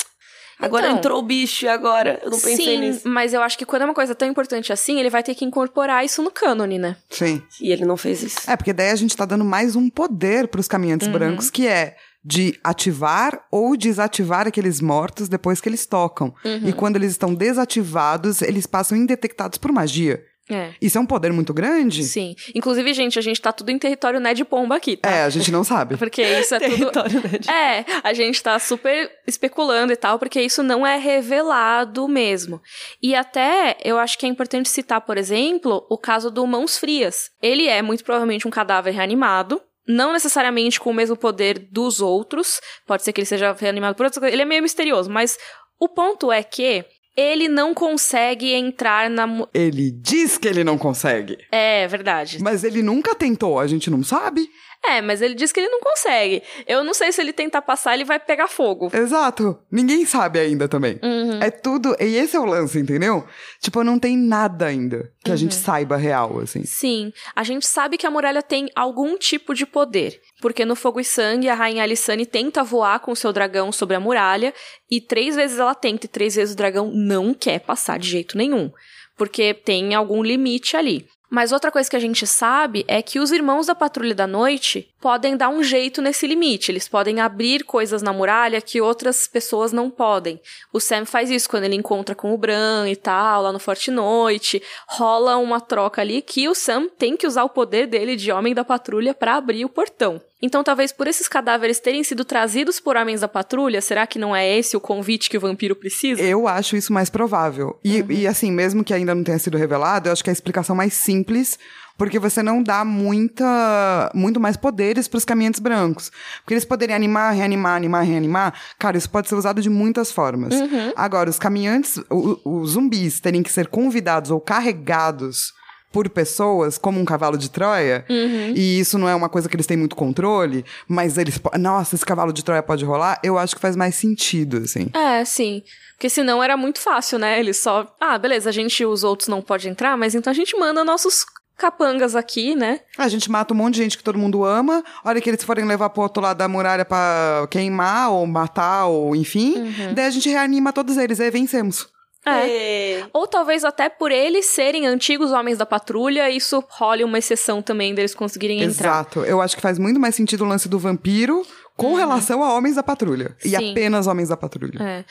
agora 0.59 0.87
Então. 0.87 0.97
entrou 0.97 1.19
o 1.19 1.21
bicho, 1.23 1.65
e 1.65 1.67
agora? 1.69 2.19
Eu 2.23 2.31
não 2.31 2.39
pensei 2.39 2.57
Sim, 2.57 2.79
nisso. 2.79 3.07
mas 3.07 3.33
eu 3.33 3.41
acho 3.41 3.57
que 3.57 3.65
quando 3.65 3.83
é 3.83 3.85
uma 3.85 3.93
coisa 3.93 4.13
tão 4.13 4.27
importante 4.27 4.71
assim, 4.73 4.99
ele 4.99 5.09
vai 5.09 5.23
ter 5.23 5.33
que 5.35 5.45
incorporar 5.45 6.03
isso 6.05 6.21
no 6.21 6.29
cânone, 6.31 6.77
né? 6.77 6.97
Sim. 7.09 7.41
E 7.61 7.71
ele 7.71 7.85
não 7.85 7.95
fez 7.97 8.21
isso. 8.23 8.49
É, 8.49 8.55
porque 8.55 8.73
daí 8.73 8.89
a 8.91 8.95
gente 8.95 9.15
tá 9.15 9.25
dando 9.25 9.45
mais 9.45 9.75
um 9.75 9.89
poder 9.89 10.47
pros 10.47 10.67
caminhantes 10.67 11.07
Uhum. 11.07 11.13
brancos, 11.13 11.49
que 11.49 11.65
é 11.67 11.95
de 12.23 12.59
ativar 12.61 13.45
ou 13.49 13.77
desativar 13.77 14.45
aqueles 14.45 14.81
mortos 14.81 15.29
depois 15.29 15.61
que 15.61 15.69
eles 15.69 15.85
tocam. 15.85 16.33
Uhum. 16.43 16.67
E 16.67 16.73
quando 16.73 16.97
eles 16.97 17.11
estão 17.11 17.33
desativados, 17.33 18.41
eles 18.41 18.65
passam 18.65 18.97
indetectados 18.97 19.57
por 19.57 19.71
magia. 19.71 20.21
É. 20.49 20.71
Isso 20.81 20.97
é 20.97 21.01
um 21.01 21.05
poder 21.05 21.31
muito 21.31 21.53
grande? 21.53 22.03
Sim. 22.03 22.35
Inclusive, 22.55 22.93
gente, 22.93 23.19
a 23.19 23.21
gente 23.21 23.39
tá 23.39 23.51
tudo 23.51 23.69
em 23.69 23.77
território 23.77 24.19
Ned 24.19 24.43
Pomba 24.45 24.75
aqui, 24.77 24.97
tá? 24.97 25.09
É, 25.09 25.23
a 25.23 25.29
gente 25.29 25.51
não 25.51 25.63
sabe. 25.63 25.95
Porque 25.97 26.21
isso 26.23 26.55
é 26.55 26.59
tudo. 26.59 26.75
Território, 26.91 27.21
né? 27.21 27.37
de- 27.39 27.49
É, 27.49 27.85
a 28.03 28.13
gente 28.13 28.41
tá 28.41 28.57
super 28.57 29.11
especulando 29.27 29.93
e 29.93 29.95
tal, 29.95 30.17
porque 30.17 30.41
isso 30.41 30.63
não 30.63 30.85
é 30.85 30.97
revelado 30.97 32.07
mesmo. 32.07 32.61
E 33.01 33.13
até 33.15 33.77
eu 33.83 33.97
acho 33.99 34.17
que 34.17 34.25
é 34.25 34.29
importante 34.29 34.69
citar, 34.69 35.01
por 35.01 35.17
exemplo, 35.17 35.85
o 35.89 35.97
caso 35.97 36.31
do 36.31 36.45
Mãos 36.47 36.77
Frias. 36.77 37.29
Ele 37.41 37.67
é 37.67 37.81
muito 37.81 38.03
provavelmente 38.03 38.47
um 38.47 38.51
cadáver 38.51 38.91
reanimado. 38.93 39.61
Não 39.87 40.13
necessariamente 40.13 40.79
com 40.79 40.91
o 40.91 40.93
mesmo 40.93 41.15
poder 41.17 41.67
dos 41.71 41.99
outros. 41.99 42.59
Pode 42.85 43.03
ser 43.03 43.11
que 43.13 43.21
ele 43.21 43.25
seja 43.25 43.53
reanimado 43.53 43.95
por 43.95 44.03
outras 44.05 44.19
coisas. 44.19 44.33
Ele 44.33 44.43
é 44.43 44.45
meio 44.45 44.61
misterioso, 44.61 45.09
mas 45.09 45.37
o 45.79 45.87
ponto 45.89 46.31
é 46.31 46.43
que 46.43 46.85
ele 47.19 47.49
não 47.49 47.73
consegue 47.73 48.53
entrar 48.53 49.09
na. 49.09 49.27
Ele 49.53 49.91
diz 49.91 50.37
que 50.37 50.47
ele 50.47 50.63
não 50.63 50.77
consegue. 50.77 51.37
É 51.51 51.87
verdade. 51.87 52.41
Mas 52.41 52.63
ele 52.63 52.81
nunca 52.81 53.13
tentou, 53.13 53.59
a 53.59 53.67
gente 53.67 53.89
não 53.89 54.03
sabe. 54.03 54.49
É, 54.85 55.01
mas 55.01 55.21
ele 55.21 55.35
diz 55.35 55.51
que 55.51 55.59
ele 55.59 55.69
não 55.69 55.81
consegue. 55.81 56.41
Eu 56.65 56.83
não 56.83 56.93
sei 56.93 57.11
se 57.11 57.19
ele 57.21 57.33
tentar 57.33 57.61
passar, 57.61 57.93
ele 57.93 58.05
vai 58.05 58.17
pegar 58.17 58.47
fogo. 58.47 58.89
Exato. 58.93 59.59
Ninguém 59.69 60.05
sabe 60.05 60.39
ainda 60.39 60.67
também. 60.69 60.97
Uhum. 61.03 61.39
É 61.41 61.51
tudo. 61.51 61.95
E 61.99 62.15
esse 62.15 62.35
é 62.35 62.39
o 62.39 62.45
lance, 62.45 62.79
entendeu? 62.79 63.25
Tipo, 63.61 63.83
não 63.83 63.99
tem 63.99 64.17
nada 64.17 64.65
ainda 64.67 65.11
que 65.23 65.31
a 65.31 65.35
gente 65.35 65.51
Uhum. 65.55 65.63
saiba 65.63 65.97
real, 65.97 66.39
assim. 66.39 66.63
Sim, 66.63 67.11
a 67.35 67.43
gente 67.43 67.67
sabe 67.67 67.97
que 67.97 68.07
a 68.07 68.11
muralha 68.11 68.41
tem 68.41 68.69
algum 68.73 69.17
tipo 69.17 69.53
de 69.53 69.65
poder. 69.65 70.19
Porque 70.41 70.63
no 70.63 70.75
Fogo 70.75 71.01
e 71.01 71.03
Sangue, 71.03 71.49
a 71.49 71.55
rainha 71.55 71.83
Alissane 71.83 72.25
tenta 72.25 72.63
voar 72.63 72.99
com 73.01 73.11
o 73.11 73.15
seu 73.15 73.33
dragão 73.33 73.71
sobre 73.73 73.97
a 73.97 73.99
muralha, 73.99 74.53
e 74.89 75.01
três 75.01 75.35
vezes 75.35 75.59
ela 75.59 75.75
tenta, 75.75 76.05
e 76.05 76.09
três 76.09 76.35
vezes 76.35 76.53
o 76.53 76.57
dragão 76.57 76.89
não 76.93 77.33
quer 77.33 77.59
passar 77.59 77.99
de 77.99 78.07
jeito 78.07 78.37
nenhum. 78.37 78.71
Porque 79.17 79.53
tem 79.53 79.93
algum 79.93 80.23
limite 80.23 80.77
ali. 80.77 81.05
Mas 81.29 81.51
outra 81.51 81.71
coisa 81.71 81.89
que 81.89 81.95
a 81.95 81.99
gente 81.99 82.25
sabe 82.25 82.83
é 82.87 83.01
que 83.01 83.19
os 83.19 83.31
irmãos 83.31 83.67
da 83.67 83.75
Patrulha 83.75 84.15
da 84.15 84.25
Noite 84.25 84.89
podem 84.99 85.37
dar 85.37 85.49
um 85.49 85.63
jeito 85.63 86.01
nesse 86.01 86.27
limite. 86.27 86.71
Eles 86.71 86.87
podem 86.87 87.19
abrir 87.21 87.63
coisas 87.63 88.01
na 88.01 88.11
muralha 88.11 88.61
que 88.61 88.81
outras 88.81 89.27
pessoas 89.27 89.71
não 89.71 89.89
podem. 89.89 90.39
O 90.73 90.79
Sam 90.79 91.05
faz 91.05 91.29
isso 91.29 91.49
quando 91.49 91.63
ele 91.63 91.75
encontra 91.75 92.13
com 92.15 92.33
o 92.33 92.37
Bran 92.37 92.89
e 92.89 92.95
tal, 92.95 93.43
lá 93.43 93.51
no 93.53 93.59
Forte 93.59 93.91
Noite. 93.91 94.61
Rola 94.87 95.37
uma 95.37 95.61
troca 95.61 96.01
ali 96.01 96.21
que 96.21 96.49
o 96.49 96.55
Sam 96.55 96.87
tem 96.97 97.15
que 97.15 97.27
usar 97.27 97.43
o 97.43 97.49
poder 97.49 97.87
dele 97.87 98.15
de 98.15 98.31
Homem 98.31 98.53
da 98.53 98.63
Patrulha 98.65 99.13
para 99.13 99.35
abrir 99.35 99.63
o 99.65 99.69
portão. 99.69 100.21
Então, 100.41 100.63
talvez 100.63 100.93
por 100.93 101.05
esses 101.05 101.27
cadáveres 101.27 101.81
terem 101.81 102.01
sido 102.01 102.23
trazidos 102.23 102.79
por 102.79 102.95
homens 102.95 103.19
da 103.19 103.27
patrulha, 103.27 103.81
será 103.81 104.07
que 104.07 104.17
não 104.17 104.33
é 104.33 104.57
esse 104.57 104.77
o 104.77 104.79
convite 104.79 105.29
que 105.29 105.35
o 105.37 105.41
vampiro 105.41 105.75
precisa? 105.75 106.21
Eu 106.21 106.47
acho 106.47 106.77
isso 106.77 106.93
mais 106.93 107.09
provável. 107.09 107.77
E, 107.83 108.01
Uhum. 108.01 108.11
e, 108.11 108.25
assim, 108.25 108.49
mesmo 108.49 108.81
que 108.81 108.93
ainda 108.93 109.13
não 109.13 109.21
tenha 109.21 109.37
sido 109.37 109.57
revelado, 109.57 110.07
eu 110.07 110.13
acho 110.13 110.23
que 110.23 110.29
a 110.29 110.33
explicação 110.33 110.73
mais 110.77 110.93
simples, 110.93 111.59
porque 111.99 112.17
você 112.17 112.41
não 112.41 112.63
dá 112.63 112.83
muita, 112.85 114.09
muito 114.15 114.39
mais 114.39 114.57
poderes 114.57 115.07
pros 115.07 115.25
caminhantes 115.25 115.59
brancos. 115.59 116.11
Porque 116.41 116.53
eles 116.55 116.65
poderiam 116.65 116.95
animar, 116.95 117.33
reanimar, 117.35 117.75
animar, 117.75 118.03
reanimar. 118.03 118.53
Cara, 118.79 118.97
isso 118.97 119.09
pode 119.09 119.27
ser 119.29 119.35
usado 119.35 119.61
de 119.61 119.69
muitas 119.69 120.11
formas. 120.11 120.53
Uhum. 120.55 120.93
Agora, 120.95 121.29
os 121.29 121.37
caminhantes, 121.37 121.99
os 122.09 122.71
zumbis 122.71 123.19
terem 123.19 123.43
que 123.43 123.51
ser 123.51 123.67
convidados 123.67 124.31
ou 124.31 124.39
carregados 124.39 125.53
por 125.91 126.07
pessoas, 126.07 126.77
como 126.77 126.99
um 126.99 127.05
cavalo 127.05 127.35
de 127.35 127.49
Troia, 127.49 128.05
Uhum. 128.07 128.53
e 128.55 128.79
isso 128.79 128.97
não 128.97 129.09
é 129.09 129.15
uma 129.15 129.27
coisa 129.27 129.49
que 129.49 129.55
eles 129.55 129.65
têm 129.65 129.75
muito 129.75 129.95
controle, 129.95 130.63
mas 130.87 131.17
eles, 131.17 131.41
nossa, 131.59 131.95
esse 131.95 132.05
cavalo 132.05 132.31
de 132.31 132.43
Troia 132.45 132.61
pode 132.61 132.85
rolar, 132.85 133.19
eu 133.23 133.39
acho 133.39 133.55
que 133.55 133.61
faz 133.61 133.75
mais 133.75 133.95
sentido, 133.95 134.57
assim. 134.57 134.87
É, 134.93 135.25
sim. 135.25 135.63
Porque 135.95 136.07
senão 136.07 136.41
era 136.43 136.55
muito 136.55 136.79
fácil, 136.79 137.17
né? 137.19 137.39
Eles 137.39 137.57
só. 137.57 137.85
Ah, 137.99 138.17
beleza, 138.17 138.49
a 138.49 138.53
gente, 138.53 138.85
os 138.85 139.03
outros 139.03 139.27
não 139.27 139.41
pode 139.41 139.67
entrar, 139.67 139.97
mas 139.97 140.13
então 140.15 140.31
a 140.31 140.33
gente 140.33 140.55
manda 140.57 140.83
nossos 140.85 141.25
capangas 141.59 142.15
aqui, 142.15 142.55
né? 142.55 142.79
A 142.97 143.07
gente 143.07 143.29
mata 143.29 143.53
um 143.53 143.57
monte 143.57 143.75
de 143.75 143.83
gente 143.83 143.97
que 143.97 144.03
todo 144.03 144.17
mundo 144.17 144.43
ama. 144.43 144.83
A 145.03 145.09
hora 145.09 145.21
que 145.21 145.29
eles 145.29 145.43
forem 145.43 145.65
levar 145.65 145.89
pro 145.91 146.01
outro 146.01 146.23
lado 146.23 146.37
da 146.37 146.47
muralha 146.47 146.83
pra 146.85 147.47
queimar 147.51 148.11
ou 148.11 148.25
matar, 148.25 148.87
ou 148.87 149.15
enfim. 149.15 149.55
Uhum. 149.57 149.93
Daí 149.93 150.05
a 150.05 150.09
gente 150.09 150.27
reanima 150.29 150.73
todos 150.73 150.97
eles 150.97 151.19
e 151.19 151.23
aí 151.23 151.29
vencemos. 151.29 151.87
É. 152.25 153.05
Ou 153.13 153.25
talvez 153.27 153.63
até 153.63 153.89
por 153.89 154.11
eles 154.11 154.45
serem 154.45 154.85
antigos 154.85 155.31
homens 155.31 155.57
da 155.57 155.65
patrulha, 155.65 156.29
isso 156.29 156.63
role 156.69 157.03
uma 157.03 157.17
exceção 157.17 157.61
também 157.61 157.93
deles 157.95 158.13
conseguirem 158.13 158.61
entrar. 158.61 158.89
Exato. 158.89 159.19
Eu 159.21 159.41
acho 159.41 159.55
que 159.55 159.61
faz 159.61 159.79
muito 159.79 159.99
mais 159.99 160.15
sentido 160.15 160.43
o 160.43 160.47
lance 160.47 160.67
do 160.67 160.77
vampiro 160.79 161.45
com 161.75 161.95
relação 161.95 162.43
a 162.43 162.53
homens 162.53 162.75
da 162.75 162.83
patrulha. 162.83 163.35
E 163.43 163.53
Uhum. 163.55 163.59
Sim. 163.59 163.71
apenas 163.71 164.07
homens 164.07 164.29
da 164.29 164.37
patrulha. 164.37 164.81
É. 164.81 165.05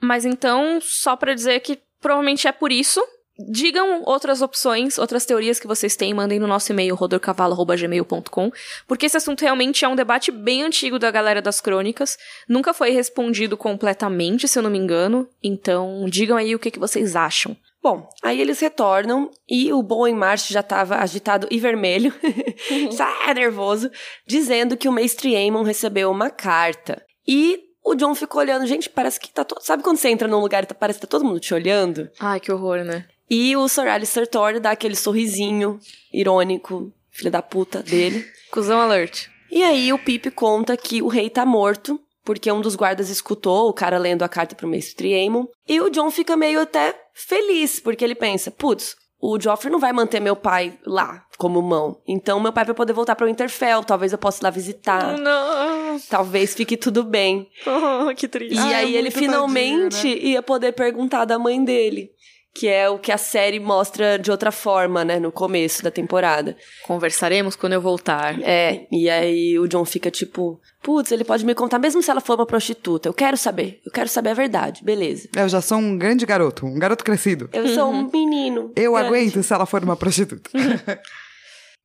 Mas 0.00 0.24
então, 0.24 0.78
só 0.80 1.16
pra 1.16 1.34
dizer 1.34 1.60
que 1.60 1.78
provavelmente 2.00 2.46
é 2.46 2.52
por 2.52 2.70
isso. 2.72 3.02
Digam 3.48 4.02
outras 4.04 4.42
opções, 4.42 4.98
outras 4.98 5.24
teorias 5.24 5.58
que 5.58 5.66
vocês 5.66 5.96
têm, 5.96 6.12
mandem 6.12 6.38
no 6.38 6.46
nosso 6.46 6.72
e-mail 6.72 6.94
rodorcavalo.gmail.com, 6.94 8.50
porque 8.86 9.06
esse 9.06 9.16
assunto 9.16 9.40
realmente 9.42 9.84
é 9.84 9.88
um 9.88 9.96
debate 9.96 10.30
bem 10.30 10.62
antigo 10.62 10.98
da 10.98 11.10
galera 11.10 11.40
das 11.40 11.60
crônicas, 11.60 12.18
nunca 12.48 12.74
foi 12.74 12.90
respondido 12.90 13.56
completamente, 13.56 14.46
se 14.48 14.58
eu 14.58 14.62
não 14.62 14.70
me 14.70 14.78
engano, 14.78 15.28
então 15.42 16.04
digam 16.08 16.36
aí 16.36 16.54
o 16.54 16.58
que, 16.58 16.70
que 16.70 16.78
vocês 16.78 17.16
acham. 17.16 17.56
Bom, 17.82 18.06
aí 18.22 18.38
eles 18.38 18.60
retornam 18.60 19.30
e 19.48 19.72
o 19.72 19.82
bom 19.82 20.06
em 20.06 20.14
marcha 20.14 20.52
já 20.52 20.62
tava 20.62 20.96
agitado 20.96 21.48
e 21.50 21.58
vermelho, 21.58 22.12
já 22.92 23.32
nervoso, 23.32 23.90
dizendo 24.26 24.76
que 24.76 24.88
o 24.88 24.92
mestre 24.92 25.34
Aemon 25.34 25.62
recebeu 25.62 26.10
uma 26.10 26.28
carta. 26.28 27.02
E 27.26 27.58
o 27.82 27.94
John 27.94 28.14
ficou 28.14 28.42
olhando, 28.42 28.66
gente, 28.66 28.90
parece 28.90 29.18
que 29.18 29.30
tá 29.30 29.44
todo... 29.44 29.62
Sabe 29.62 29.82
quando 29.82 29.96
você 29.96 30.10
entra 30.10 30.28
num 30.28 30.40
lugar 30.40 30.62
e 30.62 30.66
tá- 30.66 30.74
parece 30.74 30.98
que 30.98 31.06
tá 31.06 31.10
todo 31.10 31.24
mundo 31.24 31.40
te 31.40 31.54
olhando? 31.54 32.10
Ai, 32.20 32.38
que 32.38 32.52
horror, 32.52 32.84
né? 32.84 33.06
E 33.30 33.56
o 33.56 33.68
Sir 33.68 33.86
Alistair 33.88 34.26
Thorne 34.26 34.58
dá 34.60 34.72
aquele 34.72 34.96
sorrisinho 34.96 35.78
irônico, 36.12 36.92
filho 37.10 37.30
da 37.30 37.40
puta 37.40 37.82
dele. 37.82 38.26
Cusão 38.50 38.80
alert. 38.80 39.28
E 39.50 39.62
aí 39.62 39.92
o 39.92 39.98
Pip 39.98 40.30
conta 40.32 40.76
que 40.76 41.00
o 41.02 41.08
rei 41.08 41.30
tá 41.30 41.46
morto, 41.46 42.00
porque 42.24 42.50
um 42.50 42.60
dos 42.60 42.74
guardas 42.76 43.08
escutou 43.08 43.68
o 43.68 43.72
cara 43.72 43.98
lendo 43.98 44.22
a 44.22 44.28
carta 44.28 44.54
pro 44.54 44.68
mestre 44.68 45.14
Aemon. 45.14 45.46
E 45.68 45.80
o 45.80 45.90
John 45.90 46.10
fica 46.10 46.36
meio 46.36 46.60
até 46.60 46.94
feliz, 47.14 47.78
porque 47.80 48.04
ele 48.04 48.14
pensa, 48.14 48.50
putz, 48.50 48.96
o 49.20 49.38
Joffrey 49.38 49.70
não 49.70 49.78
vai 49.78 49.92
manter 49.92 50.18
meu 50.20 50.34
pai 50.34 50.78
lá, 50.86 51.24
como 51.36 51.60
mão. 51.60 52.00
Então 52.06 52.40
meu 52.40 52.52
pai 52.52 52.64
vai 52.64 52.74
poder 52.74 52.92
voltar 52.92 53.14
pra 53.14 53.26
Winterfell, 53.26 53.84
talvez 53.84 54.12
eu 54.12 54.18
possa 54.18 54.40
ir 54.40 54.44
lá 54.44 54.50
visitar. 54.50 55.16
Não, 55.18 56.00
Talvez 56.08 56.54
fique 56.54 56.76
tudo 56.76 57.02
bem. 57.04 57.48
que 58.16 58.26
triste. 58.28 58.54
E 58.54 58.58
Ah, 58.58 58.72
é 58.72 58.74
aí 58.76 58.96
ele 58.96 59.10
finalmente 59.10 59.96
tadinho, 59.96 60.14
né? 60.16 60.28
ia 60.30 60.42
poder 60.42 60.72
perguntar 60.72 61.24
da 61.24 61.38
mãe 61.38 61.62
dele. 61.62 62.10
Que 62.52 62.68
é 62.68 62.88
o 62.88 62.98
que 62.98 63.12
a 63.12 63.18
série 63.18 63.60
mostra 63.60 64.18
de 64.18 64.30
outra 64.30 64.50
forma, 64.50 65.04
né? 65.04 65.20
No 65.20 65.30
começo 65.30 65.82
da 65.82 65.90
temporada. 65.90 66.56
Conversaremos 66.82 67.54
quando 67.54 67.74
eu 67.74 67.80
voltar. 67.80 68.40
É, 68.42 68.86
e 68.90 69.08
aí 69.08 69.58
o 69.58 69.68
John 69.68 69.84
fica 69.84 70.10
tipo, 70.10 70.60
putz, 70.82 71.12
ele 71.12 71.24
pode 71.24 71.44
me 71.44 71.54
contar, 71.54 71.78
mesmo 71.78 72.02
se 72.02 72.10
ela 72.10 72.20
for 72.20 72.34
uma 72.34 72.46
prostituta. 72.46 73.08
Eu 73.08 73.14
quero 73.14 73.36
saber, 73.36 73.80
eu 73.86 73.92
quero 73.92 74.08
saber 74.08 74.30
a 74.30 74.34
verdade, 74.34 74.82
beleza. 74.82 75.28
Eu 75.36 75.48
já 75.48 75.60
sou 75.60 75.78
um 75.78 75.96
grande 75.96 76.26
garoto, 76.26 76.66
um 76.66 76.78
garoto 76.78 77.04
crescido. 77.04 77.48
Eu 77.52 77.68
sou 77.68 77.88
um 77.88 78.10
menino. 78.10 78.72
Eu 78.74 78.92
grande. 78.92 79.08
aguento 79.08 79.42
se 79.42 79.52
ela 79.52 79.66
for 79.66 79.82
uma 79.84 79.96
prostituta. 79.96 80.50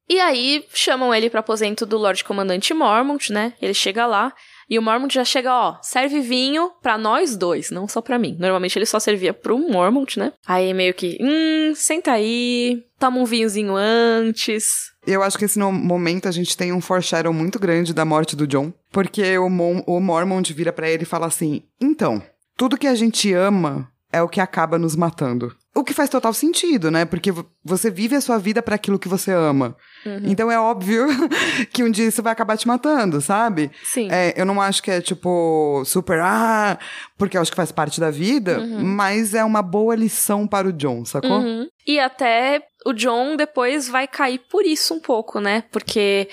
E 0.08 0.20
aí 0.20 0.64
chamam 0.72 1.14
ele 1.14 1.32
pro 1.32 1.40
aposento 1.40 1.84
do 1.84 1.98
Lorde 1.98 2.24
Comandante 2.24 2.74
Mormont, 2.76 3.34
né? 3.34 3.54
Ele 3.60 3.74
chega 3.74 4.06
lá 4.06 4.32
e 4.70 4.80
o 4.80 4.82
Mormont 4.82 5.14
já 5.14 5.24
chega, 5.24 5.54
ó, 5.54 5.78
serve 5.82 6.20
vinho 6.22 6.72
pra 6.82 6.98
nós 6.98 7.36
dois, 7.38 7.70
não 7.72 7.88
só 7.88 8.02
pra 8.02 8.18
mim. 8.20 8.36
Normalmente 8.40 8.78
ele 8.78 8.86
só 8.86 9.00
servia 9.00 9.34
pro 9.34 9.58
Mormont, 9.58 10.18
né? 10.18 10.34
Aí 10.46 10.74
meio 10.74 10.94
que, 10.94 11.18
hum, 11.22 11.74
senta 11.76 12.12
aí, 12.12 12.84
toma 13.00 13.20
um 13.20 13.26
vinhozinho 13.26 13.76
antes. 13.76 14.92
Eu 15.06 15.22
acho 15.22 15.38
que 15.38 15.46
esse 15.46 15.60
momento 15.60 16.28
a 16.28 16.32
gente 16.32 16.58
tem 16.58 16.74
um 16.74 16.82
foreshadow 16.82 17.32
muito 17.32 17.60
grande 17.60 17.94
da 17.94 18.04
morte 18.04 18.36
do 18.36 18.48
John. 18.48 18.74
Porque 18.92 19.38
o, 19.38 19.50
Mon 19.50 19.84
o 19.86 20.00
Mormont 20.00 20.52
vira 20.52 20.74
pra 20.74 20.90
ele 20.90 21.04
e 21.04 21.08
fala 21.08 21.28
assim: 21.28 21.64
Então, 21.80 22.22
tudo 22.58 22.78
que 22.78 22.88
a 22.88 22.96
gente 22.96 23.32
ama 23.34 23.88
é 24.12 24.22
o 24.22 24.30
que 24.30 24.40
acaba 24.40 24.80
nos 24.80 24.96
matando. 24.96 25.56
O 25.76 25.84
que 25.84 25.94
faz 25.94 26.10
total 26.10 26.34
sentido, 26.34 26.90
né? 26.90 27.04
Porque 27.04 27.32
vo- 27.32 27.46
você 27.64 27.92
vive 27.92 28.16
a 28.16 28.22
sua 28.22 28.38
vida 28.38 28.62
pra 28.62 28.76
aquilo 28.76 28.98
que 28.98 29.10
você 29.10 29.32
ama. 29.32 29.76
Então 30.24 30.50
é 30.52 30.58
óbvio 30.60 31.06
que 31.74 31.84
um 31.84 31.90
dia 31.92 32.06
isso 32.08 32.22
vai 32.24 32.32
acabar 32.32 32.56
te 32.58 32.68
matando, 32.68 33.20
sabe? 33.20 33.70
Sim. 33.84 34.08
É, 34.12 34.34
eu 34.40 34.46
não 34.46 34.62
acho 34.62 34.82
que 34.82 34.90
é 34.92 35.02
tipo 35.02 35.84
super, 35.86 36.20
ah, 36.22 36.78
porque 37.18 37.36
eu 37.38 37.42
acho 37.42 37.52
que 37.52 37.58
faz 37.58 37.72
parte 37.72 38.00
da 38.00 38.10
vida, 38.12 38.60
mas 38.80 39.34
é 39.34 39.44
uma 39.44 39.62
boa 39.62 39.96
lição 39.96 40.48
para 40.48 40.68
o 40.68 40.72
John, 40.74 41.04
sacou? 41.04 41.40
Uhum. 41.40 41.68
E 41.88 42.00
até 42.00 42.62
o 42.86 42.94
John 42.94 43.36
depois 43.36 43.90
vai 43.90 44.08
cair 44.08 44.40
por 44.50 44.64
isso 44.64 44.94
um 44.94 45.00
pouco, 45.00 45.40
né? 45.40 45.64
Porque 45.72 46.30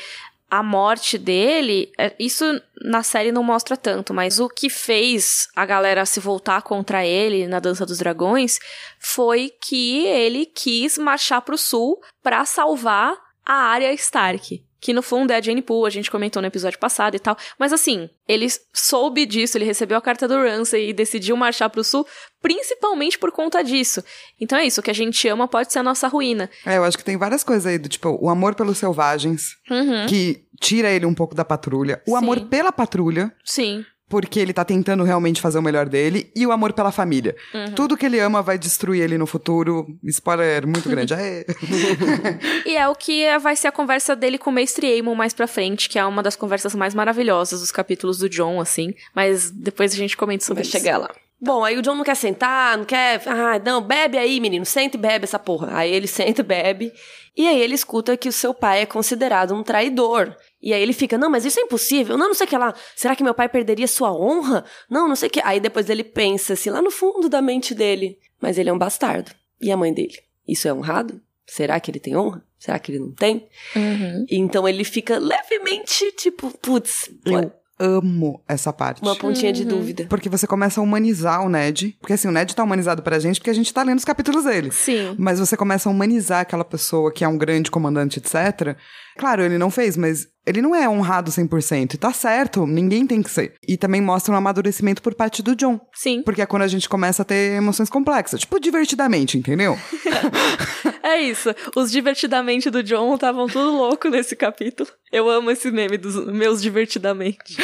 a 0.52 0.62
morte 0.62 1.16
dele, 1.16 1.90
é- 1.98 2.14
isso 2.18 2.44
na 2.84 3.02
série 3.02 3.32
não 3.32 3.42
mostra 3.42 3.74
tanto, 3.74 4.12
mas 4.12 4.38
o 4.38 4.50
que 4.50 4.68
fez 4.68 5.48
a 5.56 5.64
galera 5.64 6.04
se 6.04 6.20
voltar 6.20 6.60
contra 6.60 7.06
ele 7.06 7.46
na 7.46 7.58
Dança 7.58 7.86
dos 7.86 7.96
Dragões 7.96 8.58
foi 9.00 9.50
que 9.62 10.04
ele 10.04 10.44
quis 10.44 10.98
marchar 10.98 11.40
pro 11.40 11.56
sul 11.56 11.98
pra 12.22 12.44
salvar 12.44 13.16
a 13.44 13.54
Arya 13.54 13.92
Stark. 13.94 14.62
Que 14.80 14.92
no 14.92 15.00
fundo 15.00 15.30
é 15.30 15.36
a 15.36 15.40
Jane 15.40 15.62
Poole, 15.62 15.86
a 15.86 15.92
gente 15.92 16.10
comentou 16.10 16.42
no 16.42 16.48
episódio 16.48 16.76
passado 16.76 17.14
e 17.14 17.18
tal. 17.20 17.36
Mas 17.56 17.72
assim, 17.72 18.10
ele 18.26 18.48
soube 18.72 19.24
disso, 19.24 19.56
ele 19.56 19.64
recebeu 19.64 19.96
a 19.96 20.00
carta 20.02 20.26
do 20.26 20.34
Ramsay 20.34 20.88
e 20.88 20.92
decidiu 20.92 21.36
marchar 21.36 21.70
pro 21.70 21.84
sul 21.84 22.04
principalmente 22.42 23.16
por 23.16 23.30
conta 23.30 23.62
disso. 23.62 24.02
Então 24.40 24.58
é 24.58 24.66
isso, 24.66 24.80
o 24.80 24.82
que 24.82 24.90
a 24.90 24.94
gente 24.94 25.28
ama 25.28 25.46
pode 25.46 25.72
ser 25.72 25.78
a 25.78 25.82
nossa 25.84 26.08
ruína. 26.08 26.50
É, 26.66 26.76
eu 26.78 26.84
acho 26.84 26.98
que 26.98 27.04
tem 27.04 27.16
várias 27.16 27.44
coisas 27.44 27.64
aí, 27.64 27.78
do 27.78 27.88
tipo, 27.88 28.18
o 28.20 28.28
amor 28.28 28.56
pelos 28.56 28.76
selvagens, 28.78 29.56
Uhum. 29.70 30.06
que 30.08 30.44
tira 30.60 30.90
ele 30.90 31.06
um 31.06 31.14
pouco 31.14 31.34
da 31.34 31.44
patrulha, 31.44 32.02
o 32.06 32.10
Sim. 32.10 32.16
amor 32.16 32.40
pela 32.48 32.72
patrulha, 32.72 33.32
Sim. 33.44 33.84
Porque 34.12 34.38
ele 34.38 34.52
tá 34.52 34.62
tentando 34.62 35.04
realmente 35.04 35.40
fazer 35.40 35.58
o 35.58 35.62
melhor 35.62 35.88
dele, 35.88 36.30
e 36.36 36.46
o 36.46 36.52
amor 36.52 36.74
pela 36.74 36.92
família. 36.92 37.34
Uhum. 37.54 37.72
Tudo 37.72 37.96
que 37.96 38.04
ele 38.04 38.20
ama 38.20 38.42
vai 38.42 38.58
destruir 38.58 39.00
ele 39.00 39.16
no 39.16 39.26
futuro. 39.26 39.86
Spoiler 40.04 40.66
muito 40.66 40.86
grande. 40.86 41.14
E 42.66 42.76
é 42.76 42.86
o 42.88 42.94
que 42.94 43.38
vai 43.38 43.56
ser 43.56 43.68
a 43.68 43.72
conversa 43.72 44.14
dele 44.14 44.36
com 44.36 44.50
o 44.50 44.52
Mestre 44.52 44.86
Aemon 44.86 45.14
mais 45.14 45.32
pra 45.32 45.46
frente, 45.46 45.88
que 45.88 45.98
é 45.98 46.04
uma 46.04 46.22
das 46.22 46.36
conversas 46.36 46.74
mais 46.74 46.94
maravilhosas 46.94 47.60
dos 47.60 47.70
capítulos 47.70 48.18
do 48.18 48.28
John, 48.28 48.60
assim. 48.60 48.92
Mas 49.14 49.50
depois 49.50 49.94
a 49.94 49.96
gente 49.96 50.14
comenta 50.14 50.44
sobre 50.44 50.62
Vai 50.62 50.68
isso. 50.68 50.78
chegar 50.78 50.98
lá. 50.98 51.10
Bom, 51.40 51.64
aí 51.64 51.78
o 51.78 51.82
John 51.82 51.94
não 51.94 52.04
quer 52.04 52.16
sentar, 52.16 52.76
não 52.76 52.84
quer. 52.84 53.22
Ah, 53.26 53.58
não, 53.64 53.80
bebe 53.80 54.18
aí, 54.18 54.40
menino, 54.40 54.66
senta 54.66 54.96
e 54.96 55.00
bebe 55.00 55.24
essa 55.24 55.38
porra. 55.38 55.70
Aí 55.72 55.90
ele 55.90 56.06
senta 56.08 56.42
e 56.42 56.44
bebe. 56.44 56.92
E 57.34 57.48
aí 57.48 57.60
ele 57.62 57.74
escuta 57.74 58.16
que 58.16 58.28
o 58.28 58.32
seu 58.32 58.52
pai 58.52 58.82
é 58.82 58.86
considerado 58.86 59.54
um 59.54 59.62
traidor. 59.62 60.36
E 60.62 60.72
aí 60.72 60.80
ele 60.80 60.92
fica, 60.92 61.18
não, 61.18 61.28
mas 61.28 61.44
isso 61.44 61.58
é 61.58 61.62
impossível. 61.62 62.16
Não, 62.16 62.28
não 62.28 62.34
sei 62.34 62.46
o 62.46 62.48
que 62.48 62.56
lá. 62.56 62.72
Será 62.94 63.16
que 63.16 63.24
meu 63.24 63.34
pai 63.34 63.48
perderia 63.48 63.88
sua 63.88 64.12
honra? 64.14 64.64
Não, 64.88 65.08
não 65.08 65.16
sei 65.16 65.28
o 65.28 65.30
que. 65.32 65.40
Aí 65.42 65.58
depois 65.58 65.90
ele 65.90 66.04
pensa 66.04 66.52
assim, 66.52 66.70
lá 66.70 66.80
no 66.80 66.90
fundo 66.90 67.28
da 67.28 67.42
mente 67.42 67.74
dele. 67.74 68.18
Mas 68.40 68.58
ele 68.58 68.70
é 68.70 68.72
um 68.72 68.78
bastardo. 68.78 69.32
E 69.60 69.72
a 69.72 69.76
mãe 69.76 69.92
dele? 69.92 70.18
Isso 70.46 70.68
é 70.68 70.72
honrado? 70.72 71.20
Será 71.46 71.80
que 71.80 71.90
ele 71.90 71.98
tem 71.98 72.16
honra? 72.16 72.44
Será 72.58 72.78
que 72.78 72.92
ele 72.92 73.00
não 73.00 73.12
tem? 73.12 73.48
Uhum. 73.74 74.24
Então 74.30 74.68
ele 74.68 74.84
fica 74.84 75.18
levemente 75.18 76.12
tipo, 76.12 76.50
putz, 76.58 77.10
Eu 77.26 77.52
amo 77.78 78.40
essa 78.48 78.72
parte. 78.72 79.02
uma 79.02 79.16
pontinha 79.16 79.52
de 79.52 79.64
dúvida. 79.64 80.06
Porque 80.08 80.28
você 80.28 80.46
começa 80.46 80.80
a 80.80 80.84
humanizar 80.84 81.44
o 81.44 81.48
Ned. 81.48 81.96
Porque 82.00 82.12
assim, 82.12 82.28
o 82.28 82.30
Ned 82.30 82.54
tá 82.54 82.62
humanizado 82.62 83.02
pra 83.02 83.18
gente 83.18 83.40
porque 83.40 83.50
a 83.50 83.54
gente 83.54 83.74
tá 83.74 83.82
lendo 83.82 83.98
os 83.98 84.04
capítulos 84.04 84.44
dele. 84.44 84.70
Sim. 84.70 85.16
Mas 85.18 85.40
você 85.40 85.56
começa 85.56 85.88
a 85.88 85.92
humanizar 85.92 86.40
aquela 86.40 86.64
pessoa 86.64 87.12
que 87.12 87.24
é 87.24 87.28
um 87.28 87.36
grande 87.36 87.70
comandante, 87.70 88.20
etc. 88.20 88.76
Claro, 89.18 89.42
ele 89.42 89.58
não 89.58 89.70
fez, 89.70 89.96
mas 89.96 90.26
ele 90.46 90.60
não 90.60 90.74
é 90.74 90.88
honrado 90.88 91.30
100%. 91.30 91.94
E 91.94 91.98
tá 91.98 92.12
certo, 92.12 92.66
ninguém 92.66 93.06
tem 93.06 93.22
que 93.22 93.30
ser. 93.30 93.54
E 93.66 93.76
também 93.76 94.00
mostra 94.00 94.34
um 94.34 94.36
amadurecimento 94.36 95.02
por 95.02 95.14
parte 95.14 95.42
do 95.42 95.54
John. 95.54 95.80
Sim. 95.94 96.22
Porque 96.22 96.42
é 96.42 96.46
quando 96.46 96.62
a 96.62 96.68
gente 96.68 96.88
começa 96.88 97.22
a 97.22 97.24
ter 97.24 97.56
emoções 97.56 97.88
complexas. 97.88 98.40
Tipo, 98.40 98.58
divertidamente, 98.58 99.38
entendeu? 99.38 99.78
É 101.02 101.20
isso. 101.20 101.54
Os 101.76 101.90
divertidamente 101.90 102.70
do 102.70 102.82
John 102.82 103.14
estavam 103.16 103.46
tudo 103.46 103.76
louco 103.76 104.08
nesse 104.08 104.36
capítulo. 104.36 104.88
Eu 105.10 105.28
amo 105.28 105.50
esse 105.50 105.70
meme 105.70 105.98
dos 105.98 106.14
meus 106.26 106.62
divertidamente. 106.62 107.56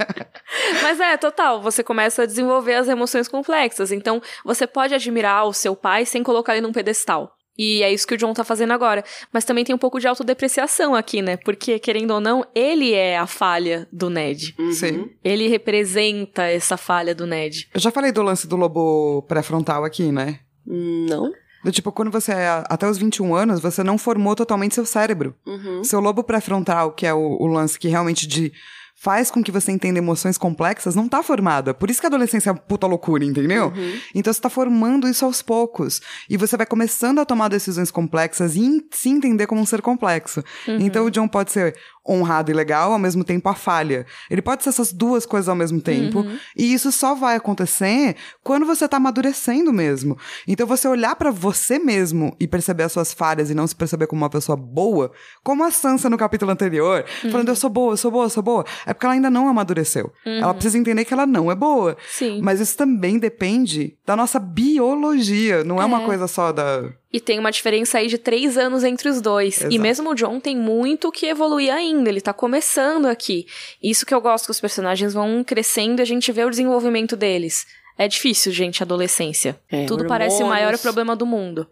Mas 0.82 0.98
é, 1.00 1.16
total. 1.16 1.62
Você 1.62 1.84
começa 1.84 2.24
a 2.24 2.26
desenvolver 2.26 2.74
as 2.74 2.88
emoções 2.88 3.28
complexas. 3.28 3.92
Então, 3.92 4.20
você 4.44 4.66
pode 4.66 4.94
admirar 4.94 5.46
o 5.46 5.52
seu 5.52 5.76
pai 5.76 6.04
sem 6.04 6.22
colocar 6.22 6.54
ele 6.54 6.66
num 6.66 6.72
pedestal. 6.72 7.35
E 7.58 7.82
é 7.82 7.92
isso 7.92 8.06
que 8.06 8.14
o 8.14 8.16
John 8.16 8.32
tá 8.32 8.44
fazendo 8.44 8.72
agora. 8.72 9.04
Mas 9.32 9.44
também 9.44 9.64
tem 9.64 9.74
um 9.74 9.78
pouco 9.78 9.98
de 9.98 10.06
autodepreciação 10.06 10.94
aqui, 10.94 11.22
né? 11.22 11.36
Porque, 11.36 11.78
querendo 11.78 12.12
ou 12.12 12.20
não, 12.20 12.44
ele 12.54 12.92
é 12.92 13.16
a 13.18 13.26
falha 13.26 13.88
do 13.92 14.10
Ned. 14.10 14.54
Sim. 14.72 15.10
Ele 15.24 15.48
representa 15.48 16.44
essa 16.44 16.76
falha 16.76 17.14
do 17.14 17.26
Ned. 17.26 17.68
Eu 17.72 17.80
já 17.80 17.90
falei 17.90 18.12
do 18.12 18.22
lance 18.22 18.46
do 18.46 18.56
lobo 18.56 19.22
pré-frontal 19.22 19.84
aqui, 19.84 20.12
né? 20.12 20.40
Não? 20.66 21.32
Do 21.64 21.72
tipo, 21.72 21.90
quando 21.90 22.10
você 22.10 22.32
é 22.32 22.64
até 22.68 22.88
os 22.88 22.98
21 22.98 23.34
anos, 23.34 23.60
você 23.60 23.82
não 23.82 23.98
formou 23.98 24.36
totalmente 24.36 24.74
seu 24.74 24.86
cérebro. 24.86 25.34
Uhum. 25.44 25.82
Seu 25.82 26.00
lobo 26.00 26.22
pré-frontal, 26.22 26.92
que 26.92 27.06
é 27.06 27.12
o, 27.12 27.36
o 27.40 27.46
lance 27.46 27.78
que 27.78 27.88
realmente 27.88 28.26
de 28.26 28.52
faz 28.98 29.30
com 29.30 29.42
que 29.42 29.52
você 29.52 29.70
entenda 29.70 29.98
emoções 29.98 30.38
complexas, 30.38 30.94
não 30.94 31.06
tá 31.06 31.22
formada. 31.22 31.74
Por 31.74 31.90
isso 31.90 32.00
que 32.00 32.06
a 32.06 32.08
adolescência 32.08 32.50
é 32.50 32.54
puta 32.54 32.86
loucura, 32.86 33.24
entendeu? 33.24 33.70
Então 34.14 34.32
você 34.32 34.40
tá 34.40 34.48
formando 34.48 35.06
isso 35.06 35.24
aos 35.24 35.42
poucos. 35.42 36.00
E 36.30 36.36
você 36.36 36.56
vai 36.56 36.66
começando 36.66 37.18
a 37.18 37.24
tomar 37.24 37.48
decisões 37.48 37.90
complexas 37.90 38.56
e 38.56 38.86
se 38.90 39.10
entender 39.10 39.46
como 39.46 39.60
um 39.60 39.66
ser 39.66 39.82
complexo. 39.82 40.42
Então 40.66 41.04
o 41.04 41.10
John 41.10 41.28
pode 41.28 41.52
ser 41.52 41.76
honrado 42.08 42.50
e 42.50 42.54
legal, 42.54 42.92
ao 42.92 42.98
mesmo 42.98 43.24
tempo 43.24 43.48
a 43.48 43.54
falha. 43.54 44.06
Ele 44.30 44.42
pode 44.42 44.62
ser 44.62 44.70
essas 44.70 44.92
duas 44.92 45.26
coisas 45.26 45.48
ao 45.48 45.56
mesmo 45.56 45.80
tempo. 45.80 46.24
E 46.56 46.72
isso 46.72 46.90
só 46.92 47.14
vai 47.14 47.36
acontecer 47.36 48.16
quando 48.42 48.66
você 48.66 48.88
tá 48.88 48.96
amadurecendo 48.96 49.72
mesmo. 49.72 50.16
Então 50.46 50.66
você 50.66 50.86
olhar 50.88 51.16
pra 51.16 51.30
você 51.30 51.78
mesmo 51.78 52.34
e 52.38 52.46
perceber 52.46 52.84
as 52.84 52.92
suas 52.92 53.12
falhas 53.12 53.50
e 53.50 53.54
não 53.54 53.66
se 53.66 53.74
perceber 53.74 54.06
como 54.06 54.22
uma 54.22 54.30
pessoa 54.30 54.56
boa, 54.56 55.10
como 55.42 55.64
a 55.64 55.70
Sansa 55.70 56.08
no 56.08 56.16
capítulo 56.16 56.50
anterior, 56.50 57.04
falando 57.30 57.48
eu 57.48 57.56
sou 57.56 57.70
boa, 57.70 57.92
eu 57.92 57.96
sou 57.96 58.10
boa, 58.10 58.24
eu 58.24 58.30
sou 58.30 58.42
boa, 58.42 58.64
é 58.86 58.92
porque 58.92 59.06
ela 59.06 59.14
ainda 59.14 59.30
não 59.30 59.48
amadureceu. 59.48 60.12
Ela 60.24 60.54
precisa 60.54 60.78
entender 60.78 61.04
que 61.04 61.12
ela 61.12 61.26
não 61.26 61.50
é 61.50 61.54
boa. 61.54 61.96
Sim. 62.08 62.40
Mas 62.42 62.60
isso 62.60 62.76
também 62.76 63.18
depende 63.18 63.96
da 64.04 64.16
nossa 64.16 64.38
biologia, 64.38 65.64
não 65.64 65.80
é, 65.80 65.84
uma 65.84 66.04
coisa 66.04 66.26
só 66.26 66.52
da 66.52 66.90
E 67.12 67.20
tem 67.20 67.38
uma 67.38 67.52
diferença 67.52 67.98
aí 67.98 68.08
de 68.08 68.18
três 68.18 68.58
anos 68.58 68.84
entre 68.84 69.08
os 69.08 69.20
dois. 69.20 69.58
Exato. 69.58 69.74
E 69.74 69.78
mesmo 69.78 70.10
o 70.10 70.14
John 70.14 70.40
tem 70.40 70.56
muito 70.56 71.12
que 71.12 71.26
evoluir 71.26 71.72
ainda. 71.72 72.08
Ele 72.08 72.20
tá 72.20 72.32
começando 72.32 73.06
aqui. 73.06 73.46
Isso 73.82 74.04
que 74.04 74.12
eu 74.12 74.20
gosto 74.20 74.46
que 74.46 74.50
os 74.50 74.60
personagens 74.60 75.14
vão 75.14 75.42
crescendo 75.44 76.00
e 76.00 76.02
a 76.02 76.06
gente 76.06 76.30
vê 76.32 76.44
o 76.44 76.50
desenvolvimento 76.50 77.16
deles. 77.16 77.64
É 77.98 78.06
difícil, 78.06 78.52
gente, 78.52 78.82
a 78.82 78.84
adolescência. 78.84 79.58
É, 79.70 79.86
Tudo 79.86 80.06
parece 80.06 80.42
o 80.42 80.46
maior 80.46 80.64
hormônios. 80.64 80.82
problema 80.82 81.16
do 81.16 81.24
mundo. 81.24 81.66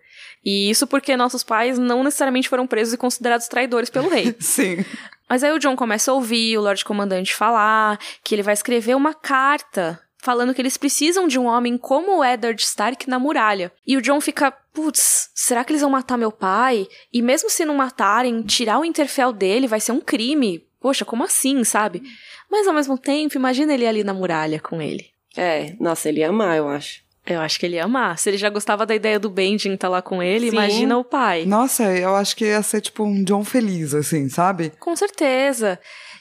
E 0.45 0.71
isso 0.71 0.87
porque 0.87 1.17
nossos 1.17 1.43
pais 1.43 1.79
não 1.79 2.03
necessariamente 2.03 2.49
foram 2.49 2.67
presos 2.67 2.95
e 2.95 2.97
considerados 2.97 3.49
traidores 3.49 3.91
pelo 3.91 4.09
rei. 4.09 4.35
Sim. 4.41 4.85
Mas 5.29 5.43
aí 5.43 5.53
o 5.53 5.59
John 5.59 5.75
começa 5.75 6.11
a 6.11 6.15
ouvir 6.15 6.57
o 6.57 6.63
Lorde 6.63 6.85
Comandante 6.85 7.35
falar 7.35 7.99
que 8.23 8.35
ele 8.35 8.43
vai 8.43 8.55
escrever 8.55 8.95
uma 8.95 9.15
carta 9.15 10.01
falando 10.25 10.55
que 10.55 10.63
eles 10.63 10.79
precisam 10.79 11.29
de 11.29 11.39
um 11.39 11.45
homem 11.45 11.77
como 11.77 12.19
o 12.19 12.25
Eddard 12.25 12.61
Stark 12.63 13.09
na 13.09 13.19
muralha. 13.19 13.71
E 13.87 13.95
o 13.95 14.01
John 14.01 14.21
fica, 14.23 14.51
putz, 14.51 15.31
será 15.35 15.63
que 15.63 15.71
eles 15.71 15.83
vão 15.83 15.91
matar 15.91 16.17
meu 16.17 16.33
pai? 16.33 16.89
E 17.13 17.21
mesmo 17.21 17.51
se 17.51 17.65
não 17.67 17.75
matarem, 17.75 18.41
tirar 18.43 18.81
o 18.81 18.85
Interfell 18.87 19.33
dele 19.33 19.69
vai 19.69 19.81
ser 19.81 19.93
um 19.93 20.01
crime. 20.01 20.65
Poxa, 20.81 21.05
como 21.05 21.25
assim, 21.25 21.63
sabe? 21.63 22.03
Mas 22.51 22.67
ao 22.67 22.73
mesmo 22.73 22.97
tempo, 22.97 23.37
imagina 23.37 23.75
ele 23.75 23.87
ali 23.87 24.03
na 24.03 24.15
muralha 24.15 24.59
com 24.59 24.81
ele. 24.81 25.11
É, 25.37 25.75
nossa, 25.79 26.09
ele 26.09 26.21
ia 26.21 26.31
amar, 26.31 26.57
eu 26.57 26.69
acho. 26.69 27.05
Eu 27.27 27.41
acho 27.41 27.59
que 27.59 27.67
ele 27.67 27.77
ia 27.77 27.85
amar. 27.85 28.19
Se 28.19 28.31
ele 28.31 28.37
já 28.37 28.49
gostava 28.49 28.87
da 28.87 28.95
ideia 28.95 29.19
do 29.19 29.31
Benjen 29.31 29.75
estar 29.75 29.89
lá 29.89 30.01
com 30.01 30.23
ele, 30.23 30.51
Sim. 30.51 30.57
imagina 30.57 30.97
o 30.97 31.05
pai. 31.05 31.45
Nossa, 31.45 31.85
eu 31.97 32.15
acho 32.15 32.37
que 32.37 32.45
ia 32.47 32.63
ser 32.63 32.81
tipo 32.81 33.03
um 33.03 33.25
John 33.25 33.45
feliz, 33.45 33.95
assim, 33.95 34.29
sabe? 34.29 34.73
Com 34.79 34.95
certeza. 34.95 35.79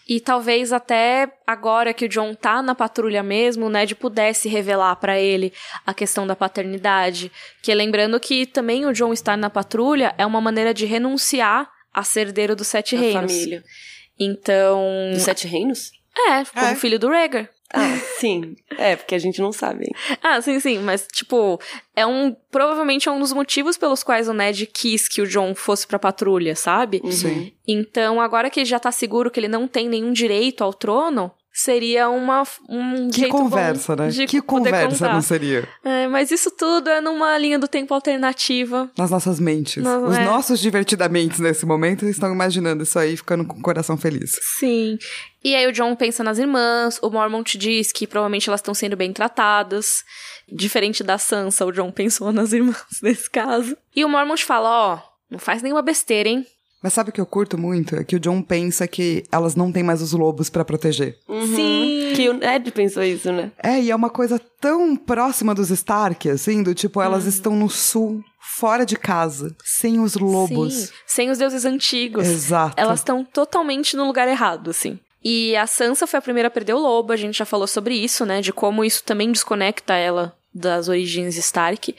E 0.08 0.20
talvez 0.20 0.74
até 0.74 1.32
agora 1.48 1.94
que 1.94 2.06
o 2.06 2.10
John 2.10 2.34
tá 2.36 2.62
na 2.62 2.76
patrulha 2.76 3.24
mesmo, 3.24 3.66
o 3.66 3.70
Ned 3.70 3.96
pudesse 3.96 4.50
revelar 4.50 4.96
pra 4.98 5.20
ele 5.20 5.54
a 5.86 5.94
questão 5.94 6.28
da 6.28 6.36
paternidade. 6.36 7.32
Que 7.62 7.74
lembrando 7.74 8.20
que 8.20 8.46
também 8.46 8.86
o 8.86 8.92
John 8.94 9.14
estar 9.14 9.38
na 9.38 9.50
patrulha 9.50 10.14
é 10.18 10.26
uma 10.26 10.42
maneira 10.42 10.74
de 10.74 10.86
renunciar 10.86 11.70
a 11.94 12.04
ser 12.04 12.28
herdeiro 12.28 12.56
dos 12.56 12.68
Sete 12.68 12.96
Da 12.96 13.02
Reinos. 13.02 13.32
família. 13.32 13.64
Então. 14.20 14.84
Dos 15.14 15.24
Sete 15.24 15.48
Reinos? 15.48 15.92
É, 16.16 16.44
como 16.46 16.66
É. 16.68 16.76
filho 16.76 17.00
do 17.00 17.08
Rhaegar. 17.10 17.50
Ah, 17.74 17.98
sim. 18.20 18.56
É, 18.78 18.96
porque 18.96 19.16
a 19.16 19.20
gente 19.20 19.42
não 19.42 19.52
sabe. 19.52 19.86
hein? 19.86 20.18
Ah, 20.22 20.40
sim, 20.42 20.60
sim, 20.60 20.78
mas 20.80 21.08
tipo, 21.12 21.60
é 21.96 22.06
um. 22.06 22.36
Provavelmente 22.52 23.10
é 23.10 23.12
um 23.12 23.20
dos 23.20 23.34
motivos 23.34 23.78
pelos 23.78 24.04
quais 24.04 24.30
o 24.30 24.34
Ned 24.34 24.68
quis 24.68 25.08
que 25.08 25.22
o 25.22 25.28
John 25.28 25.56
fosse 25.56 25.88
pra 25.88 25.98
patrulha, 25.98 26.56
sabe? 26.56 27.02
Sim. 27.12 27.52
Então, 27.68 28.22
agora 28.22 28.50
que 28.50 28.60
ele 28.60 28.66
já 28.66 28.80
tá 28.80 28.92
seguro 28.92 29.32
que 29.32 29.40
ele 29.40 29.48
não 29.48 29.68
tem 29.68 29.90
nenhum 29.90 30.14
direito 30.14 30.64
ao 30.64 30.72
trono, 30.74 31.32
seria 31.54 32.10
uma, 32.10 32.44
um 32.68 33.10
Que 33.10 33.22
jeito 33.22 33.32
bom 33.32 33.44
conversa, 33.44 33.96
né? 33.96 34.08
de 34.10 34.26
Que 34.26 34.42
conversa 34.42 35.06
contar. 35.06 35.14
não 35.14 35.22
seria? 35.22 35.68
É, 35.84 36.08
mas 36.08 36.32
isso 36.32 36.50
tudo 36.50 36.90
é 36.90 37.00
numa 37.00 37.38
linha 37.38 37.60
do 37.60 37.68
tempo 37.68 37.94
alternativa. 37.94 38.90
Nas 38.98 39.12
nossas 39.12 39.40
mentes. 39.40 39.84
Não, 39.84 40.08
Os 40.08 40.18
é. 40.18 40.26
nossos 40.26 40.60
divertidamente 40.60 41.42
nesse 41.42 41.66
momento 41.66 42.06
estão 42.06 42.34
imaginando 42.34 42.84
isso 42.84 42.98
aí, 42.98 43.16
ficando 43.16 43.46
com 43.46 43.58
o 43.60 43.62
coração 43.62 43.96
feliz. 43.96 44.40
Sim. 44.60 44.98
E 45.44 45.56
aí 45.56 45.68
o 45.68 45.72
John 45.72 45.96
pensa 45.96 46.24
nas 46.24 46.40
irmãs, 46.40 47.00
o 47.04 47.10
Mormont 47.10 47.58
diz 47.58 47.92
que 47.92 48.08
provavelmente 48.08 48.50
elas 48.50 48.60
estão 48.62 48.74
sendo 48.74 48.96
bem 48.96 49.14
tratadas. 49.14 50.04
Diferente 50.52 51.04
da 51.04 51.18
Sansa, 51.18 51.66
o 51.66 51.72
John 51.72 51.92
pensou 51.92 52.32
nas 52.34 52.52
irmãs 52.54 52.78
nesse 53.02 53.30
caso. 53.30 53.78
E 53.96 54.04
o 54.04 54.10
Mormont 54.10 54.44
fala, 54.44 54.70
ó, 54.70 55.02
não 55.30 55.38
faz 55.40 55.62
nenhuma 55.62 55.82
besteira, 55.82 56.30
hein? 56.30 56.46
Mas 56.84 56.92
sabe 56.94 57.10
o 57.10 57.14
que 57.14 57.22
eu 57.22 57.26
curto 57.26 57.58
muito? 57.58 57.96
É 57.96 58.04
que 58.04 58.18
o 58.18 58.20
John 58.20 58.42
pensa 58.42 58.86
que 58.86 59.24
elas 59.32 59.56
não 59.56 59.72
têm 59.72 59.82
mais 59.84 60.02
os 60.02 60.12
lobos 60.12 60.50
pra 60.50 60.66
proteger. 60.66 61.18
Sim. 61.56 62.12
Que 62.14 62.28
o 62.30 62.34
Ned 62.34 62.72
pensou 62.72 63.02
isso, 63.04 63.32
né? 63.32 63.52
É, 63.64 63.80
e 63.80 63.90
é 63.90 63.96
uma 63.96 64.10
coisa 64.10 64.38
tão 64.60 64.96
próxima 64.96 65.56
dos 65.56 65.70
Stark, 65.72 66.30
assim, 66.30 66.62
do 66.62 66.76
tipo, 66.76 67.00
Uhum. 67.00 67.06
elas 67.06 67.26
estão 67.26 67.56
no 67.56 67.70
sul, 67.70 68.22
fora 68.58 68.86
de 68.86 68.98
casa, 68.98 69.56
sem 69.64 70.00
os 70.00 70.16
lobos. 70.16 70.74
Sim, 70.74 70.90
sem 71.08 71.30
os 71.32 71.38
deuses 71.38 71.64
antigos. 71.64 72.28
Exato. 72.28 72.76
Elas 72.78 73.00
estão 73.00 73.24
totalmente 73.24 73.96
no 73.96 74.06
lugar 74.06 74.28
errado, 74.28 74.70
assim. 74.70 75.00
E 75.24 75.56
a 75.56 75.66
Sansa 75.66 76.06
foi 76.06 76.20
a 76.20 76.22
primeira 76.22 76.48
a 76.48 76.52
perder 76.52 76.74
o 76.74 76.80
lobo, 76.80 77.14
a 77.14 77.16
gente 77.16 77.38
já 77.38 77.46
falou 77.46 77.66
sobre 77.66 77.96
isso, 77.96 78.26
né? 78.26 78.42
De 78.42 78.52
como 78.52 78.84
isso 78.84 79.04
também 79.06 79.32
desconecta 79.32 79.94
ela 79.96 80.36
das 80.54 80.88
origens 80.88 81.38
Stark. 81.38 81.96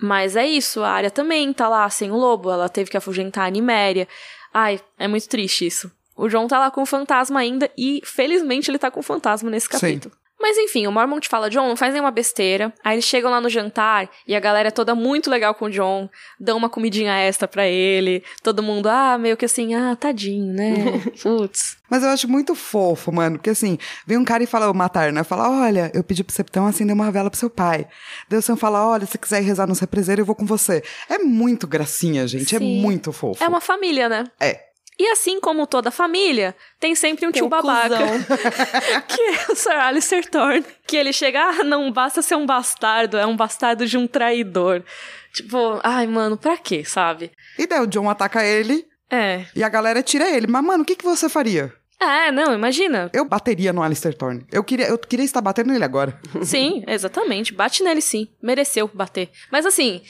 Mas 0.00 0.36
é 0.36 0.46
isso, 0.46 0.82
a 0.82 0.90
Arya 0.90 1.10
também 1.10 1.52
tá 1.52 1.68
lá 1.68 1.88
sem 1.88 2.10
o 2.10 2.16
lobo, 2.16 2.50
ela 2.50 2.68
teve 2.68 2.90
que 2.90 2.96
afugentar 2.96 3.46
a 3.46 3.50
Niméria. 3.50 4.06
Ai, 4.52 4.80
é 4.98 5.08
muito 5.08 5.28
triste 5.28 5.66
isso. 5.66 5.90
O 6.16 6.28
John 6.28 6.46
tá 6.46 6.58
lá 6.58 6.70
com 6.70 6.82
o 6.82 6.86
fantasma 6.86 7.40
ainda 7.40 7.70
e 7.76 8.00
felizmente 8.04 8.70
ele 8.70 8.78
tá 8.78 8.90
com 8.90 9.00
o 9.00 9.02
fantasma 9.02 9.50
nesse 9.50 9.68
Sim. 9.78 10.10
Mas 10.44 10.58
enfim, 10.58 10.86
o 10.86 10.92
Mormont 10.92 11.26
fala, 11.26 11.48
John, 11.48 11.66
não 11.66 11.74
faz 11.74 11.94
nenhuma 11.94 12.10
besteira. 12.10 12.70
Aí 12.84 12.96
eles 12.96 13.06
chegam 13.06 13.30
lá 13.30 13.40
no 13.40 13.48
jantar 13.48 14.10
e 14.28 14.36
a 14.36 14.40
galera 14.40 14.68
é 14.68 14.70
toda 14.70 14.94
muito 14.94 15.30
legal 15.30 15.54
com 15.54 15.64
o 15.64 15.70
John, 15.70 16.06
dão 16.38 16.58
uma 16.58 16.68
comidinha 16.68 17.16
extra 17.16 17.48
pra 17.48 17.66
ele. 17.66 18.22
Todo 18.42 18.62
mundo, 18.62 18.90
ah, 18.90 19.16
meio 19.16 19.38
que 19.38 19.46
assim, 19.46 19.74
ah, 19.74 19.96
tadinho, 19.96 20.52
né? 20.52 20.74
Putz. 21.22 21.78
Mas 21.88 22.02
eu 22.02 22.10
acho 22.10 22.28
muito 22.28 22.54
fofo, 22.54 23.10
mano, 23.10 23.38
porque 23.38 23.48
assim, 23.48 23.78
vem 24.06 24.18
um 24.18 24.24
cara 24.24 24.42
e 24.42 24.46
fala, 24.46 24.70
o 24.70 24.74
Matarna, 24.74 25.24
fala, 25.24 25.48
olha, 25.48 25.90
eu 25.94 26.04
pedi 26.04 26.22
pro 26.22 26.34
Septão 26.34 26.66
acender 26.66 26.94
uma 26.94 27.10
vela 27.10 27.30
pro 27.30 27.38
seu 27.38 27.48
pai. 27.48 27.88
Deus 28.28 28.44
Sam 28.44 28.54
fala, 28.54 28.86
olha, 28.86 29.06
se 29.06 29.16
quiser 29.16 29.42
rezar 29.42 29.66
no 29.66 29.72
represeiro, 29.72 30.20
eu 30.20 30.26
vou 30.26 30.34
com 30.34 30.44
você. 30.44 30.82
É 31.08 31.16
muito 31.20 31.66
gracinha, 31.66 32.28
gente, 32.28 32.54
é 32.54 32.58
Sim. 32.58 32.82
muito 32.82 33.12
fofo. 33.12 33.42
É 33.42 33.48
uma 33.48 33.62
família, 33.62 34.10
né? 34.10 34.24
É. 34.38 34.73
E 34.98 35.08
assim 35.08 35.40
como 35.40 35.66
toda 35.66 35.90
família, 35.90 36.54
tem 36.78 36.94
sempre 36.94 37.26
um 37.26 37.32
Tem 37.32 37.40
tio 37.40 37.46
um 37.46 37.48
babaca. 37.48 37.98
que 39.08 39.20
é 39.20 39.52
o 39.52 39.56
Sir 39.56 39.72
Alistair 39.72 40.28
Thorne. 40.30 40.64
Que 40.86 40.96
ele 40.96 41.12
chega, 41.12 41.40
ah, 41.42 41.64
não 41.64 41.90
basta 41.90 42.22
ser 42.22 42.36
um 42.36 42.46
bastardo, 42.46 43.16
é 43.16 43.26
um 43.26 43.36
bastardo 43.36 43.86
de 43.86 43.98
um 43.98 44.06
traidor. 44.06 44.84
Tipo, 45.32 45.80
ai, 45.82 46.06
mano, 46.06 46.36
pra 46.36 46.56
quê, 46.56 46.84
sabe? 46.84 47.32
E 47.58 47.66
daí 47.66 47.80
o 47.80 47.86
John 47.86 48.08
ataca 48.08 48.44
ele 48.44 48.86
É. 49.10 49.44
E 49.54 49.64
a 49.64 49.68
galera 49.68 50.02
tira 50.02 50.30
ele. 50.30 50.46
Mas, 50.46 50.64
mano, 50.64 50.82
o 50.82 50.86
que, 50.86 50.94
que 50.96 51.04
você 51.04 51.28
faria? 51.28 51.72
É, 52.00 52.30
não, 52.30 52.52
imagina. 52.52 53.10
Eu 53.12 53.24
bateria 53.24 53.72
no 53.72 53.82
Alistair 53.82 54.14
Thorne. 54.16 54.46
Eu 54.52 54.62
queria, 54.62 54.86
eu 54.88 54.98
queria 54.98 55.24
estar 55.24 55.40
batendo 55.40 55.72
nele 55.72 55.84
agora. 55.84 56.20
Sim, 56.42 56.84
exatamente. 56.86 57.52
Bate 57.52 57.82
nele 57.82 58.00
sim. 58.00 58.28
Mereceu 58.42 58.90
bater. 58.92 59.30
Mas 59.50 59.64
assim, 59.64 60.02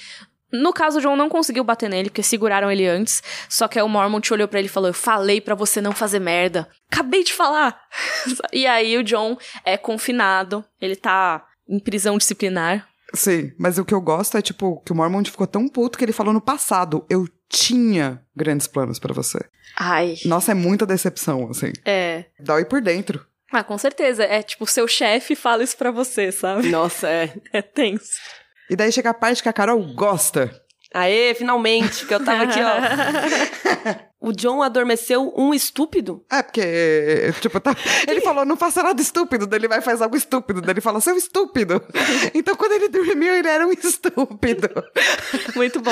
no 0.54 0.72
caso, 0.72 0.98
o 0.98 1.00
John 1.00 1.16
não 1.16 1.28
conseguiu 1.28 1.64
bater 1.64 1.90
nele, 1.90 2.08
porque 2.08 2.22
seguraram 2.22 2.70
ele 2.70 2.86
antes. 2.86 3.22
Só 3.48 3.66
que 3.66 3.78
aí 3.78 3.84
o 3.84 3.88
Mormont 3.88 4.32
olhou 4.32 4.48
pra 4.48 4.58
ele 4.58 4.68
e 4.68 4.70
falou: 4.70 4.88
Eu 4.88 4.94
falei 4.94 5.40
pra 5.40 5.54
você 5.54 5.80
não 5.80 5.92
fazer 5.92 6.20
merda. 6.20 6.68
Acabei 6.90 7.24
de 7.24 7.32
falar. 7.32 7.78
e 8.52 8.66
aí 8.66 8.96
o 8.96 9.04
John 9.04 9.36
é 9.64 9.76
confinado. 9.76 10.64
Ele 10.80 10.96
tá 10.96 11.44
em 11.68 11.78
prisão 11.78 12.16
disciplinar. 12.16 12.88
Sim, 13.12 13.52
mas 13.58 13.78
o 13.78 13.84
que 13.84 13.94
eu 13.94 14.00
gosto 14.00 14.36
é, 14.36 14.42
tipo, 14.42 14.80
que 14.84 14.92
o 14.92 14.94
Mormont 14.94 15.30
ficou 15.30 15.46
tão 15.46 15.68
puto 15.68 15.98
que 15.98 16.04
ele 16.04 16.12
falou 16.12 16.32
no 16.32 16.40
passado: 16.40 17.04
Eu 17.10 17.28
tinha 17.48 18.22
grandes 18.34 18.66
planos 18.66 18.98
pra 18.98 19.14
você. 19.14 19.38
Ai. 19.76 20.16
Nossa, 20.24 20.52
é 20.52 20.54
muita 20.54 20.86
decepção, 20.86 21.48
assim. 21.50 21.72
É. 21.84 22.26
Dói 22.40 22.64
por 22.64 22.80
dentro. 22.80 23.24
Ah, 23.52 23.62
com 23.62 23.78
certeza. 23.78 24.24
É 24.24 24.42
tipo, 24.42 24.66
seu 24.66 24.88
chefe 24.88 25.36
fala 25.36 25.62
isso 25.62 25.76
pra 25.76 25.90
você, 25.90 26.32
sabe? 26.32 26.68
Nossa, 26.68 27.08
é. 27.08 27.32
É 27.52 27.62
tenso. 27.62 28.18
E 28.70 28.76
daí 28.76 28.90
chega 28.92 29.10
a 29.10 29.14
parte 29.14 29.42
que 29.42 29.48
a 29.48 29.52
Carol 29.52 29.82
gosta. 29.94 30.50
Aê, 30.92 31.34
finalmente, 31.34 32.06
que 32.06 32.14
eu 32.14 32.24
tava 32.24 32.44
aqui, 32.44 32.60
ó. 32.60 33.98
o 34.28 34.32
John 34.32 34.62
adormeceu 34.62 35.34
um 35.36 35.52
estúpido? 35.52 36.24
É, 36.30 36.40
porque, 36.40 37.32
tipo, 37.40 37.58
tá, 37.58 37.74
ele 38.06 38.20
falou, 38.20 38.44
não 38.44 38.56
faça 38.56 38.80
nada 38.80 39.02
estúpido, 39.02 39.44
daí 39.44 39.58
ele 39.58 39.66
vai 39.66 39.80
e 39.80 39.82
faz 39.82 40.00
algo 40.00 40.16
estúpido, 40.16 40.60
daí 40.60 40.70
ele 40.72 40.80
fala, 40.80 41.00
seu 41.00 41.16
estúpido. 41.16 41.82
Então, 42.32 42.54
quando 42.54 42.72
ele 42.72 42.88
dormiu, 42.88 43.34
ele 43.34 43.48
era 43.48 43.66
um 43.66 43.72
estúpido. 43.72 44.68
Muito 45.56 45.80
bom. 45.80 45.90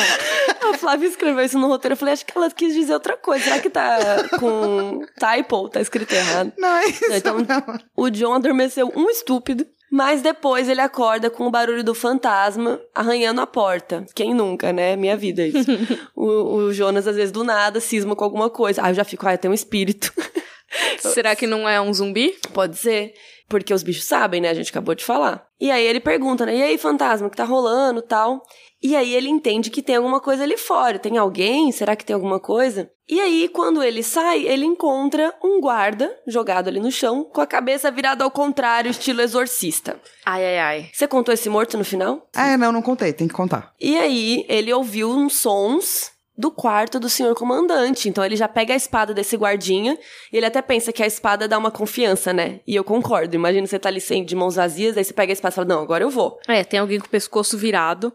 A 0.70 0.78
Flávia 0.78 1.08
escreveu 1.08 1.44
isso 1.44 1.58
no 1.58 1.66
roteiro, 1.66 1.94
eu 1.94 1.96
falei, 1.96 2.14
acho 2.14 2.24
que 2.24 2.38
ela 2.38 2.48
quis 2.50 2.72
dizer 2.72 2.94
outra 2.94 3.16
coisa. 3.16 3.42
Será 3.44 3.58
que 3.58 3.70
tá 3.70 3.98
com 4.38 5.00
typo? 5.18 5.68
Tá 5.68 5.80
escrito 5.80 6.12
errado. 6.12 6.52
Não 6.56 6.76
é 6.76 6.86
isso, 6.86 7.12
Então, 7.12 7.38
não. 7.38 7.78
o 7.96 8.08
John 8.08 8.34
adormeceu 8.34 8.90
um 8.94 9.10
estúpido, 9.10 9.66
mas 9.92 10.22
depois 10.22 10.70
ele 10.70 10.80
acorda 10.80 11.28
com 11.28 11.46
o 11.46 11.50
barulho 11.50 11.84
do 11.84 11.94
fantasma 11.94 12.80
arranhando 12.94 13.42
a 13.42 13.46
porta. 13.46 14.06
Quem 14.14 14.32
nunca, 14.32 14.72
né? 14.72 14.96
Minha 14.96 15.18
vida, 15.18 15.46
isso. 15.46 15.70
o, 16.16 16.24
o 16.54 16.72
Jonas, 16.72 17.06
às 17.06 17.14
vezes, 17.14 17.30
do 17.30 17.44
nada, 17.44 17.78
cisma 17.78 18.16
com 18.16 18.24
alguma 18.24 18.48
coisa. 18.48 18.82
Aí 18.82 18.92
eu 18.92 18.94
já 18.94 19.04
fico, 19.04 19.28
ah, 19.28 19.36
tem 19.36 19.50
um 19.50 19.54
espírito. 19.54 20.10
Será 20.98 21.36
que 21.36 21.46
não 21.46 21.68
é 21.68 21.78
um 21.78 21.92
zumbi? 21.92 22.34
Pode 22.54 22.78
ser. 22.78 23.12
Porque 23.52 23.74
os 23.74 23.82
bichos 23.82 24.06
sabem, 24.06 24.40
né? 24.40 24.48
A 24.48 24.54
gente 24.54 24.70
acabou 24.70 24.94
de 24.94 25.04
falar. 25.04 25.46
E 25.60 25.70
aí 25.70 25.86
ele 25.86 26.00
pergunta, 26.00 26.46
né? 26.46 26.56
E 26.56 26.62
aí, 26.62 26.78
fantasma, 26.78 27.26
o 27.26 27.30
que 27.30 27.36
tá 27.36 27.44
rolando 27.44 28.00
tal? 28.00 28.42
E 28.82 28.96
aí 28.96 29.14
ele 29.14 29.28
entende 29.28 29.68
que 29.68 29.82
tem 29.82 29.96
alguma 29.96 30.20
coisa 30.20 30.42
ali 30.42 30.56
fora. 30.56 30.98
Tem 30.98 31.18
alguém? 31.18 31.70
Será 31.70 31.94
que 31.94 32.02
tem 32.02 32.14
alguma 32.14 32.40
coisa? 32.40 32.90
E 33.06 33.20
aí, 33.20 33.46
quando 33.48 33.82
ele 33.82 34.02
sai, 34.02 34.46
ele 34.46 34.64
encontra 34.64 35.34
um 35.44 35.60
guarda 35.60 36.10
jogado 36.26 36.68
ali 36.68 36.80
no 36.80 36.90
chão, 36.90 37.24
com 37.24 37.42
a 37.42 37.46
cabeça 37.46 37.90
virada 37.90 38.24
ao 38.24 38.30
contrário, 38.30 38.90
estilo 38.90 39.20
exorcista. 39.20 40.00
Ai, 40.24 40.42
ai, 40.46 40.58
ai. 40.58 40.90
Você 40.90 41.06
contou 41.06 41.34
esse 41.34 41.50
morto 41.50 41.76
no 41.76 41.84
final? 41.84 42.26
É, 42.34 42.56
não, 42.56 42.72
não 42.72 42.80
contei, 42.80 43.12
tem 43.12 43.28
que 43.28 43.34
contar. 43.34 43.74
E 43.78 43.98
aí, 43.98 44.46
ele 44.48 44.72
ouviu 44.72 45.10
uns 45.10 45.36
sons 45.36 46.11
do 46.36 46.50
quarto 46.50 46.98
do 46.98 47.08
senhor 47.08 47.34
comandante. 47.34 48.08
Então 48.08 48.24
ele 48.24 48.36
já 48.36 48.48
pega 48.48 48.72
a 48.72 48.76
espada 48.76 49.12
desse 49.12 49.36
guardinha 49.36 49.98
e 50.32 50.36
ele 50.36 50.46
até 50.46 50.62
pensa 50.62 50.92
que 50.92 51.02
a 51.02 51.06
espada 51.06 51.46
dá 51.46 51.58
uma 51.58 51.70
confiança, 51.70 52.32
né? 52.32 52.60
E 52.66 52.74
eu 52.74 52.84
concordo. 52.84 53.34
Imagina 53.34 53.66
você 53.66 53.78
tá 53.78 53.88
ali 53.88 54.00
sem, 54.00 54.24
de 54.24 54.34
mãos 54.34 54.56
vazias, 54.56 54.96
aí 54.96 55.04
você 55.04 55.12
pega 55.12 55.32
a 55.32 55.34
espada 55.34 55.52
e 55.52 55.56
fala: 55.56 55.68
Não, 55.68 55.82
agora 55.82 56.04
eu 56.04 56.10
vou. 56.10 56.38
É, 56.48 56.64
tem 56.64 56.80
alguém 56.80 56.98
com 56.98 57.06
o 57.06 57.10
pescoço 57.10 57.56
virado. 57.56 58.12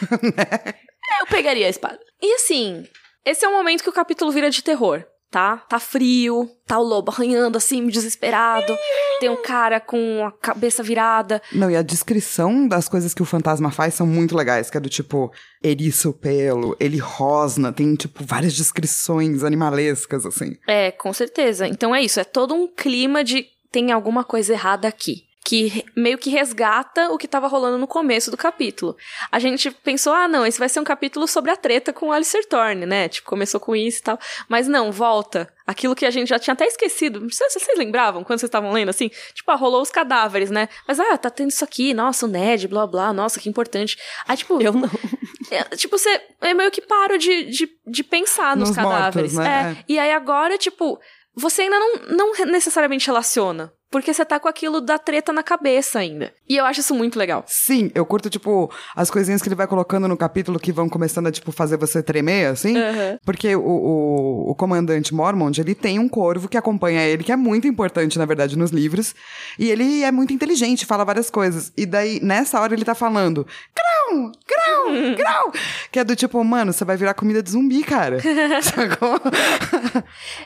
É, 1.10 1.22
eu 1.22 1.26
pegaria 1.26 1.66
a 1.66 1.70
espada. 1.70 1.98
E 2.20 2.34
assim, 2.34 2.86
esse 3.24 3.42
é 3.42 3.48
o 3.48 3.52
momento 3.52 3.82
que 3.82 3.88
o 3.88 3.94
capítulo 3.94 4.30
vira 4.30 4.50
de 4.50 4.62
terror, 4.62 5.02
tá? 5.30 5.58
Tá 5.68 5.78
frio, 5.78 6.48
tá 6.66 6.78
o 6.78 6.82
lobo 6.82 7.10
arranhando 7.10 7.58
assim, 7.58 7.86
desesperado. 7.86 8.76
Tem 9.20 9.28
um 9.28 9.42
cara 9.42 9.80
com 9.80 10.24
a 10.24 10.32
cabeça 10.32 10.82
virada. 10.82 11.42
Não, 11.52 11.70
e 11.70 11.76
a 11.76 11.82
descrição 11.82 12.66
das 12.66 12.88
coisas 12.88 13.12
que 13.12 13.22
o 13.22 13.26
fantasma 13.26 13.70
faz 13.70 13.94
são 13.94 14.06
muito 14.06 14.36
legais, 14.36 14.70
que 14.70 14.76
é 14.76 14.80
do 14.80 14.88
tipo, 14.88 15.32
eriça 15.62 16.08
o 16.08 16.12
pelo, 16.12 16.76
ele 16.80 16.98
rosna, 16.98 17.72
tem, 17.72 17.94
tipo, 17.94 18.24
várias 18.24 18.54
descrições 18.54 19.44
animalescas, 19.44 20.24
assim. 20.24 20.56
É, 20.66 20.90
com 20.90 21.12
certeza. 21.12 21.66
Então 21.66 21.94
é 21.94 22.02
isso, 22.02 22.20
é 22.20 22.24
todo 22.24 22.54
um 22.54 22.68
clima 22.68 23.22
de 23.22 23.46
tem 23.70 23.92
alguma 23.92 24.24
coisa 24.24 24.52
errada 24.52 24.88
aqui. 24.88 25.27
Que 25.48 25.82
meio 25.96 26.18
que 26.18 26.28
resgata 26.28 27.08
o 27.10 27.16
que 27.16 27.26
tava 27.26 27.48
rolando 27.48 27.78
no 27.78 27.86
começo 27.86 28.30
do 28.30 28.36
capítulo. 28.36 28.94
A 29.32 29.38
gente 29.38 29.70
pensou, 29.70 30.12
ah, 30.12 30.28
não, 30.28 30.44
esse 30.44 30.58
vai 30.58 30.68
ser 30.68 30.78
um 30.78 30.84
capítulo 30.84 31.26
sobre 31.26 31.50
a 31.50 31.56
treta 31.56 31.90
com 31.90 32.08
o 32.08 32.12
Alistair 32.12 32.46
Thorne, 32.46 32.84
né? 32.84 33.08
Tipo, 33.08 33.30
começou 33.30 33.58
com 33.58 33.74
isso 33.74 34.00
e 34.00 34.02
tal. 34.02 34.18
Mas 34.46 34.68
não, 34.68 34.92
volta. 34.92 35.50
Aquilo 35.66 35.94
que 35.94 36.04
a 36.04 36.10
gente 36.10 36.28
já 36.28 36.38
tinha 36.38 36.52
até 36.52 36.66
esquecido. 36.66 37.20
Vocês, 37.20 37.50
vocês 37.54 37.78
lembravam 37.78 38.22
quando 38.22 38.40
vocês 38.40 38.48
estavam 38.48 38.72
lendo 38.72 38.90
assim? 38.90 39.10
Tipo, 39.32 39.50
ah, 39.50 39.54
rolou 39.54 39.80
os 39.80 39.90
cadáveres, 39.90 40.50
né? 40.50 40.68
Mas, 40.86 41.00
ah, 41.00 41.16
tá 41.16 41.30
tendo 41.30 41.48
isso 41.48 41.64
aqui, 41.64 41.94
nossa, 41.94 42.26
o 42.26 42.28
Ned, 42.28 42.68
blá 42.68 42.86
blá, 42.86 43.10
nossa, 43.14 43.40
que 43.40 43.48
importante. 43.48 43.96
Aí, 44.26 44.36
tipo. 44.36 44.60
Eu 44.60 44.74
não. 44.74 44.90
É, 45.50 45.64
tipo, 45.76 45.96
você 45.96 46.20
é 46.42 46.52
meio 46.52 46.70
que 46.70 46.82
para 46.82 47.16
de, 47.16 47.44
de, 47.44 47.70
de 47.86 48.04
pensar 48.04 48.54
nos, 48.54 48.68
Nos 48.68 48.76
cadáveres. 48.76 49.32
mortos, 49.32 49.50
né? 49.50 49.78
É. 49.78 49.84
E 49.88 49.98
aí 49.98 50.12
agora, 50.12 50.58
tipo, 50.58 51.00
você 51.34 51.62
ainda 51.62 51.78
não, 51.78 51.94
não 52.10 52.32
necessariamente 52.44 53.06
relaciona. 53.06 53.72
Porque 53.90 54.12
você 54.12 54.24
tá 54.24 54.38
com 54.38 54.48
aquilo 54.48 54.80
da 54.80 54.98
treta 54.98 55.32
na 55.32 55.42
cabeça 55.42 55.98
ainda. 55.98 56.32
E 56.46 56.56
eu 56.56 56.66
acho 56.66 56.80
isso 56.80 56.94
muito 56.94 57.18
legal. 57.18 57.42
Sim, 57.46 57.90
eu 57.94 58.04
curto, 58.04 58.28
tipo, 58.28 58.70
as 58.94 59.10
coisinhas 59.10 59.40
que 59.40 59.48
ele 59.48 59.54
vai 59.54 59.66
colocando 59.66 60.06
no 60.06 60.16
capítulo 60.16 60.58
que 60.58 60.70
vão 60.70 60.88
começando 60.90 61.28
a, 61.28 61.32
tipo, 61.32 61.50
fazer 61.50 61.78
você 61.78 62.02
tremer, 62.02 62.48
assim. 62.48 62.76
Aham. 62.76 63.18
Porque 63.24 63.56
o, 63.56 63.60
o, 63.60 64.50
o 64.50 64.54
comandante 64.54 65.14
Mormont, 65.14 65.58
ele 65.58 65.74
tem 65.74 65.98
um 65.98 66.08
corvo 66.08 66.48
que 66.48 66.58
acompanha 66.58 67.02
ele, 67.02 67.24
que 67.24 67.32
é 67.32 67.36
muito 67.36 67.66
importante, 67.66 68.18
na 68.18 68.26
verdade, 68.26 68.58
nos 68.58 68.70
livros. 68.70 69.14
E 69.58 69.70
ele 69.70 70.02
é 70.02 70.12
muito 70.12 70.34
inteligente, 70.34 70.84
fala 70.84 71.04
várias 71.04 71.30
coisas. 71.30 71.72
E 71.74 71.86
daí, 71.86 72.20
nessa 72.22 72.60
hora, 72.60 72.74
ele 72.74 72.84
tá 72.84 72.94
falando, 72.94 73.46
grão, 73.74 74.32
grão, 74.46 75.14
grão. 75.14 75.52
Que 75.90 75.98
é 75.98 76.04
do 76.04 76.14
tipo, 76.14 76.42
mano, 76.44 76.74
você 76.74 76.84
vai 76.84 76.96
virar 76.96 77.14
comida 77.14 77.42
de 77.42 77.50
zumbi, 77.50 77.82
cara. 77.82 78.18
Sacou? 78.60 79.18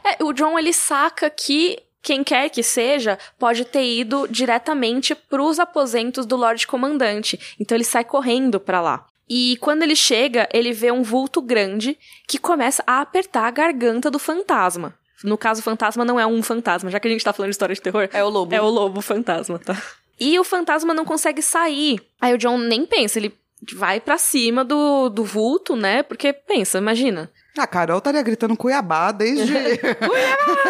É, 0.04 0.22
o 0.22 0.32
John, 0.32 0.56
ele 0.56 0.72
saca 0.72 1.28
que 1.28 1.78
quem 2.02 2.24
quer 2.24 2.48
que 2.48 2.62
seja 2.62 3.18
pode 3.38 3.64
ter 3.64 3.84
ido 3.84 4.26
diretamente 4.28 5.14
pros 5.14 5.58
aposentos 5.58 6.26
do 6.26 6.36
Lorde 6.36 6.66
Comandante. 6.66 7.38
Então 7.60 7.76
ele 7.76 7.84
sai 7.84 8.04
correndo 8.04 8.58
pra 8.58 8.80
lá. 8.80 9.06
E 9.28 9.56
quando 9.60 9.82
ele 9.82 9.96
chega, 9.96 10.48
ele 10.52 10.72
vê 10.72 10.90
um 10.90 11.02
vulto 11.02 11.40
grande 11.40 11.96
que 12.26 12.38
começa 12.38 12.82
a 12.86 13.00
apertar 13.00 13.46
a 13.46 13.50
garganta 13.50 14.10
do 14.10 14.18
fantasma. 14.18 14.94
No 15.24 15.38
caso, 15.38 15.60
o 15.60 15.64
fantasma 15.64 16.04
não 16.04 16.18
é 16.18 16.26
um 16.26 16.42
fantasma, 16.42 16.90
já 16.90 16.98
que 16.98 17.06
a 17.06 17.10
gente 17.10 17.24
tá 17.24 17.32
falando 17.32 17.50
de 17.50 17.54
história 17.54 17.74
de 17.74 17.80
terror. 17.80 18.08
É 18.12 18.24
o 18.24 18.28
lobo. 18.28 18.54
É 18.54 18.60
o 18.60 18.68
lobo 18.68 19.00
fantasma, 19.00 19.58
tá? 19.58 19.80
E 20.18 20.38
o 20.38 20.44
fantasma 20.44 20.92
não 20.92 21.04
consegue 21.04 21.40
sair. 21.40 22.00
Aí 22.20 22.34
o 22.34 22.38
John 22.38 22.58
nem 22.58 22.84
pensa, 22.84 23.18
ele 23.18 23.32
vai 23.74 24.00
pra 24.00 24.18
cima 24.18 24.64
do, 24.64 25.08
do 25.08 25.24
vulto, 25.24 25.76
né? 25.76 26.02
Porque 26.02 26.32
pensa, 26.32 26.78
imagina. 26.78 27.30
A 27.58 27.66
Carol 27.66 27.98
estaria 27.98 28.22
gritando 28.22 28.56
Cuiabá 28.56 29.12
desde. 29.12 29.52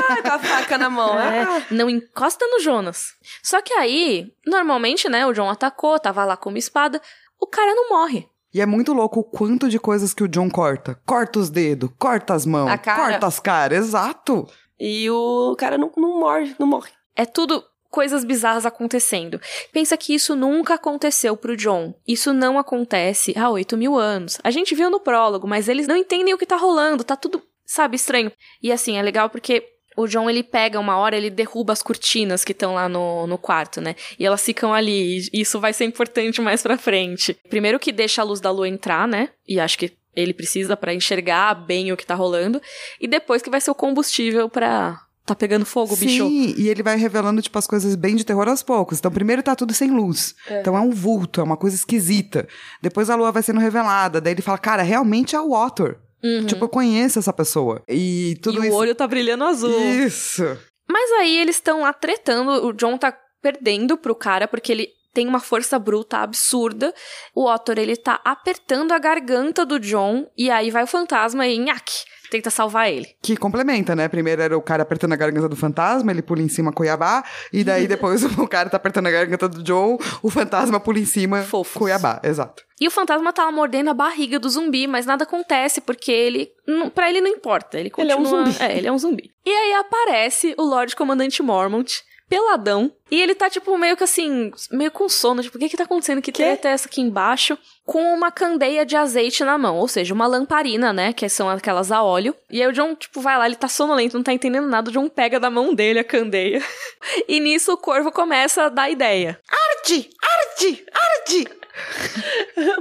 Ah, 0.09 0.23
com 0.23 0.29
a 0.35 0.39
faca 0.39 0.79
na 0.79 0.91
mão. 0.91 1.19
É, 1.19 1.43
Ah. 1.43 1.63
não 1.71 1.89
encosta 1.89 2.47
no 2.47 2.61
Jonas. 2.61 3.13
Só 3.43 3.61
que 3.63 3.73
aí, 3.75 4.33
normalmente, 4.47 5.09
né, 5.09 5.25
o 5.27 5.33
John 5.33 5.49
atacou, 5.49 5.99
tava 5.99 6.25
lá 6.25 6.37
com 6.37 6.49
uma 6.51 6.59
espada, 6.59 7.01
o 7.41 7.47
cara 7.47 7.75
não 7.75 7.89
morre. 7.89 8.29
E 8.53 8.61
é 8.61 8.67
muito 8.67 8.93
louco 8.93 9.21
o 9.21 9.25
quanto 9.25 9.69
de 9.69 9.79
coisas 9.79 10.13
que 10.13 10.23
o 10.23 10.29
John 10.29 10.51
corta. 10.51 11.01
Corta 11.07 11.39
os 11.39 11.49
dedos, 11.51 11.91
corta 11.99 12.35
as 12.35 12.45
mãos, 12.45 12.71
corta 12.85 13.27
as 13.27 13.41
caras, 13.41 13.79
exato. 13.87 14.47
E 14.79 15.09
o 15.11 15.55
cara 15.59 15.79
não, 15.79 15.91
não 15.97 16.21
morre, 16.21 16.55
não 16.59 16.67
morre. 16.67 16.91
É 17.17 17.25
tudo 17.25 17.63
coisas 17.93 18.25
bizarras 18.25 18.65
acontecendo. 18.65 19.41
Pensa 19.71 19.97
que 19.97 20.15
isso 20.15 20.35
nunca 20.35 20.75
aconteceu 20.75 21.37
pro 21.37 21.57
John. 21.57 21.95
Isso 22.09 22.33
não 22.33 22.59
acontece 22.59 23.39
há 23.39 23.51
8 23.51 23.77
mil 23.77 23.97
anos. 23.97 24.41
A 24.43 24.51
gente 24.51 24.75
viu 24.75 24.91
no 24.91 24.99
prólogo, 24.99 25.47
mas 25.47 25.69
eles 25.69 25.87
não 25.87 25.97
entendem 25.97 26.33
o 26.33 26.39
que 26.39 26.47
tá 26.47 26.57
rolando, 26.57 27.05
tá 27.05 27.15
tudo, 27.15 27.43
sabe, 27.65 27.95
estranho. 27.95 28.33
E 28.63 28.73
assim, 28.73 28.97
é 28.97 29.03
legal 29.03 29.29
porque 29.29 29.63
o 29.95 30.07
John, 30.07 30.29
ele 30.29 30.43
pega 30.43 30.81
uma 30.81 30.97
hora, 30.97 31.17
ele 31.17 31.29
derruba 31.29 31.75
as 31.75 31.83
cortinas 31.83 32.45
que 32.45 32.53
estão 32.53 32.75
lá 32.75 32.89
no, 32.89 33.27
no 33.27 33.37
quarto, 33.37 33.79
né? 33.79 33.95
E 34.19 34.25
elas 34.25 34.43
ficam 34.43 34.73
ali, 34.73 35.29
e 35.31 35.43
isso 35.43 35.61
vai 35.61 35.75
ser 35.75 35.85
importante 35.85 36.41
mais 36.41 36.63
pra 36.63 36.79
frente. 36.79 37.35
Primeiro 37.51 37.79
que 37.79 37.93
deixa 37.93 38.23
a 38.23 38.25
luz 38.25 38.41
da 38.41 38.51
lua 38.51 38.67
entrar, 38.67 39.07
né? 39.07 39.29
E 39.47 39.61
acho 39.61 39.79
que 39.79 39.93
ele 40.17 40.33
precisa 40.33 40.77
pra 40.77 40.95
enxergar 40.95 41.55
bem 41.55 41.93
o 41.93 41.97
que 41.97 42.07
tá 42.07 42.15
rolando. 42.15 42.61
E 42.99 43.07
depois 43.07 43.43
que 43.43 43.51
vai 43.51 43.61
ser 43.61 43.71
o 43.71 43.75
combustível 43.75 44.49
pra... 44.49 44.99
Tá 45.25 45.37
pegando 45.37 45.65
fogo, 45.65 45.95
bicho. 45.97 46.27
Sim, 46.27 46.55
e 46.59 46.69
ele 46.69 46.83
vai 46.83 46.97
revelando, 46.97 47.41
tipo, 47.41 47.57
as 47.57 47.67
coisas 47.67 47.95
bem 47.95 48.17
de 48.17 48.25
terror 48.25 48.49
aos 48.49 48.63
poucos. 48.63 48.99
Então, 48.99 49.11
primeiro 49.11 49.43
tá 49.43 49.55
tudo 49.55 49.73
sem 49.73 49.91
luz. 49.91 50.35
Então 50.51 50.77
é 50.77 50.81
um 50.81 50.91
vulto, 50.91 51.41
é 51.41 51.45
uma 51.45 51.57
coisa 51.57 51.77
esquisita. 51.77 52.49
Depois 52.83 53.09
a 53.09 53.15
lua 53.15 53.31
vai 53.31 53.43
sendo 53.43 53.61
revelada. 53.61 54.21
Daí 54.21 54.33
ele 54.33 54.43
fala, 54.43 54.59
cara, 54.59 54.83
realmente 54.83 55.37
é 55.37 55.41
o 55.41 55.53
Otter. 55.53 55.99
Tipo, 56.47 56.65
eu 56.65 56.69
conheço 56.69 57.19
essa 57.19 57.33
pessoa. 57.33 57.83
E 57.89 58.37
tudo 58.43 58.59
Uhum. 58.59 58.65
e 58.65 58.67
isso. 58.69 58.77
o 58.77 58.79
olho 58.81 58.95
tá 58.95 59.07
brilhando 59.07 59.45
azul. 59.45 59.81
Isso. 59.81 60.43
Mas 60.89 61.11
aí 61.13 61.39
eles 61.39 61.57
estão 61.57 61.81
lá 61.83 61.93
tretando, 61.93 62.51
o 62.67 62.73
John 62.73 62.97
tá 62.99 63.17
perdendo 63.41 63.97
pro 63.97 64.15
cara 64.15 64.47
porque 64.47 64.71
ele 64.73 64.89
tem 65.15 65.27
uma 65.29 65.41
força 65.41 65.79
bruta 65.79 66.19
absurda. 66.19 66.93
O 67.35 67.49
Otter, 67.49 67.79
ele 67.79 67.97
tá 67.97 68.21
apertando 68.25 68.93
a 68.93 68.99
garganta 68.99 69.65
do 69.67 69.79
John 69.81 70.27
e 70.37 70.51
aí 70.51 70.71
vai 70.71 70.85
o 70.85 70.87
fantasma 70.87 71.47
e 71.47 71.59
nhaque, 71.59 72.05
tenta 72.33 72.51
salvar 72.51 72.91
ele. 72.91 73.07
Que 73.23 73.37
complementa, 73.37 73.95
né? 73.95 74.09
Primeiro 74.09 74.41
era 74.41 74.57
o 74.57 74.63
cara 74.63 74.83
apertando 74.83 75.13
a 75.13 75.17
garganta 75.17 75.49
do 75.49 75.55
fantasma, 75.57 76.11
ele 76.11 76.23
pula 76.23 76.41
em 76.41 76.49
cima 76.49 76.73
Cuiabá, 76.73 77.23
e 77.53 77.63
daí 77.63 77.87
depois 77.89 78.23
o 78.39 78.49
cara 78.49 78.71
tá 78.71 78.79
apertando 78.79 79.07
a 79.07 79.11
garganta 79.11 79.49
do 79.49 79.65
Joe, 79.67 79.99
o 80.23 80.31
fantasma 80.31 80.81
pula 80.81 80.99
em 80.99 81.05
cima 81.05 81.43
Fofos. 81.43 81.77
Cuiabá, 81.79 82.21
exato. 82.23 82.63
E 82.81 82.89
o 82.89 82.91
fantasma 82.91 83.33
tá 83.33 83.49
mordendo 83.53 83.91
a 83.91 83.95
barriga 83.95 84.39
do 84.39 84.49
zumbi, 84.51 84.87
mas 84.89 85.07
nada 85.07 85.23
acontece 85.25 85.81
porque 85.81 86.11
ele. 86.11 86.51
Pra 86.95 87.09
ele 87.09 87.21
não 87.21 87.29
importa. 87.29 87.79
Ele 87.79 87.93
Ele 87.97 88.11
é 88.11 88.17
um 88.17 88.23
continua. 88.25 88.45
zumbi. 88.47 88.57
É, 88.63 88.77
ele 88.77 88.87
é 88.89 88.93
um 88.93 88.99
zumbi. 88.99 89.31
E 89.47 89.51
aí 89.51 89.73
aparece 89.75 90.55
o 90.59 90.63
Lorde 90.63 90.97
Comandante 90.97 91.43
Mormont, 91.43 92.03
peladão. 92.33 92.91
E 93.11 93.21
ele 93.21 93.35
tá, 93.35 93.51
tipo, 93.51 93.77
meio 93.77 93.95
que 93.95 94.05
assim, 94.05 94.51
meio 94.71 94.91
com 94.91 95.07
sono. 95.07 95.43
Tipo, 95.43 95.59
o 95.59 95.61
que 95.61 95.69
que 95.69 95.77
tá 95.77 95.85
acontecendo? 95.85 96.23
Que 96.23 96.33
treta 96.33 96.67
é 96.67 96.73
essa 96.73 96.89
aqui 96.89 97.03
embaixo? 97.03 97.59
Com 97.85 98.03
uma 98.15 98.31
candeia 98.31 98.87
de 98.87 98.97
azeite 98.97 99.45
na 99.45 99.59
mão. 99.59 99.77
Ou 99.77 99.87
seja, 99.87 100.15
uma 100.15 100.27
lamparina, 100.27 100.95
né? 100.95 101.13
Que 101.13 101.29
são 101.29 101.51
aquelas 101.51 101.93
a 101.93 102.03
óleo. 102.03 102.35
E 102.51 102.63
aí 102.63 102.67
o 102.67 102.73
John, 102.73 102.95
tipo, 102.95 103.21
vai 103.21 103.37
lá, 103.37 103.45
ele 103.45 103.57
tá 103.57 103.69
sonolento, 103.69 104.17
não 104.17 104.25
tá 104.25 104.33
entendendo 104.33 104.67
nada. 104.67 104.89
O 104.89 104.93
John 104.93 105.11
pega 105.11 105.39
da 105.39 105.51
mão 105.51 105.75
dele 105.75 105.99
a 105.99 106.05
candeia. 106.05 106.63
e 107.29 107.39
nisso 107.39 107.71
o 107.75 107.77
corvo 107.77 108.11
começa 108.11 108.65
a 108.65 108.69
dar 108.71 108.89
ideia. 108.89 109.39
Arde! 109.51 110.09
Arde! 110.23 110.87
Arde! 110.95 111.49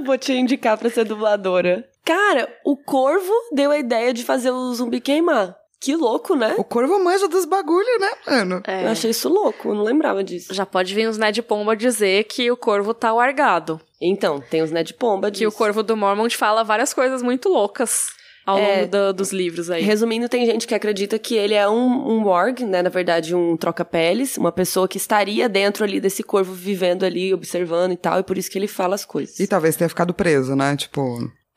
Vou 0.02 0.16
te 0.16 0.32
indicar 0.32 0.78
pra 0.78 0.88
ser 0.88 1.04
dubladora. 1.04 1.86
Cara, 2.04 2.48
o 2.64 2.74
corvo 2.74 3.32
deu 3.52 3.70
a 3.70 3.78
ideia 3.78 4.14
de 4.14 4.24
fazer 4.24 4.50
o 4.50 4.72
zumbi 4.72 4.98
queimar. 4.98 5.54
Que 5.82 5.96
louco, 5.96 6.36
né? 6.36 6.54
O 6.58 6.62
corvo 6.64 7.02
manja 7.02 7.26
dos 7.26 7.44
bagulho, 7.44 7.98
né, 7.98 8.10
mano? 8.26 8.62
É. 8.66 8.84
Eu 8.84 8.88
achei 8.90 9.10
isso 9.10 9.28
louco, 9.28 9.70
eu 9.70 9.74
não 9.74 9.82
lembrava 9.82 10.22
disso. 10.22 10.54
Já 10.54 10.64
pode 10.64 10.94
vir 10.94 11.08
os 11.08 11.18
Ned 11.18 11.42
Pomba 11.42 11.74
dizer 11.74 12.24
que 12.24 12.48
o 12.50 12.56
corvo 12.56 12.94
tá 12.94 13.12
largado. 13.12 13.80
Então, 14.00 14.40
tem 14.40 14.62
os 14.62 14.70
Ned 14.70 14.94
Pomba 14.94 15.30
Que 15.30 15.44
o 15.46 15.48
disso. 15.50 15.58
corvo 15.58 15.82
do 15.82 15.96
Mormont 15.96 16.36
fala 16.36 16.62
várias 16.62 16.94
coisas 16.94 17.20
muito 17.22 17.48
loucas 17.48 18.06
ao 18.46 18.58
É. 18.58 18.76
longo 18.76 18.90
do- 18.92 19.12
dos 19.12 19.32
livros 19.32 19.70
aí. 19.70 19.82
Resumindo, 19.82 20.28
tem 20.28 20.46
gente 20.46 20.66
que 20.68 20.74
acredita 20.74 21.18
que 21.18 21.34
ele 21.36 21.54
é 21.54 21.68
um, 21.68 22.08
um 22.12 22.24
warg, 22.26 22.64
né? 22.64 22.80
Na 22.82 22.88
verdade, 22.90 23.34
um 23.34 23.56
troca-peles. 23.56 24.36
Uma 24.36 24.52
pessoa 24.52 24.86
que 24.86 24.96
estaria 24.98 25.48
dentro 25.48 25.82
ali 25.84 26.00
desse 26.00 26.22
corvo, 26.22 26.52
vivendo 26.52 27.04
ali, 27.04 27.34
observando 27.34 27.90
e 27.92 27.96
tal. 27.96 28.20
E 28.20 28.22
por 28.22 28.38
isso 28.38 28.50
que 28.50 28.58
ele 28.58 28.68
fala 28.68 28.94
as 28.94 29.04
coisas. 29.04 29.38
E 29.40 29.46
talvez 29.48 29.74
tenha 29.76 29.88
ficado 29.88 30.14
preso, 30.14 30.54
né? 30.54 30.76
Tipo. 30.76 31.02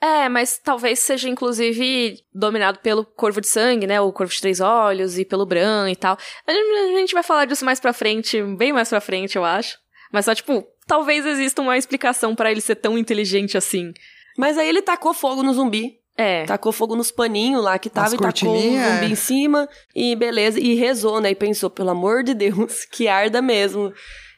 É, 0.01 0.27
mas 0.29 0.57
talvez 0.57 0.99
seja 0.99 1.29
inclusive 1.29 2.19
dominado 2.33 2.79
pelo 2.79 3.05
corvo 3.05 3.41
de 3.41 3.47
sangue, 3.47 3.87
né? 3.87 3.99
O 4.01 4.11
corvo 4.11 4.33
de 4.33 4.41
três 4.41 4.59
olhos 4.59 5.17
e 5.17 5.25
pelo 5.25 5.45
Bran 5.45 5.89
e 5.89 5.95
tal. 5.95 6.17
A 6.45 6.51
gente 6.97 7.13
vai 7.13 7.23
falar 7.23 7.45
disso 7.45 7.65
mais 7.65 7.79
pra 7.79 7.93
frente, 7.93 8.41
bem 8.41 8.73
mais 8.73 8.89
pra 8.89 9.01
frente, 9.01 9.35
eu 9.35 9.45
acho. 9.45 9.77
Mas 10.11 10.25
só, 10.25 10.35
tipo, 10.35 10.65
talvez 10.85 11.25
exista 11.25 11.61
uma 11.61 11.77
explicação 11.77 12.35
pra 12.35 12.51
ele 12.51 12.61
ser 12.61 12.75
tão 12.75 12.97
inteligente 12.97 13.57
assim. 13.57 13.93
Mas 14.37 14.57
aí 14.57 14.67
ele 14.67 14.81
tacou 14.81 15.13
fogo 15.13 15.41
no 15.41 15.53
zumbi. 15.53 15.99
É. 16.17 16.45
Tacou 16.45 16.71
fogo 16.71 16.95
nos 16.95 17.11
paninhos 17.11 17.63
lá 17.63 17.77
que 17.77 17.89
tava 17.89 18.07
As 18.07 18.13
e 18.13 18.17
tacou 18.17 18.55
o 18.55 18.61
zumbi 18.61 18.77
é. 18.77 19.05
em 19.05 19.15
cima. 19.15 19.67
E 19.93 20.15
beleza. 20.15 20.59
E 20.59 20.75
rezou, 20.75 21.19
né? 21.19 21.31
E 21.31 21.35
pensou, 21.35 21.69
pelo 21.69 21.89
amor 21.89 22.23
de 22.23 22.33
Deus, 22.33 22.85
que 22.91 23.07
arda 23.07 23.41
mesmo 23.41 23.93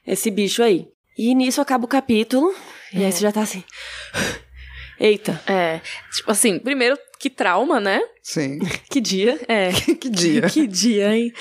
esse 0.05 0.31
bicho 0.31 0.63
aí. 0.63 0.87
E 1.17 1.33
nisso 1.35 1.61
acaba 1.61 1.85
o 1.85 1.87
capítulo. 1.87 2.53
E 2.93 3.03
aí 3.03 3.11
você 3.11 3.21
já 3.21 3.31
tá 3.31 3.41
assim. 3.41 3.63
Eita, 4.99 5.41
É. 5.47 5.79
Tipo 6.15 6.31
assim, 6.31 6.59
primeiro, 6.59 6.97
que 7.19 7.29
trauma, 7.29 7.79
né? 7.79 8.01
Sim. 8.21 8.59
que 8.89 8.99
dia. 8.99 9.39
É. 9.47 9.71
que 9.95 10.09
dia. 10.09 10.41
Que 10.49 10.67
dia, 10.67 11.15
hein? 11.15 11.31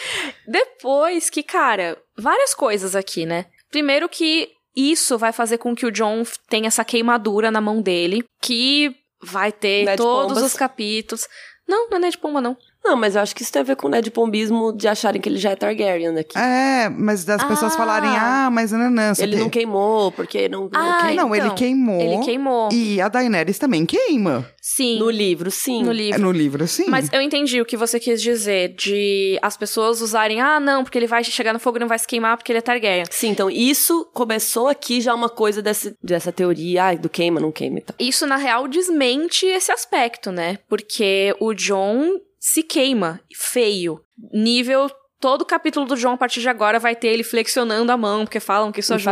Depois 0.47 1.31
que, 1.31 1.43
cara, 1.43 1.97
várias 2.17 2.55
coisas 2.55 2.95
aqui, 2.95 3.25
né? 3.27 3.47
Primeiro 3.71 4.09
que 4.09 4.51
isso 4.75 5.17
vai 5.19 5.33
fazer 5.33 5.59
com 5.59 5.75
que 5.75 5.87
o 5.87 5.91
John 5.91 6.23
tenha 6.49 6.69
essa 6.69 6.85
queimadura 6.85 7.51
na 7.51 7.61
mão 7.61 7.81
dele, 7.81 8.25
que 8.43 8.95
vai 9.23 9.51
ter 9.51 9.85
Ned 9.87 9.97
todos 9.97 10.35
Pombas. 10.35 10.45
os 10.45 10.55
capítulos. 10.55 11.27
Não, 11.67 11.89
não 11.89 11.97
é 11.97 12.01
Ned 12.01 12.19
Pomba, 12.19 12.41
não. 12.41 12.57
Não, 12.87 12.97
mas 12.97 13.17
eu 13.17 13.23
acho 13.23 13.35
que 13.35 13.43
isso 13.43 13.53
tem 13.53 13.61
a 13.61 13.65
ver 13.65 13.75
com 13.77 13.89
o 13.89 13.91
Ned 13.91 14.11
Pombismo 14.11 14.73
de 14.73 14.87
acharem 14.87 15.21
que 15.21 15.29
ele 15.29 15.39
já 15.39 15.51
é 15.51 15.57
Targaryen 15.57 16.17
aqui. 16.19 16.39
É, 16.39 16.89
mas 16.89 17.25
das 17.25 17.43
pessoas 17.43 17.75
Ah. 17.75 17.77
falarem, 17.77 18.11
ah, 18.11 18.49
mas 18.53 18.71
não, 18.73 18.89
não, 18.91 19.13
ele 19.19 19.37
não 19.37 19.51
queimou, 19.51 20.13
porque 20.13 20.49
não, 20.49 20.69
não 20.73 20.81
Ah. 20.81 21.13
Não, 21.15 21.35
ele 21.35 21.47
Então, 21.47 21.57
queimou. 21.57 22.01
Ele 22.01 22.19
queimou. 22.25 22.69
E 22.73 23.01
a 23.01 23.09
Daenerys 23.09 23.59
também 23.59 23.85
queima. 23.85 24.49
Sim. 24.63 24.99
No 24.99 25.11
livro, 25.11 25.51
sim. 25.51 25.83
no 25.83 25.91
É 25.91 25.95
livro. 25.95 26.21
no 26.23 26.33
livro, 26.33 26.67
sim. 26.69 26.87
Mas 26.89 27.13
eu 27.13 27.21
entendi 27.21 27.61
o 27.61 27.65
que 27.65 27.77
você 27.77 27.99
quis 27.99 28.21
dizer, 28.23 28.75
de 28.75 29.39
as 29.43 29.57
pessoas 29.57 30.01
usarem, 30.01 30.41
ah, 30.41 30.59
não, 30.61 30.83
porque 30.85 30.99
ele 30.99 31.07
vai 31.07 31.23
chegar 31.25 31.53
no 31.53 31.59
fogo 31.59 31.79
e 31.79 31.81
não 31.81 31.89
vai 31.89 31.99
se 31.99 32.07
queimar 32.07 32.37
porque 32.37 32.53
ele 32.53 32.59
é 32.59 32.63
Targaryen. 32.63 33.05
Sim, 33.11 33.31
então 33.31 33.51
isso 33.51 34.09
começou 34.13 34.69
aqui 34.69 35.01
já 35.01 35.15
uma 35.15 35.29
coisa 35.29 35.61
desse, 35.63 35.95
dessa 36.03 36.31
teoria, 36.33 36.85
ai, 36.85 36.99
do 36.99 37.09
queima, 37.09 37.41
não 37.41 37.51
queima 37.53 37.79
e 37.79 37.83
tal. 37.83 37.97
Isso, 37.99 38.27
na 38.27 38.37
real, 38.37 38.67
desmente 38.69 39.47
esse 39.47 39.71
aspecto, 39.73 40.31
né? 40.31 40.59
Porque 40.69 41.35
o 41.41 41.55
John 41.55 42.21
se 42.47 42.63
queima, 42.63 43.21
feio. 43.35 44.01
Nível. 44.33 44.89
Todo 45.19 45.45
capítulo 45.45 45.85
do 45.85 45.97
John, 45.97 46.13
a 46.13 46.17
partir 46.17 46.41
de 46.41 46.49
agora, 46.49 46.79
vai 46.79 46.95
ter 46.95 47.09
ele 47.09 47.25
flexionando 47.25 47.91
a 47.91 47.97
mão, 47.97 48.25
porque 48.25 48.39
falam 48.39 48.71
que 48.71 48.79
isso 48.79 48.95
ajuda 48.95 49.11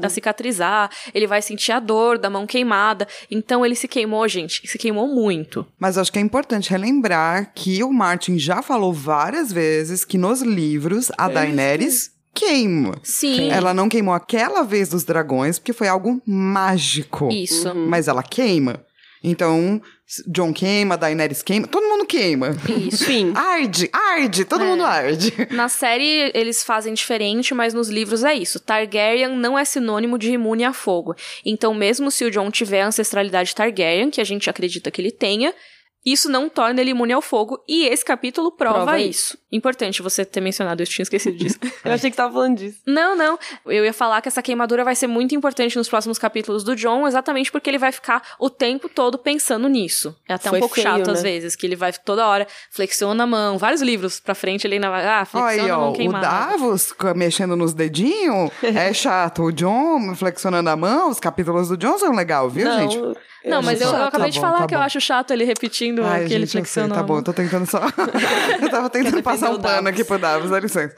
a, 0.00 0.08
cicatrizar. 0.08 0.88
Ele 1.12 1.26
vai 1.26 1.42
sentir 1.42 1.72
a 1.72 1.80
dor 1.80 2.18
da 2.18 2.30
mão 2.30 2.46
queimada. 2.46 3.08
Então 3.28 3.66
ele 3.66 3.74
se 3.74 3.88
queimou, 3.88 4.28
gente. 4.28 4.68
Se 4.68 4.78
queimou 4.78 5.08
muito. 5.08 5.66
Mas 5.76 5.98
acho 5.98 6.12
que 6.12 6.20
é 6.20 6.22
importante 6.22 6.70
relembrar 6.70 7.50
que 7.52 7.82
o 7.82 7.92
Martin 7.92 8.38
já 8.38 8.62
falou 8.62 8.92
várias 8.92 9.50
vezes 9.52 10.04
que 10.04 10.16
nos 10.16 10.42
livros 10.42 11.10
a 11.18 11.28
Daenerys 11.28 12.12
queima. 12.32 13.00
Sim. 13.02 13.50
Ela 13.50 13.74
não 13.74 13.88
queimou 13.88 14.14
aquela 14.14 14.62
vez 14.62 14.88
dos 14.88 15.02
dragões 15.02 15.58
porque 15.58 15.72
foi 15.72 15.88
algo 15.88 16.22
mágico. 16.24 17.28
Isso. 17.32 17.74
Mas 17.74 18.06
ela 18.06 18.22
queima. 18.22 18.84
Então, 19.24 19.80
John 20.26 20.52
queima, 20.52 20.96
Daenerys 20.96 21.42
queima, 21.42 21.66
todo 21.66 21.86
mundo 21.88 22.04
queima. 22.04 22.50
Isso. 22.88 23.04
Enfim, 23.04 23.32
Arde, 23.36 23.88
arde, 23.92 24.44
todo 24.44 24.64
É. 24.64 24.66
mundo 24.66 24.84
arde. 24.84 25.32
Na 25.52 25.68
série 25.68 26.30
eles 26.34 26.62
fazem 26.64 26.92
diferente, 26.92 27.54
mas 27.54 27.72
nos 27.72 27.88
livros 27.88 28.24
é 28.24 28.34
isso. 28.34 28.58
Targaryen 28.60 29.36
não 29.36 29.58
é 29.58 29.64
sinônimo 29.64 30.18
de 30.18 30.32
imune 30.32 30.64
a 30.64 30.72
fogo. 30.72 31.14
Então, 31.44 31.72
mesmo 31.72 32.10
se 32.10 32.24
o 32.24 32.30
John 32.30 32.50
tiver 32.50 32.82
ancestralidade 32.82 33.54
Targaryen, 33.54 34.10
que 34.10 34.20
a 34.20 34.24
gente 34.24 34.50
acredita 34.50 34.90
que 34.90 35.00
ele 35.00 35.12
tenha, 35.12 35.54
isso 36.04 36.28
não 36.28 36.48
torna 36.48 36.80
ele 36.80 36.90
imune 36.90 37.12
ao 37.12 37.22
fogo. 37.22 37.62
E 37.68 37.86
esse 37.86 38.04
capítulo 38.04 38.50
prova, 38.50 38.76
Prova 38.76 38.98
isso. 38.98 39.38
Importante 39.50 40.02
você 40.02 40.24
ter 40.24 40.40
mencionado, 40.40 40.82
eu 40.82 40.86
tinha 40.86 41.02
esquecido 41.02 41.36
disso. 41.36 41.58
eu 41.84 41.92
achei 41.92 42.10
que 42.10 42.16
tava 42.16 42.32
falando 42.32 42.56
disso. 42.56 42.78
não, 42.86 43.14
não. 43.14 43.38
Eu 43.66 43.84
ia 43.84 43.92
falar 43.92 44.20
que 44.22 44.28
essa 44.28 44.42
queimadura 44.42 44.82
vai 44.84 44.94
ser 44.96 45.06
muito 45.06 45.34
importante 45.34 45.76
nos 45.76 45.88
próximos 45.88 46.18
capítulos 46.18 46.64
do 46.64 46.74
John, 46.74 47.06
exatamente 47.06 47.52
porque 47.52 47.68
ele 47.70 47.78
vai 47.78 47.92
ficar 47.92 48.22
o 48.38 48.48
tempo 48.50 48.88
todo 48.88 49.18
pensando 49.18 49.68
nisso. 49.68 50.16
É 50.28 50.34
até 50.34 50.48
Foi 50.48 50.58
um 50.58 50.60
pouco 50.60 50.74
feio, 50.74 50.86
chato 50.86 51.06
né? 51.06 51.12
às 51.12 51.22
vezes, 51.22 51.54
que 51.54 51.66
ele 51.66 51.76
vai 51.76 51.92
toda 51.92 52.26
hora 52.26 52.46
flexiona 52.70 53.24
a 53.24 53.26
mão, 53.26 53.58
vários 53.58 53.82
livros 53.82 54.18
pra 54.18 54.34
frente 54.34 54.66
ele 54.66 54.74
ainda 54.74 54.90
vai, 54.90 55.06
ah, 55.06 55.24
flexiona 55.24 55.62
aí, 55.64 55.70
a 55.70 55.76
ó, 55.78 55.80
mão 55.82 55.90
o 55.90 55.94
queimada. 55.94 56.26
Davos 56.26 56.92
co- 56.92 57.14
mexendo 57.14 57.54
nos 57.56 57.74
dedinhos 57.74 58.50
é 58.62 58.92
chato. 58.92 59.42
O 59.44 59.52
John 59.52 60.14
flexionando 60.16 60.70
a 60.70 60.76
mão, 60.76 61.10
os 61.10 61.20
capítulos 61.20 61.68
do 61.68 61.76
John 61.76 61.98
são 61.98 62.12
legal, 62.12 62.48
viu, 62.48 62.64
não, 62.66 62.78
gente? 62.78 62.98
Não, 63.44 63.62
mas 63.62 63.80
eu, 63.80 63.88
eu 63.88 64.04
acabei 64.04 64.26
Tá 64.26 64.30
de 64.30 64.40
bom, 64.40 64.46
falar 64.46 64.58
tá 64.60 64.66
que 64.66 64.74
eu 64.74 64.78
bom. 64.78 64.84
acho 64.84 65.00
chato 65.00 65.30
ele 65.32 65.44
repetindo 65.44 66.04
Ai, 66.04 66.26
que 66.26 66.34
ele 66.34 66.44
eu 66.44 66.88
tá 66.88 67.02
bom, 67.02 67.18
eu 67.18 67.22
tô 67.22 67.32
tentando 67.32 67.66
só. 67.66 67.80
eu 68.60 68.70
tava 68.70 68.88
tentando 68.90 69.22
passar 69.22 69.50
um 69.50 69.60
pano 69.60 69.88
aqui 69.88 70.04
pro 70.04 70.18
Davos, 70.18 70.50
dá 70.50 70.60
licença. 70.60 70.94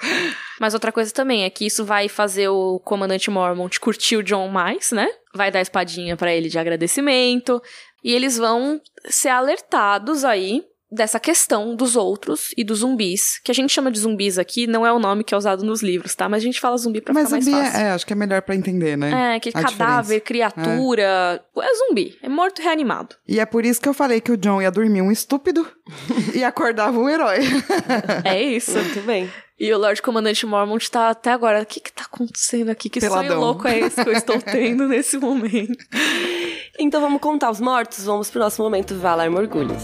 Mas 0.61 0.75
outra 0.75 0.93
coisa 0.93 1.13
também 1.13 1.45
é 1.45 1.51
que 1.51 1.67
isso 1.67 1.85
vai 1.85 2.09
fazer 2.09 2.49
o 2.49 2.79
comandante 2.81 3.31
Mormont 3.31 3.79
curtir 3.81 4.17
o 4.17 4.23
John 4.23 4.49
mais, 4.49 4.93
né? 4.93 5.09
Vai 5.35 5.51
dar 5.51 5.61
espadinha 5.61 6.17
pra 6.17 6.33
ele 6.33 6.49
de 6.49 6.59
agradecimento. 6.59 7.63
E 8.03 8.13
eles 8.13 8.37
vão 8.37 8.81
ser 9.09 9.31
alertados 9.31 10.25
aí 10.25 10.63
dessa 10.95 11.19
questão 11.21 11.75
dos 11.77 11.97
outros 11.97 12.53
e 12.57 12.65
dos 12.65 12.79
zumbis. 12.79 13.41
Que 13.45 13.51
a 13.51 13.55
gente 13.55 13.73
chama 13.73 13.91
de 13.91 13.99
zumbis 13.99 14.39
aqui, 14.39 14.67
não 14.67 14.87
é 14.87 14.93
o 14.93 14.99
nome 14.99 15.25
que 15.25 15.35
é 15.35 15.37
usado 15.37 15.65
nos 15.65 15.83
livros, 15.83 16.15
tá? 16.15 16.29
Mas 16.29 16.43
a 16.43 16.47
gente 16.47 16.61
fala 16.61 16.77
zumbi 16.77 17.01
pra 17.01 17.13
Mas 17.13 17.25
ficar 17.25 17.33
mais 17.33 17.45
zumbi 17.45 17.57
fácil. 17.57 17.81
é, 17.81 17.83
é, 17.83 17.91
acho 17.91 18.07
que 18.07 18.13
é 18.13 18.17
melhor 18.17 18.43
pra 18.43 18.55
entender, 18.55 18.97
né? 18.97 19.37
É, 19.37 19.41
que 19.41 19.51
A 19.51 19.53
cadáver, 19.63 20.21
diferença. 20.21 20.25
criatura. 20.25 21.45
É. 21.57 21.75
zumbi. 21.89 22.17
É 22.23 22.29
morto 22.29 22.63
reanimado. 22.63 23.17
E 23.27 23.41
é 23.41 23.47
por 23.47 23.65
isso 23.67 23.81
que 23.81 23.89
eu 23.89 23.95
falei 23.95 24.21
que 24.21 24.33
o 24.33 24.37
John 24.37 24.63
ia 24.63 24.71
dormir 24.71 25.03
um 25.03 25.11
estúpido 25.13 25.67
e 26.35 26.43
acordava 26.45 26.99
um 26.99 27.09
herói. 27.09 27.39
É 28.25 28.41
isso. 28.43 28.73
Muito 28.73 29.01
bem. 29.03 29.31
E 29.59 29.73
o 29.73 29.79
Lord 29.79 30.03
Comandante 30.03 30.45
Mormont 30.47 30.91
tá 30.91 31.11
até 31.11 31.31
agora. 31.31 31.63
O 31.63 31.67
que 31.67 31.79
que 31.81 31.93
tá 31.93 32.03
acontecendo 32.05 32.71
aqui? 32.71 32.89
Que 32.91 33.01
sonho 33.01 33.13
Peladão. 33.13 33.41
louco 33.41 33.69
é 33.69 33.79
esse 33.81 34.03
que 34.03 34.09
eu 34.09 34.13
estou 34.13 34.41
tendo 34.43 34.89
nesse 34.89 35.17
momento? 35.19 35.79
Então 36.79 37.01
vamos 37.01 37.21
contar 37.21 37.51
os 37.51 37.61
mortos? 37.61 38.05
Vamos 38.05 38.31
pro 38.31 38.41
nosso 38.41 38.61
momento 38.63 38.95
Valar 38.97 39.31
Morgulhos. 39.31 39.83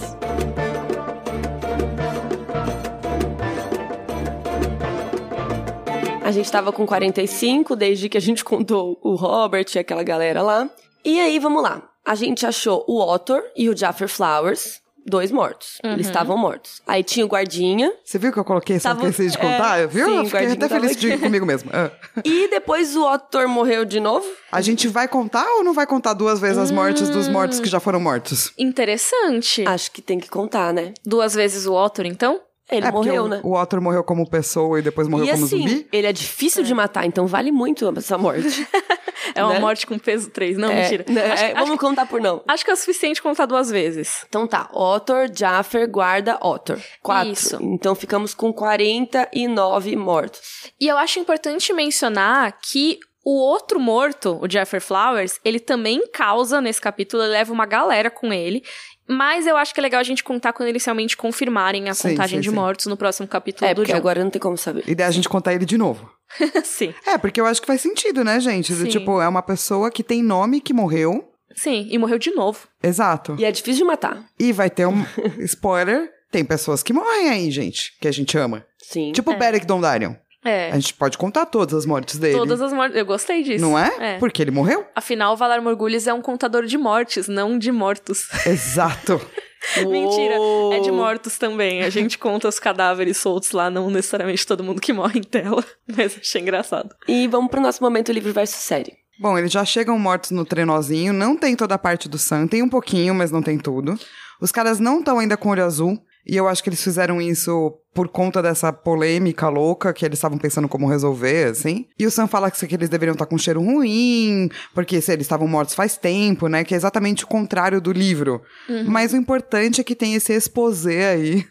A 6.30 6.32
gente 6.32 6.48
tava 6.52 6.70
com 6.70 6.86
45 6.86 7.74
desde 7.74 8.08
que 8.08 8.16
a 8.16 8.20
gente 8.20 8.44
contou 8.46 8.96
o 9.02 9.16
Robert 9.16 9.66
e 9.74 9.80
aquela 9.80 10.04
galera 10.04 10.40
lá. 10.40 10.70
E 11.04 11.18
aí, 11.18 11.40
vamos 11.40 11.60
lá. 11.60 11.82
A 12.06 12.14
gente 12.14 12.46
achou 12.46 12.84
o 12.86 13.00
Ottor 13.02 13.42
e 13.56 13.68
o 13.68 13.76
Jaffer 13.76 14.06
Flowers, 14.08 14.80
dois 15.04 15.32
mortos. 15.32 15.80
Eles 15.82 16.06
estavam 16.06 16.38
mortos. 16.38 16.82
Aí 16.86 17.02
tinha 17.02 17.26
o 17.26 17.28
guardinha. 17.28 17.92
Você 18.04 18.16
viu 18.16 18.32
que 18.32 18.38
eu 18.38 18.44
coloquei 18.44 18.76
essa 18.76 18.90
Tava- 18.90 19.08
esqueci 19.08 19.30
de 19.30 19.38
é, 19.38 19.40
contar? 19.40 19.88
viu? 19.88 20.06
sim, 20.06 20.16
eu 20.18 20.24
fiquei 20.26 20.52
até 20.52 20.68
feliz 20.68 20.96
de, 20.96 21.12
aqui. 21.14 21.20
comigo 21.20 21.44
mesmo. 21.44 21.68
Ah. 21.72 21.90
E 22.24 22.48
depois 22.48 22.94
o 22.94 23.04
Ottor 23.12 23.48
morreu 23.48 23.84
de 23.84 23.98
novo. 23.98 24.24
A 24.52 24.60
gente 24.60 24.86
vai 24.86 25.08
contar 25.08 25.44
ou 25.56 25.64
não 25.64 25.74
vai 25.74 25.84
contar 25.84 26.12
duas 26.12 26.38
vezes 26.38 26.58
as 26.58 26.70
mortes 26.70 27.08
dos 27.08 27.26
mortos 27.26 27.58
que 27.58 27.68
já 27.68 27.80
foram 27.80 27.98
mortos? 27.98 28.52
Interessante. 28.56 29.64
Acho 29.66 29.90
que 29.90 30.00
tem 30.00 30.20
que 30.20 30.30
contar, 30.30 30.72
né? 30.72 30.94
Duas 31.04 31.34
vezes 31.34 31.66
o 31.66 31.74
Otter, 31.74 32.06
então? 32.06 32.40
Ele 32.70 32.86
é 32.86 32.90
morreu, 32.92 33.24
o, 33.24 33.28
né? 33.28 33.40
o 33.42 33.54
Otto 33.54 33.80
morreu 33.80 34.04
como 34.04 34.28
pessoa 34.28 34.78
e 34.78 34.82
depois 34.82 35.08
morreu 35.08 35.26
e 35.26 35.30
como 35.32 35.44
assim, 35.44 35.68
zumbi? 35.68 35.88
ele 35.92 36.06
é 36.06 36.12
difícil 36.12 36.62
de 36.62 36.72
matar, 36.74 37.04
então 37.06 37.26
vale 37.26 37.50
muito 37.52 37.92
essa 37.96 38.16
morte. 38.18 38.66
É 39.34 39.44
uma 39.44 39.52
Né? 39.54 39.60
morte 39.60 39.86
com 39.86 39.98
peso 39.98 40.30
3. 40.30 40.56
Não, 40.56 40.70
É, 40.70 40.82
mentira. 40.82 41.04
né, 41.08 41.30
Acho, 41.32 41.44
é, 41.44 41.54
vamos 41.54 41.78
contar 41.78 42.06
por 42.06 42.20
não. 42.22 42.42
acho 42.48 42.64
que 42.64 42.70
é 42.70 42.74
o 42.74 42.76
suficiente 42.76 43.20
contar 43.22 43.44
duas 43.46 43.70
vezes. 43.70 44.24
Então 44.28 44.46
tá, 44.46 44.68
Ottor, 44.72 45.28
Jaffer, 45.32 45.88
guarda, 45.88 46.38
Ottor. 46.40 46.80
Quatro. 47.02 47.30
Isso. 47.32 47.58
Então 47.60 47.94
ficamos 47.94 48.32
com 48.34 48.50
49 48.52 49.94
mortos. 49.96 50.40
E 50.80 50.88
eu 50.88 50.96
acho 50.96 51.18
importante 51.18 51.72
mencionar 51.72 52.56
que 52.60 52.98
o 53.24 53.38
outro 53.38 53.78
morto, 53.78 54.38
o 54.42 54.50
Jeffrey 54.50 54.80
Flowers, 54.80 55.38
ele 55.44 55.60
também 55.60 56.06
causa 56.08 56.60
nesse 56.60 56.80
capítulo, 56.80 57.22
ele 57.22 57.32
leva 57.32 57.52
uma 57.52 57.66
galera 57.66 58.10
com 58.10 58.32
ele. 58.32 58.62
Mas 59.10 59.46
eu 59.46 59.56
acho 59.56 59.74
que 59.74 59.80
é 59.80 59.82
legal 59.82 60.00
a 60.00 60.04
gente 60.04 60.22
contar 60.22 60.52
quando 60.52 60.68
eles 60.68 60.84
realmente 60.84 61.16
confirmarem 61.16 61.88
a 61.88 61.94
Sim, 61.94 62.10
contagem 62.10 62.38
sim, 62.38 62.42
de 62.42 62.48
sim. 62.50 62.54
mortos 62.54 62.86
no 62.86 62.96
próximo 62.96 63.26
capítulo 63.26 63.68
É, 63.68 63.74
do 63.74 63.80
porque 63.80 63.90
John. 63.92 63.98
agora 63.98 64.22
não 64.22 64.30
tem 64.30 64.40
como 64.40 64.56
saber. 64.56 64.84
E 64.86 64.94
daí 64.94 65.06
a 65.06 65.10
gente 65.10 65.28
contar 65.28 65.52
ele 65.52 65.64
de 65.64 65.76
novo. 65.76 66.08
Sim. 66.62 66.94
É, 67.04 67.18
porque 67.18 67.40
eu 67.40 67.46
acho 67.46 67.60
que 67.60 67.66
faz 67.66 67.80
sentido, 67.80 68.22
né, 68.22 68.38
gente? 68.38 68.72
Sim. 68.72 68.84
Tipo, 68.86 69.20
é 69.20 69.26
uma 69.26 69.42
pessoa 69.42 69.90
que 69.90 70.04
tem 70.04 70.22
nome 70.22 70.60
que 70.60 70.72
morreu. 70.72 71.28
Sim, 71.56 71.88
e 71.90 71.98
morreu 71.98 72.18
de 72.20 72.30
novo. 72.30 72.68
Exato. 72.80 73.34
E 73.36 73.44
é 73.44 73.50
difícil 73.50 73.78
de 73.78 73.84
matar. 73.84 74.24
E 74.38 74.52
vai 74.52 74.70
ter 74.70 74.86
um 74.86 75.04
spoiler. 75.40 76.08
Tem 76.30 76.44
pessoas 76.44 76.80
que 76.84 76.92
morrem 76.92 77.28
aí, 77.28 77.50
gente, 77.50 77.98
que 78.00 78.06
a 78.06 78.12
gente 78.12 78.38
ama. 78.38 78.64
Sim. 78.78 79.10
Tipo 79.10 79.32
o 79.32 79.36
Beric 79.36 79.66
Dondarrion. 79.66 80.14
É. 80.44 80.70
A 80.70 80.74
gente 80.74 80.94
pode 80.94 81.18
contar 81.18 81.46
todas 81.46 81.74
as 81.74 81.86
mortes 81.86 82.18
dele. 82.18 82.36
Todas 82.36 82.60
as 82.60 82.72
mortes. 82.72 82.96
Eu 82.96 83.04
gostei 83.04 83.42
disso. 83.42 83.64
Não 83.64 83.78
é? 83.78 84.14
É. 84.14 84.18
Porque 84.18 84.40
ele 84.40 84.50
morreu. 84.50 84.86
Afinal, 84.94 85.36
Valar 85.36 85.60
Morgulhos 85.60 86.06
é 86.06 86.14
um 86.14 86.22
contador 86.22 86.64
de 86.64 86.78
mortes, 86.78 87.28
não 87.28 87.58
de 87.58 87.70
mortos. 87.70 88.28
Exato. 88.46 89.20
Mentira, 89.76 90.38
Uou. 90.38 90.72
é 90.72 90.80
de 90.80 90.90
mortos 90.90 91.36
também. 91.36 91.82
A 91.82 91.90
gente 91.90 92.16
conta 92.16 92.48
os 92.48 92.58
cadáveres 92.58 93.18
soltos 93.18 93.50
lá, 93.50 93.68
não 93.68 93.90
necessariamente 93.90 94.46
todo 94.46 94.64
mundo 94.64 94.80
que 94.80 94.92
morre 94.92 95.20
em 95.20 95.22
tela. 95.22 95.62
Mas 95.94 96.16
achei 96.18 96.40
engraçado. 96.40 96.94
E 97.06 97.28
vamos 97.28 97.50
pro 97.50 97.60
nosso 97.60 97.82
momento 97.82 98.10
livro 98.10 98.32
versus 98.32 98.56
série. 98.56 98.94
Bom, 99.20 99.36
eles 99.36 99.52
já 99.52 99.62
chegam 99.66 99.98
mortos 99.98 100.30
no 100.30 100.46
trenozinho. 100.46 101.12
Não 101.12 101.36
tem 101.36 101.54
toda 101.54 101.74
a 101.74 101.78
parte 101.78 102.08
do 102.08 102.16
Sam. 102.16 102.46
Tem 102.46 102.62
um 102.62 102.70
pouquinho, 102.70 103.14
mas 103.14 103.30
não 103.30 103.42
tem 103.42 103.58
tudo. 103.58 103.94
Os 104.40 104.50
caras 104.50 104.80
não 104.80 105.00
estão 105.00 105.18
ainda 105.18 105.36
com 105.36 105.50
olho 105.50 105.62
azul. 105.62 106.02
E 106.26 106.36
eu 106.36 106.46
acho 106.46 106.62
que 106.62 106.68
eles 106.68 106.82
fizeram 106.82 107.20
isso 107.20 107.72
por 107.94 108.08
conta 108.08 108.42
dessa 108.42 108.72
polêmica 108.72 109.48
louca 109.48 109.92
que 109.92 110.04
eles 110.04 110.18
estavam 110.18 110.38
pensando 110.38 110.68
como 110.68 110.88
resolver, 110.88 111.50
assim. 111.50 111.86
E 111.98 112.06
o 112.06 112.10
Sam 112.10 112.26
fala 112.26 112.50
que 112.50 112.66
que 112.66 112.74
eles 112.74 112.88
deveriam 112.88 113.14
estar 113.14 113.26
com 113.26 113.38
cheiro 113.38 113.60
ruim, 113.60 114.48
porque 114.74 115.00
se 115.00 115.12
eles 115.12 115.24
estavam 115.24 115.48
mortos 115.48 115.74
faz 115.74 115.96
tempo, 115.96 116.46
né? 116.46 116.62
Que 116.62 116.74
é 116.74 116.76
exatamente 116.76 117.24
o 117.24 117.26
contrário 117.26 117.80
do 117.80 117.92
livro. 117.92 118.42
Mas 118.86 119.12
o 119.12 119.16
importante 119.16 119.80
é 119.80 119.84
que 119.84 119.96
tem 119.96 120.14
esse 120.14 120.32
exposé 120.32 121.10
aí 121.10 121.44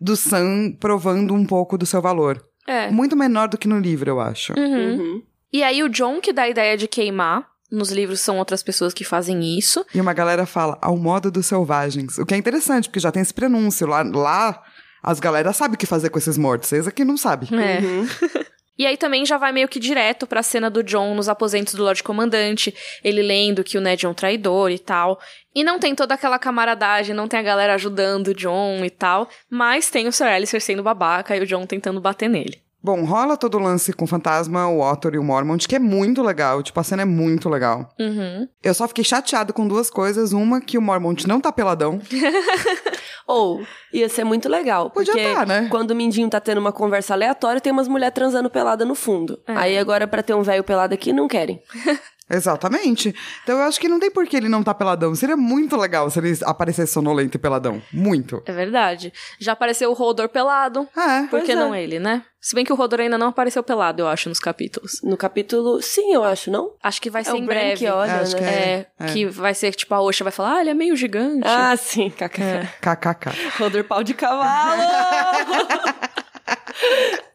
do 0.00 0.16
Sam 0.16 0.72
provando 0.78 1.32
um 1.32 1.44
pouco 1.46 1.78
do 1.78 1.86
seu 1.86 2.02
valor. 2.02 2.42
É. 2.66 2.90
Muito 2.90 3.16
menor 3.16 3.48
do 3.48 3.56
que 3.56 3.68
no 3.68 3.78
livro, 3.78 4.10
eu 4.10 4.20
acho. 4.20 4.52
Uhum. 4.58 5.22
E 5.52 5.62
aí 5.62 5.82
o 5.82 5.88
John 5.88 6.20
que 6.20 6.32
dá 6.32 6.42
a 6.42 6.48
ideia 6.48 6.76
de 6.76 6.88
queimar. 6.88 7.46
Nos 7.70 7.90
livros 7.90 8.20
são 8.20 8.38
outras 8.38 8.62
pessoas 8.62 8.94
que 8.94 9.04
fazem 9.04 9.58
isso. 9.58 9.84
E 9.94 10.00
uma 10.00 10.12
galera 10.12 10.46
fala, 10.46 10.78
ao 10.80 10.96
modo 10.96 11.30
dos 11.30 11.46
selvagens. 11.46 12.18
O 12.18 12.24
que 12.24 12.34
é 12.34 12.36
interessante, 12.36 12.88
porque 12.88 13.00
já 13.00 13.10
tem 13.10 13.22
esse 13.22 13.34
prenúncio. 13.34 13.86
Lá, 13.86 14.02
lá 14.02 14.62
as 15.02 15.20
galera 15.20 15.52
sabem 15.52 15.74
o 15.74 15.78
que 15.78 15.86
fazer 15.86 16.10
com 16.10 16.18
esses 16.18 16.38
mortos. 16.38 16.68
Vocês 16.68 16.86
aqui 16.86 17.04
não 17.04 17.16
sabem. 17.16 17.48
É. 17.52 17.80
Uhum. 17.80 18.06
E 18.78 18.86
aí 18.86 18.96
também 18.96 19.24
já 19.24 19.38
vai 19.38 19.52
meio 19.52 19.68
que 19.68 19.78
direto 19.78 20.26
pra 20.26 20.42
cena 20.42 20.68
do 20.68 20.82
John 20.82 21.14
nos 21.14 21.30
aposentos 21.30 21.74
do 21.74 21.82
Lorde 21.82 22.02
Comandante, 22.02 22.74
ele 23.02 23.22
lendo 23.22 23.64
que 23.64 23.78
o 23.78 23.80
Ned 23.80 24.04
é 24.04 24.08
um 24.08 24.12
traidor 24.12 24.70
e 24.70 24.78
tal. 24.78 25.18
E 25.54 25.64
não 25.64 25.78
tem 25.78 25.94
toda 25.94 26.12
aquela 26.12 26.38
camaradagem, 26.38 27.14
não 27.14 27.26
tem 27.26 27.40
a 27.40 27.42
galera 27.42 27.74
ajudando 27.74 28.28
o 28.28 28.34
John 28.34 28.84
e 28.84 28.90
tal, 28.90 29.30
mas 29.48 29.88
tem 29.88 30.06
o 30.06 30.12
Sir 30.12 30.26
Alistair 30.26 30.60
sendo 30.60 30.82
babaca 30.82 31.34
e 31.34 31.40
o 31.40 31.46
John 31.46 31.64
tentando 31.64 32.02
bater 32.02 32.28
nele. 32.28 32.65
Bom, 32.82 33.04
rola 33.04 33.36
todo 33.36 33.56
o 33.56 33.60
lance 33.60 33.92
com 33.92 34.04
o 34.04 34.08
fantasma, 34.08 34.68
o 34.68 34.80
Otto 34.80 35.10
e 35.12 35.18
o 35.18 35.24
Mormont, 35.24 35.66
que 35.66 35.74
é 35.74 35.78
muito 35.78 36.22
legal. 36.22 36.62
Tipo, 36.62 36.78
a 36.78 36.84
cena 36.84 37.02
é 37.02 37.04
muito 37.04 37.48
legal. 37.48 37.88
Uhum. 37.98 38.46
Eu 38.62 38.74
só 38.74 38.86
fiquei 38.86 39.02
chateado 39.02 39.52
com 39.52 39.66
duas 39.66 39.90
coisas. 39.90 40.32
Uma, 40.32 40.60
que 40.60 40.78
o 40.78 40.82
Mormont 40.82 41.26
não 41.26 41.40
tá 41.40 41.50
peladão. 41.50 42.00
Ou, 43.26 43.66
ia 43.92 44.08
ser 44.08 44.22
muito 44.22 44.48
legal. 44.48 44.88
Podia 44.90 45.12
porque 45.12 45.34
tá, 45.34 45.44
né? 45.44 45.66
quando 45.68 45.90
o 45.90 45.96
Mindinho 45.96 46.30
tá 46.30 46.38
tendo 46.38 46.58
uma 46.58 46.72
conversa 46.72 47.12
aleatória, 47.12 47.60
tem 47.60 47.72
umas 47.72 47.88
mulheres 47.88 48.14
transando 48.14 48.48
pelada 48.48 48.84
no 48.84 48.94
fundo. 48.94 49.40
Aí 49.48 49.76
agora, 49.76 50.06
pra 50.06 50.22
ter 50.22 50.34
um 50.34 50.42
velho 50.42 50.62
pelado 50.62 50.94
aqui, 50.94 51.12
não 51.12 51.26
querem. 51.26 51.60
Exatamente. 52.28 53.14
Então 53.44 53.56
eu 53.58 53.62
acho 53.64 53.78
que 53.80 53.88
não 53.88 54.00
tem 54.00 54.10
por 54.10 54.26
que 54.26 54.36
ele 54.36 54.48
não 54.48 54.62
tá 54.62 54.74
peladão. 54.74 55.14
Seria 55.14 55.36
muito 55.36 55.76
legal 55.76 56.10
se 56.10 56.18
ele 56.18 56.36
aparecesse 56.44 56.92
sonolento 56.92 57.36
e 57.36 57.40
peladão. 57.40 57.80
Muito. 57.92 58.42
É 58.46 58.52
verdade. 58.52 59.12
Já 59.38 59.52
apareceu 59.52 59.90
o 59.90 59.94
Rodor 59.94 60.28
pelado. 60.28 60.88
É. 60.96 61.26
Por 61.28 61.42
que 61.42 61.52
é. 61.52 61.54
não 61.54 61.74
ele, 61.74 61.98
né? 62.00 62.22
Se 62.40 62.54
bem 62.54 62.64
que 62.64 62.72
o 62.72 62.76
Rodor 62.76 63.00
ainda 63.00 63.18
não 63.18 63.28
apareceu 63.28 63.62
pelado, 63.62 64.02
eu 64.02 64.08
acho, 64.08 64.28
nos 64.28 64.38
capítulos. 64.38 65.00
No 65.02 65.16
capítulo, 65.16 65.82
sim, 65.82 66.12
eu 66.14 66.22
acho, 66.22 66.48
não? 66.50 66.72
Acho 66.82 67.00
que 67.02 67.10
vai 67.10 67.24
ser 67.24 67.30
É 67.30 67.34
o 67.34 67.36
em 67.38 67.44
breve. 67.44 67.76
que 67.78 67.88
olha, 67.88 68.10
É, 68.10 68.20
acho 68.20 68.36
né? 68.36 68.38
que 68.38 68.44
É, 68.44 68.86
É. 69.00 69.06
que 69.12 69.26
vai 69.26 69.52
ser 69.54 69.72
tipo 69.74 69.92
a 69.94 70.00
Osha 70.00 70.22
vai 70.22 70.32
falar, 70.32 70.56
ah, 70.56 70.60
ele 70.60 70.70
é 70.70 70.74
meio 70.74 70.94
gigante. 70.96 71.42
Ah, 71.46 71.76
sim, 71.76 72.08
kaká. 72.10 72.42
É. 72.42 72.66
KKK. 72.80 73.30
Rodor 73.58 73.84
pau 73.84 74.02
de 74.04 74.14
cavalo! 74.14 74.82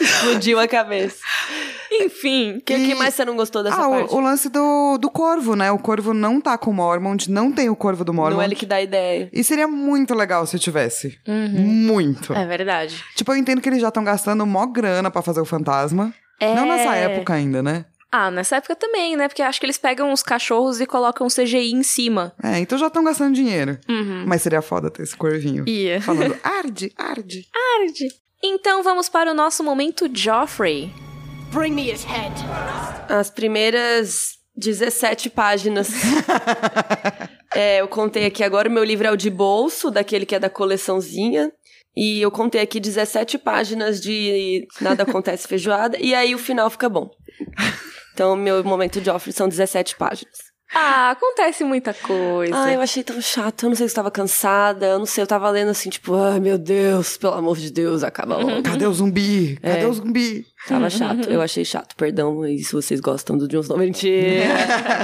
Explodiu 0.00 0.58
a 0.58 0.68
cabeça. 0.68 1.18
Enfim. 1.90 2.56
O 2.56 2.60
que, 2.62 2.74
E- 2.74 2.86
que 2.88 2.94
mais 2.94 3.14
você 3.14 3.24
não 3.24 3.36
gostou 3.36 3.62
dessa 3.62 3.76
ah, 3.76 3.88
parte? 3.88 4.12
o, 4.12 4.16
o 4.16 4.20
lance 4.20 4.48
do, 4.48 4.98
do 4.98 5.10
corvo, 5.10 5.54
né? 5.54 5.70
O 5.70 5.78
corvo 5.78 6.14
não 6.14 6.40
tá 6.40 6.56
com 6.56 6.70
o 6.70 6.74
Mormont, 6.74 7.30
não 7.30 7.52
tem 7.52 7.68
o 7.68 7.76
corvo 7.76 8.04
do 8.04 8.12
Mormont. 8.14 8.34
Não 8.34 8.42
é 8.42 8.46
ele 8.46 8.54
que 8.54 8.66
dá 8.66 8.80
ideia. 8.80 9.28
E 9.32 9.44
seria 9.44 9.68
muito 9.68 10.14
legal 10.14 10.46
se 10.46 10.58
tivesse. 10.58 11.18
Muito. 11.26 12.32
É 12.32 12.46
verdade. 12.46 13.04
Tipo, 13.14 13.32
eu 13.32 13.36
entendo 13.36 13.60
que 13.60 13.68
eles 13.68 13.80
já 13.80 13.88
estão 13.88 14.04
gastando 14.04 14.46
mó 14.46 14.66
grana 14.66 15.10
pra 15.10 15.22
fazer 15.22 15.40
o 15.40 15.44
fantasma. 15.44 16.12
É. 16.40 16.54
Não 16.54 16.66
nessa 16.66 16.94
época 16.96 17.34
ainda, 17.34 17.62
né? 17.62 17.84
Ah, 18.10 18.30
nessa 18.30 18.56
época 18.56 18.76
também, 18.76 19.16
né? 19.16 19.26
Porque 19.26 19.40
acho 19.40 19.58
que 19.58 19.64
eles 19.64 19.78
pegam 19.78 20.12
os 20.12 20.22
cachorros 20.22 20.80
e 20.82 20.86
colocam 20.86 21.28
CGI 21.28 21.72
em 21.72 21.82
cima. 21.82 22.34
É, 22.42 22.58
então 22.58 22.76
já 22.76 22.88
estão 22.88 23.02
gastando 23.02 23.34
dinheiro. 23.34 23.78
Uhum. 23.88 24.24
Mas 24.26 24.42
seria 24.42 24.60
foda 24.60 24.90
ter 24.90 25.02
esse 25.02 25.16
corvinho. 25.16 25.66
Ia. 25.66 25.98
Falando, 26.02 26.36
arde, 26.42 26.92
arde. 26.98 27.48
Tarde. 27.50 28.08
Então 28.44 28.82
vamos 28.82 29.08
para 29.08 29.30
o 29.30 29.34
nosso 29.34 29.62
momento 29.62 30.10
Joffrey. 30.12 30.92
Bring 31.52 31.72
me 31.74 31.92
his 31.92 32.02
head. 32.02 32.34
As 33.08 33.30
primeiras 33.30 34.38
17 34.56 35.30
páginas. 35.30 35.88
É, 37.54 37.82
eu 37.82 37.86
contei 37.88 38.24
aqui 38.24 38.42
agora, 38.42 38.66
o 38.66 38.72
meu 38.72 38.82
livro 38.82 39.06
é 39.06 39.10
o 39.10 39.16
de 39.16 39.28
bolso, 39.28 39.90
daquele 39.90 40.24
que 40.24 40.34
é 40.34 40.38
da 40.38 40.48
coleçãozinha. 40.48 41.52
E 41.94 42.18
eu 42.22 42.30
contei 42.30 42.62
aqui 42.62 42.80
17 42.80 43.36
páginas 43.36 44.00
de 44.00 44.66
Nada 44.80 45.02
Acontece 45.02 45.46
Feijoada. 45.48 45.98
E 46.00 46.14
aí 46.14 46.34
o 46.34 46.38
final 46.38 46.70
fica 46.70 46.88
bom. 46.88 47.10
Então, 48.14 48.34
meu 48.34 48.64
momento 48.64 49.00
de 49.00 49.04
Joffrey 49.04 49.34
são 49.34 49.50
17 49.50 49.96
páginas. 49.96 50.51
Ah, 50.74 51.10
acontece 51.10 51.64
muita 51.64 51.92
coisa. 51.92 52.54
Ah, 52.56 52.72
eu 52.72 52.80
achei 52.80 53.02
tão 53.02 53.20
chato. 53.20 53.64
Eu 53.64 53.68
não 53.70 53.76
sei 53.76 53.86
se 53.88 53.92
eu 53.92 53.96
tava 53.96 54.10
cansada. 54.10 54.86
Eu 54.86 54.98
não 54.98 55.06
sei, 55.06 55.22
eu 55.22 55.26
tava 55.26 55.50
lendo 55.50 55.70
assim, 55.70 55.90
tipo, 55.90 56.14
ai 56.14 56.40
meu 56.40 56.56
Deus, 56.56 57.16
pelo 57.16 57.34
amor 57.34 57.58
de 57.58 57.70
Deus, 57.70 58.02
acaba 58.02 58.36
logo. 58.38 58.62
Cadê 58.64 58.86
o 58.86 58.92
zumbi? 58.92 59.58
Cadê 59.62 59.80
É. 59.82 59.86
o 59.86 59.92
zumbi? 59.92 60.46
Tava 60.66 60.88
chato. 60.88 61.28
Eu 61.28 61.42
achei 61.42 61.64
chato. 61.64 61.94
Perdão 61.96 62.42
aí 62.42 62.58
se 62.60 62.72
vocês 62.72 63.00
gostam 63.00 63.36
do 63.36 63.46
Jones. 63.46 63.68
Não, 63.68 63.76
mentira. 63.76 64.44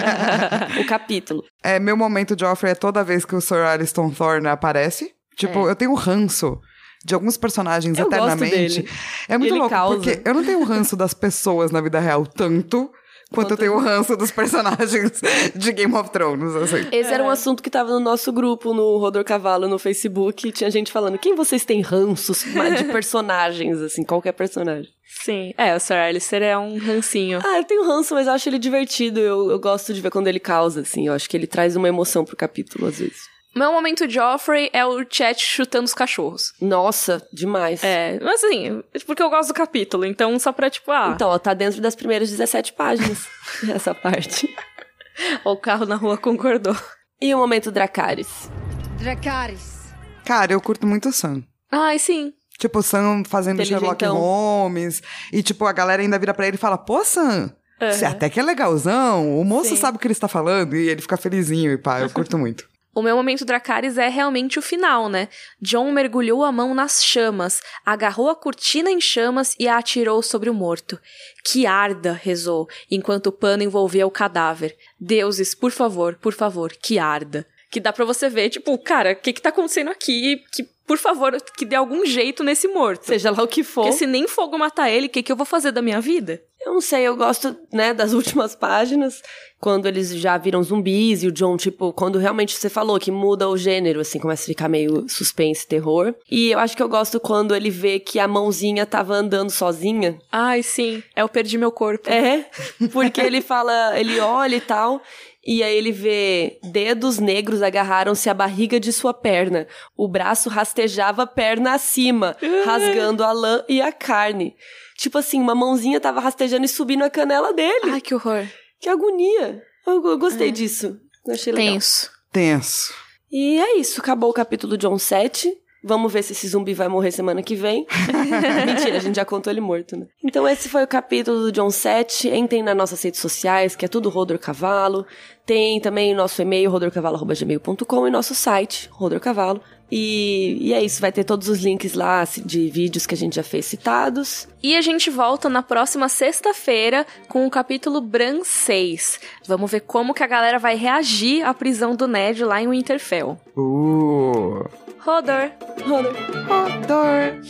o 0.81 0.87
capítulo. 0.87 1.45
É, 1.62 1.79
meu 1.79 1.97
momento 1.97 2.35
de 2.35 2.45
Joffrey 2.45 2.73
é 2.73 2.75
toda 2.75 3.05
vez 3.05 3.25
que 3.25 3.35
o 3.35 3.41
Sir 3.41 3.59
Aliston 3.59 4.11
Thorne 4.11 4.49
aparece. 4.49 5.12
Tipo, 5.37 5.69
eu 5.69 5.77
tenho 5.77 5.95
ranço 5.95 6.59
de 7.05 7.14
alguns 7.14 7.37
personagens 7.37 7.97
Eu 7.99 8.07
gosto 8.07 8.16
eternamente. 8.16 8.83
dele. 8.83 8.89
É 9.29 9.39
muito 9.39 9.53
Ele 9.53 9.59
louco, 9.61 9.75
causa. 9.75 9.95
porque 9.97 10.21
eu 10.25 10.35
não 10.35 10.45
tenho 10.45 10.64
ranço 10.64 10.97
das 10.97 11.14
pessoas 11.14 11.71
na 11.71 11.81
vida 11.81 12.01
real 12.01 12.27
tanto 12.27 12.91
quanto 13.33 13.53
eu 13.53 13.57
tenho 13.57 13.79
ranço 13.79 14.16
dos 14.16 14.31
personagens 14.31 15.20
de 15.55 15.72
Game 15.72 15.95
of 15.95 16.11
Thrones, 16.11 16.55
assim. 16.57 16.87
Esse 16.93 17.11
É. 17.11 17.14
era 17.14 17.24
um 17.24 17.31
assunto 17.31 17.62
que 17.62 17.70
tava 17.70 17.91
no 17.91 18.01
nosso 18.01 18.33
grupo, 18.33 18.72
no 18.74 18.99
Rodor 18.99 19.24
Cavalo, 19.24 19.68
no 19.68 19.79
Facebook. 19.79 20.51
Tinha 20.53 20.70
gente 20.70 20.91
falando, 20.93 21.18
quem 21.18 21.35
vocês 21.35 21.64
têm 21.64 21.81
ranços 21.81 22.45
de 22.45 22.85
personagens, 22.93 23.79
assim, 23.81 24.03
qualquer 24.03 24.33
personagem. 24.33 24.91
Sim. 25.24 25.53
É, 25.57 25.74
o 25.74 25.81
Sir 25.81 25.95
Alistair 25.97 26.43
é 26.43 26.59
um 26.59 26.79
rancinho. 26.79 27.41
Ah, 27.45 27.59
eu 27.59 27.64
tenho 27.64 27.85
ranço, 27.87 28.14
mas 28.14 28.26
eu 28.26 28.33
acho 28.35 28.49
ele 28.49 28.59
divertido. 28.59 29.18
Eu, 29.20 29.51
eu 29.51 29.59
gosto 29.59 29.93
de 29.95 30.01
ver 30.01 30.11
quando 30.11 30.29
ele 30.29 30.39
causa, 30.39 30.83
assim. 30.83 31.07
Eu 31.07 31.14
acho 31.14 31.29
que 31.29 31.37
ele 31.37 31.47
traz 31.47 31.76
uma 31.76 31.89
emoção 31.89 32.24
pro 32.24 32.37
capítulo, 32.37 32.87
às 32.87 32.99
vezes. 32.99 33.22
Meu 33.59 33.73
momento 33.73 34.09
Joffrey 34.09 34.71
é 34.73 34.87
o 34.87 35.05
chat 35.11 35.45
chutando 35.45 35.85
os 35.85 35.93
cachorros. 35.93 36.53
Nossa, 36.61 37.27
demais. 37.33 37.83
É, 37.83 38.17
mas 38.23 38.45
assim, 38.45 38.85
porque 39.05 39.21
eu 39.21 39.29
gosto 39.29 39.49
do 39.49 39.55
capítulo, 39.55 40.05
então 40.05 40.39
só 40.39 40.53
pra 40.53 40.71
tipo, 40.71 40.93
ah, 40.93 41.11
Então, 41.13 41.29
ó, 41.29 41.39
tá 41.41 41.55
dentro 41.55 41.81
das 41.81 41.97
primeiras 41.97 42.31
17 42.31 42.75
páginas, 42.75 43.27
essa 43.75 43.93
parte. 43.93 44.49
o 45.45 45.57
carro 45.57 45.87
na 45.87 45.97
rua 45.97 46.17
concordou. 46.17 46.77
E 47.21 47.35
o 47.35 47.39
momento 47.39 47.73
Dracarys. 47.73 48.49
Dracarys. 48.97 49.93
Cara, 50.25 50.53
eu 50.53 50.61
curto 50.61 50.87
muito 50.87 51.09
o 51.09 51.13
Sam. 51.13 51.43
Ai, 51.69 51.99
sim. 51.99 52.33
Tipo, 52.59 52.79
o 52.79 52.83
Sam 52.83 53.25
fazendo 53.27 53.65
Sherlock 53.65 54.05
Holmes. 54.05 55.03
E, 55.33 55.43
tipo, 55.43 55.67
a 55.67 55.73
galera 55.73 56.01
ainda 56.01 56.19
vira 56.19 56.33
pra 56.33 56.47
ele 56.47 56.57
e 56.57 56.61
fala, 56.61 56.79
pô, 56.79 57.05
Sam, 57.05 57.53
uhum. 57.83 57.91
você 57.91 58.05
até 58.05 58.31
que 58.31 58.39
é 58.39 58.43
legalzão. 58.43 59.37
O 59.37 59.45
moço 59.45 59.71
Sim. 59.71 59.77
sabe 59.77 59.97
o 59.97 60.01
que 60.01 60.07
ele 60.07 60.13
está 60.13 60.29
falando 60.29 60.77
e 60.77 60.89
ele 60.89 61.03
fica 61.03 61.17
felizinho 61.17 61.73
e 61.73 61.79
pá, 61.79 62.01
eu 62.01 62.11
curto 62.15 62.39
muito. 62.39 62.68
O 62.99 63.03
meu 63.03 63.15
momento 63.15 63.45
Dracarys 63.45 63.97
é 63.97 64.09
realmente 64.09 64.59
o 64.59 64.63
final, 64.63 65.09
né? 65.09 65.29
John 65.63 65.93
mergulhou 65.93 66.43
a 66.43 66.51
mão 66.51 66.75
nas 66.75 67.05
chamas, 67.05 67.63
agarrou 67.87 68.29
a 68.29 68.35
cortina 68.35 68.91
em 68.91 69.01
chamas 69.01 69.55
e 69.57 69.69
a 69.69 69.79
atirou 69.79 70.21
sobre 70.21 70.51
o 70.51 70.55
morto. 70.55 70.99
Que 71.45 71.65
arda, 71.65 72.13
rezou, 72.13 72.67
enquanto 72.91 73.29
o 73.29 73.33
pano 73.33 73.63
envolvia 73.63 74.05
o 74.05 74.11
cadáver. 74.11 74.77
Deuses, 74.99 75.55
por 75.55 75.71
favor, 75.71 76.17
por 76.17 76.33
favor, 76.33 76.73
que 76.73 76.99
arda. 76.99 77.47
Que 77.71 77.79
dá 77.79 77.93
pra 77.93 78.05
você 78.05 78.29
ver, 78.29 78.51
tipo, 78.51 78.77
cara, 78.79 79.13
o 79.13 79.17
que 79.17 79.33
que 79.33 79.43
tá 79.43 79.51
acontecendo 79.51 79.91
aqui? 79.91 80.43
Que 80.51 80.65
por 80.85 80.99
favor, 80.99 81.41
que 81.57 81.65
dê 81.65 81.77
algum 81.77 82.05
jeito 82.05 82.43
nesse 82.43 82.67
morto. 82.67 83.07
Seja 83.07 83.31
lá 83.31 83.45
o 83.45 83.47
que 83.47 83.63
for. 83.63 83.83
Porque 83.83 83.97
se 83.97 84.09
nem 84.09 84.27
fogo 84.27 84.59
matar 84.59 84.91
ele, 84.91 85.07
o 85.07 85.11
que, 85.11 85.23
que 85.23 85.31
eu 85.31 85.37
vou 85.37 85.47
fazer 85.47 85.71
da 85.71 85.83
minha 85.83 86.01
vida? 86.01 86.43
Eu 86.69 86.75
não 86.75 86.81
sei, 86.83 87.05
eu 87.05 87.16
gosto, 87.16 87.57
né, 87.73 87.95
das 87.95 88.12
últimas 88.14 88.55
páginas, 88.55 89.23
quando 89.59 89.87
eles 89.87 90.14
já 90.14 90.37
viram 90.37 90.62
zumbis 90.62 91.23
e 91.23 91.27
o 91.27 91.33
John, 91.33 91.57
tipo, 91.57 91.95
quando 91.95 92.19
realmente 92.19 92.55
você 92.55 92.69
falou 92.69 92.99
que 92.99 93.11
muda 93.11 93.49
o 93.49 93.57
gênero, 93.57 94.01
assim, 94.01 94.19
começa 94.19 94.43
a 94.43 94.47
ficar 94.47 94.69
meio 94.69 95.09
suspense, 95.09 95.66
terror. 95.66 96.14
E 96.31 96.51
eu 96.51 96.59
acho 96.59 96.77
que 96.77 96.83
eu 96.83 96.89
gosto 96.89 97.19
quando 97.19 97.55
ele 97.55 97.71
vê 97.71 97.99
que 97.99 98.21
a 98.21 98.29
mãozinha 98.29 98.85
tava 98.85 99.14
andando 99.14 99.49
sozinha. 99.49 100.19
Ai, 100.31 100.62
sim. 100.62 101.03
É 101.16 101.25
o 101.25 101.29
perdi 101.29 101.57
meu 101.57 101.73
corpo. 101.73 102.09
É, 102.11 102.45
porque 102.93 103.23
ele 103.23 103.41
fala, 103.41 103.99
ele 103.99 104.21
olha 104.21 104.57
e 104.57 104.61
tal, 104.61 105.01
e 105.47 105.62
aí 105.62 105.75
ele 105.75 105.91
vê 105.91 106.59
dedos 106.62 107.19
negros 107.19 107.62
agarraram-se 107.62 108.29
à 108.29 108.35
barriga 108.35 108.79
de 108.79 108.93
sua 108.93 109.14
perna. 109.14 109.66
O 109.97 110.07
braço 110.07 110.51
rastejava 110.51 111.27
perna 111.27 111.73
acima, 111.73 112.37
rasgando 112.66 113.25
a 113.25 113.33
lã 113.33 113.64
e 113.66 113.81
a 113.81 113.91
carne. 113.91 114.55
Tipo 114.99 115.17
assim, 115.17 115.41
uma 115.41 115.55
mãozinha 115.55 116.01
tava 116.01 116.19
rastejando 116.19 116.65
e 116.65 116.69
subindo 116.69 117.05
a 117.05 117.09
canela 117.09 117.55
dele. 117.55 117.93
Ai, 117.93 118.01
que 118.01 118.13
horror. 118.13 118.45
Que 118.81 118.89
agonia. 118.89 119.63
Eu, 119.87 120.05
eu 120.05 120.19
gostei 120.19 120.49
é. 120.49 120.51
disso. 120.51 120.99
Eu 121.25 121.35
achei 121.35 121.53
legal. 121.53 121.75
Tenso. 121.75 122.11
Tenso. 122.33 122.95
E 123.31 123.61
é 123.61 123.79
isso, 123.79 124.01
acabou 124.01 124.31
o 124.31 124.35
capítulo 124.35 124.77
John 124.77 124.99
7. 124.99 125.57
Vamos 125.85 126.13
ver 126.13 126.25
se 126.25 126.33
esse 126.33 126.49
zumbi 126.49 126.75
vai 126.75 126.89
morrer 126.89 127.13
semana 127.13 127.45
que 127.45 127.55
vem. 127.55 127.87
Mentira, 128.67 128.97
a 128.97 129.01
gente 129.01 129.15
já 129.15 129.25
contou 129.25 129.53
ele 129.53 129.61
morto, 129.61 129.97
né? 129.97 130.09
Então 130.25 130.49
esse 130.49 130.69
foi 130.69 130.83
o 130.83 130.89
capítulo 130.89 131.43
do 131.43 131.53
John 131.53 131.71
7. 131.71 132.31
Entrem 132.31 132.65
nas 132.65 132.77
nossas 132.77 133.01
redes 133.01 133.21
sociais, 133.21 133.77
que 133.77 133.85
é 133.85 133.89
tudo 133.89 134.09
Rodor 134.09 134.41
Cavalo. 134.41 135.07
Tem 135.47 135.81
também 135.81 136.13
o 136.13 136.17
nosso 136.17 136.43
e-mail, 136.43 136.73
rodorcavalo.gmail.com 136.73 138.09
e 138.09 138.11
nosso 138.11 138.35
site, 138.35 138.89
Rodor 138.91 139.21
Cavalo. 139.21 139.63
E, 139.91 140.59
e, 140.61 140.74
é 140.74 140.82
isso, 140.82 141.01
vai 141.01 141.11
ter 141.11 141.24
todos 141.24 141.49
os 141.49 141.61
links 141.61 141.95
lá 141.95 142.24
de 142.45 142.68
vídeos 142.68 143.07
que 143.07 143.14
a 143.14 143.16
gente 143.16 143.36
já 143.36 143.43
fez 143.43 143.66
citados. 143.66 144.47
E 144.62 144.76
a 144.76 144.80
gente 144.80 145.09
volta 145.11 145.49
na 145.49 145.62
próxima 145.62 146.09
sexta-feira 146.09 147.07
com 147.28 147.47
o 147.47 147.51
capítulo 147.51 148.01
Bran 148.01 148.41
6. 148.45 149.20
Vamos 149.47 149.70
ver 149.70 149.80
como 149.80 150.12
que 150.12 150.22
a 150.22 150.26
galera 150.26 150.59
vai 150.59 150.76
reagir 150.76 151.43
à 151.43 151.55
prisão 151.55 151.97
do 151.97 152.07
Ned 152.07 152.45
lá 152.45 152.61
em 152.61 152.68
Winterfell. 152.68 153.39
Uh! 153.57 154.68
Rodor. 154.99 155.51
Rodor. 155.86 156.14
Rodor. 156.47 157.41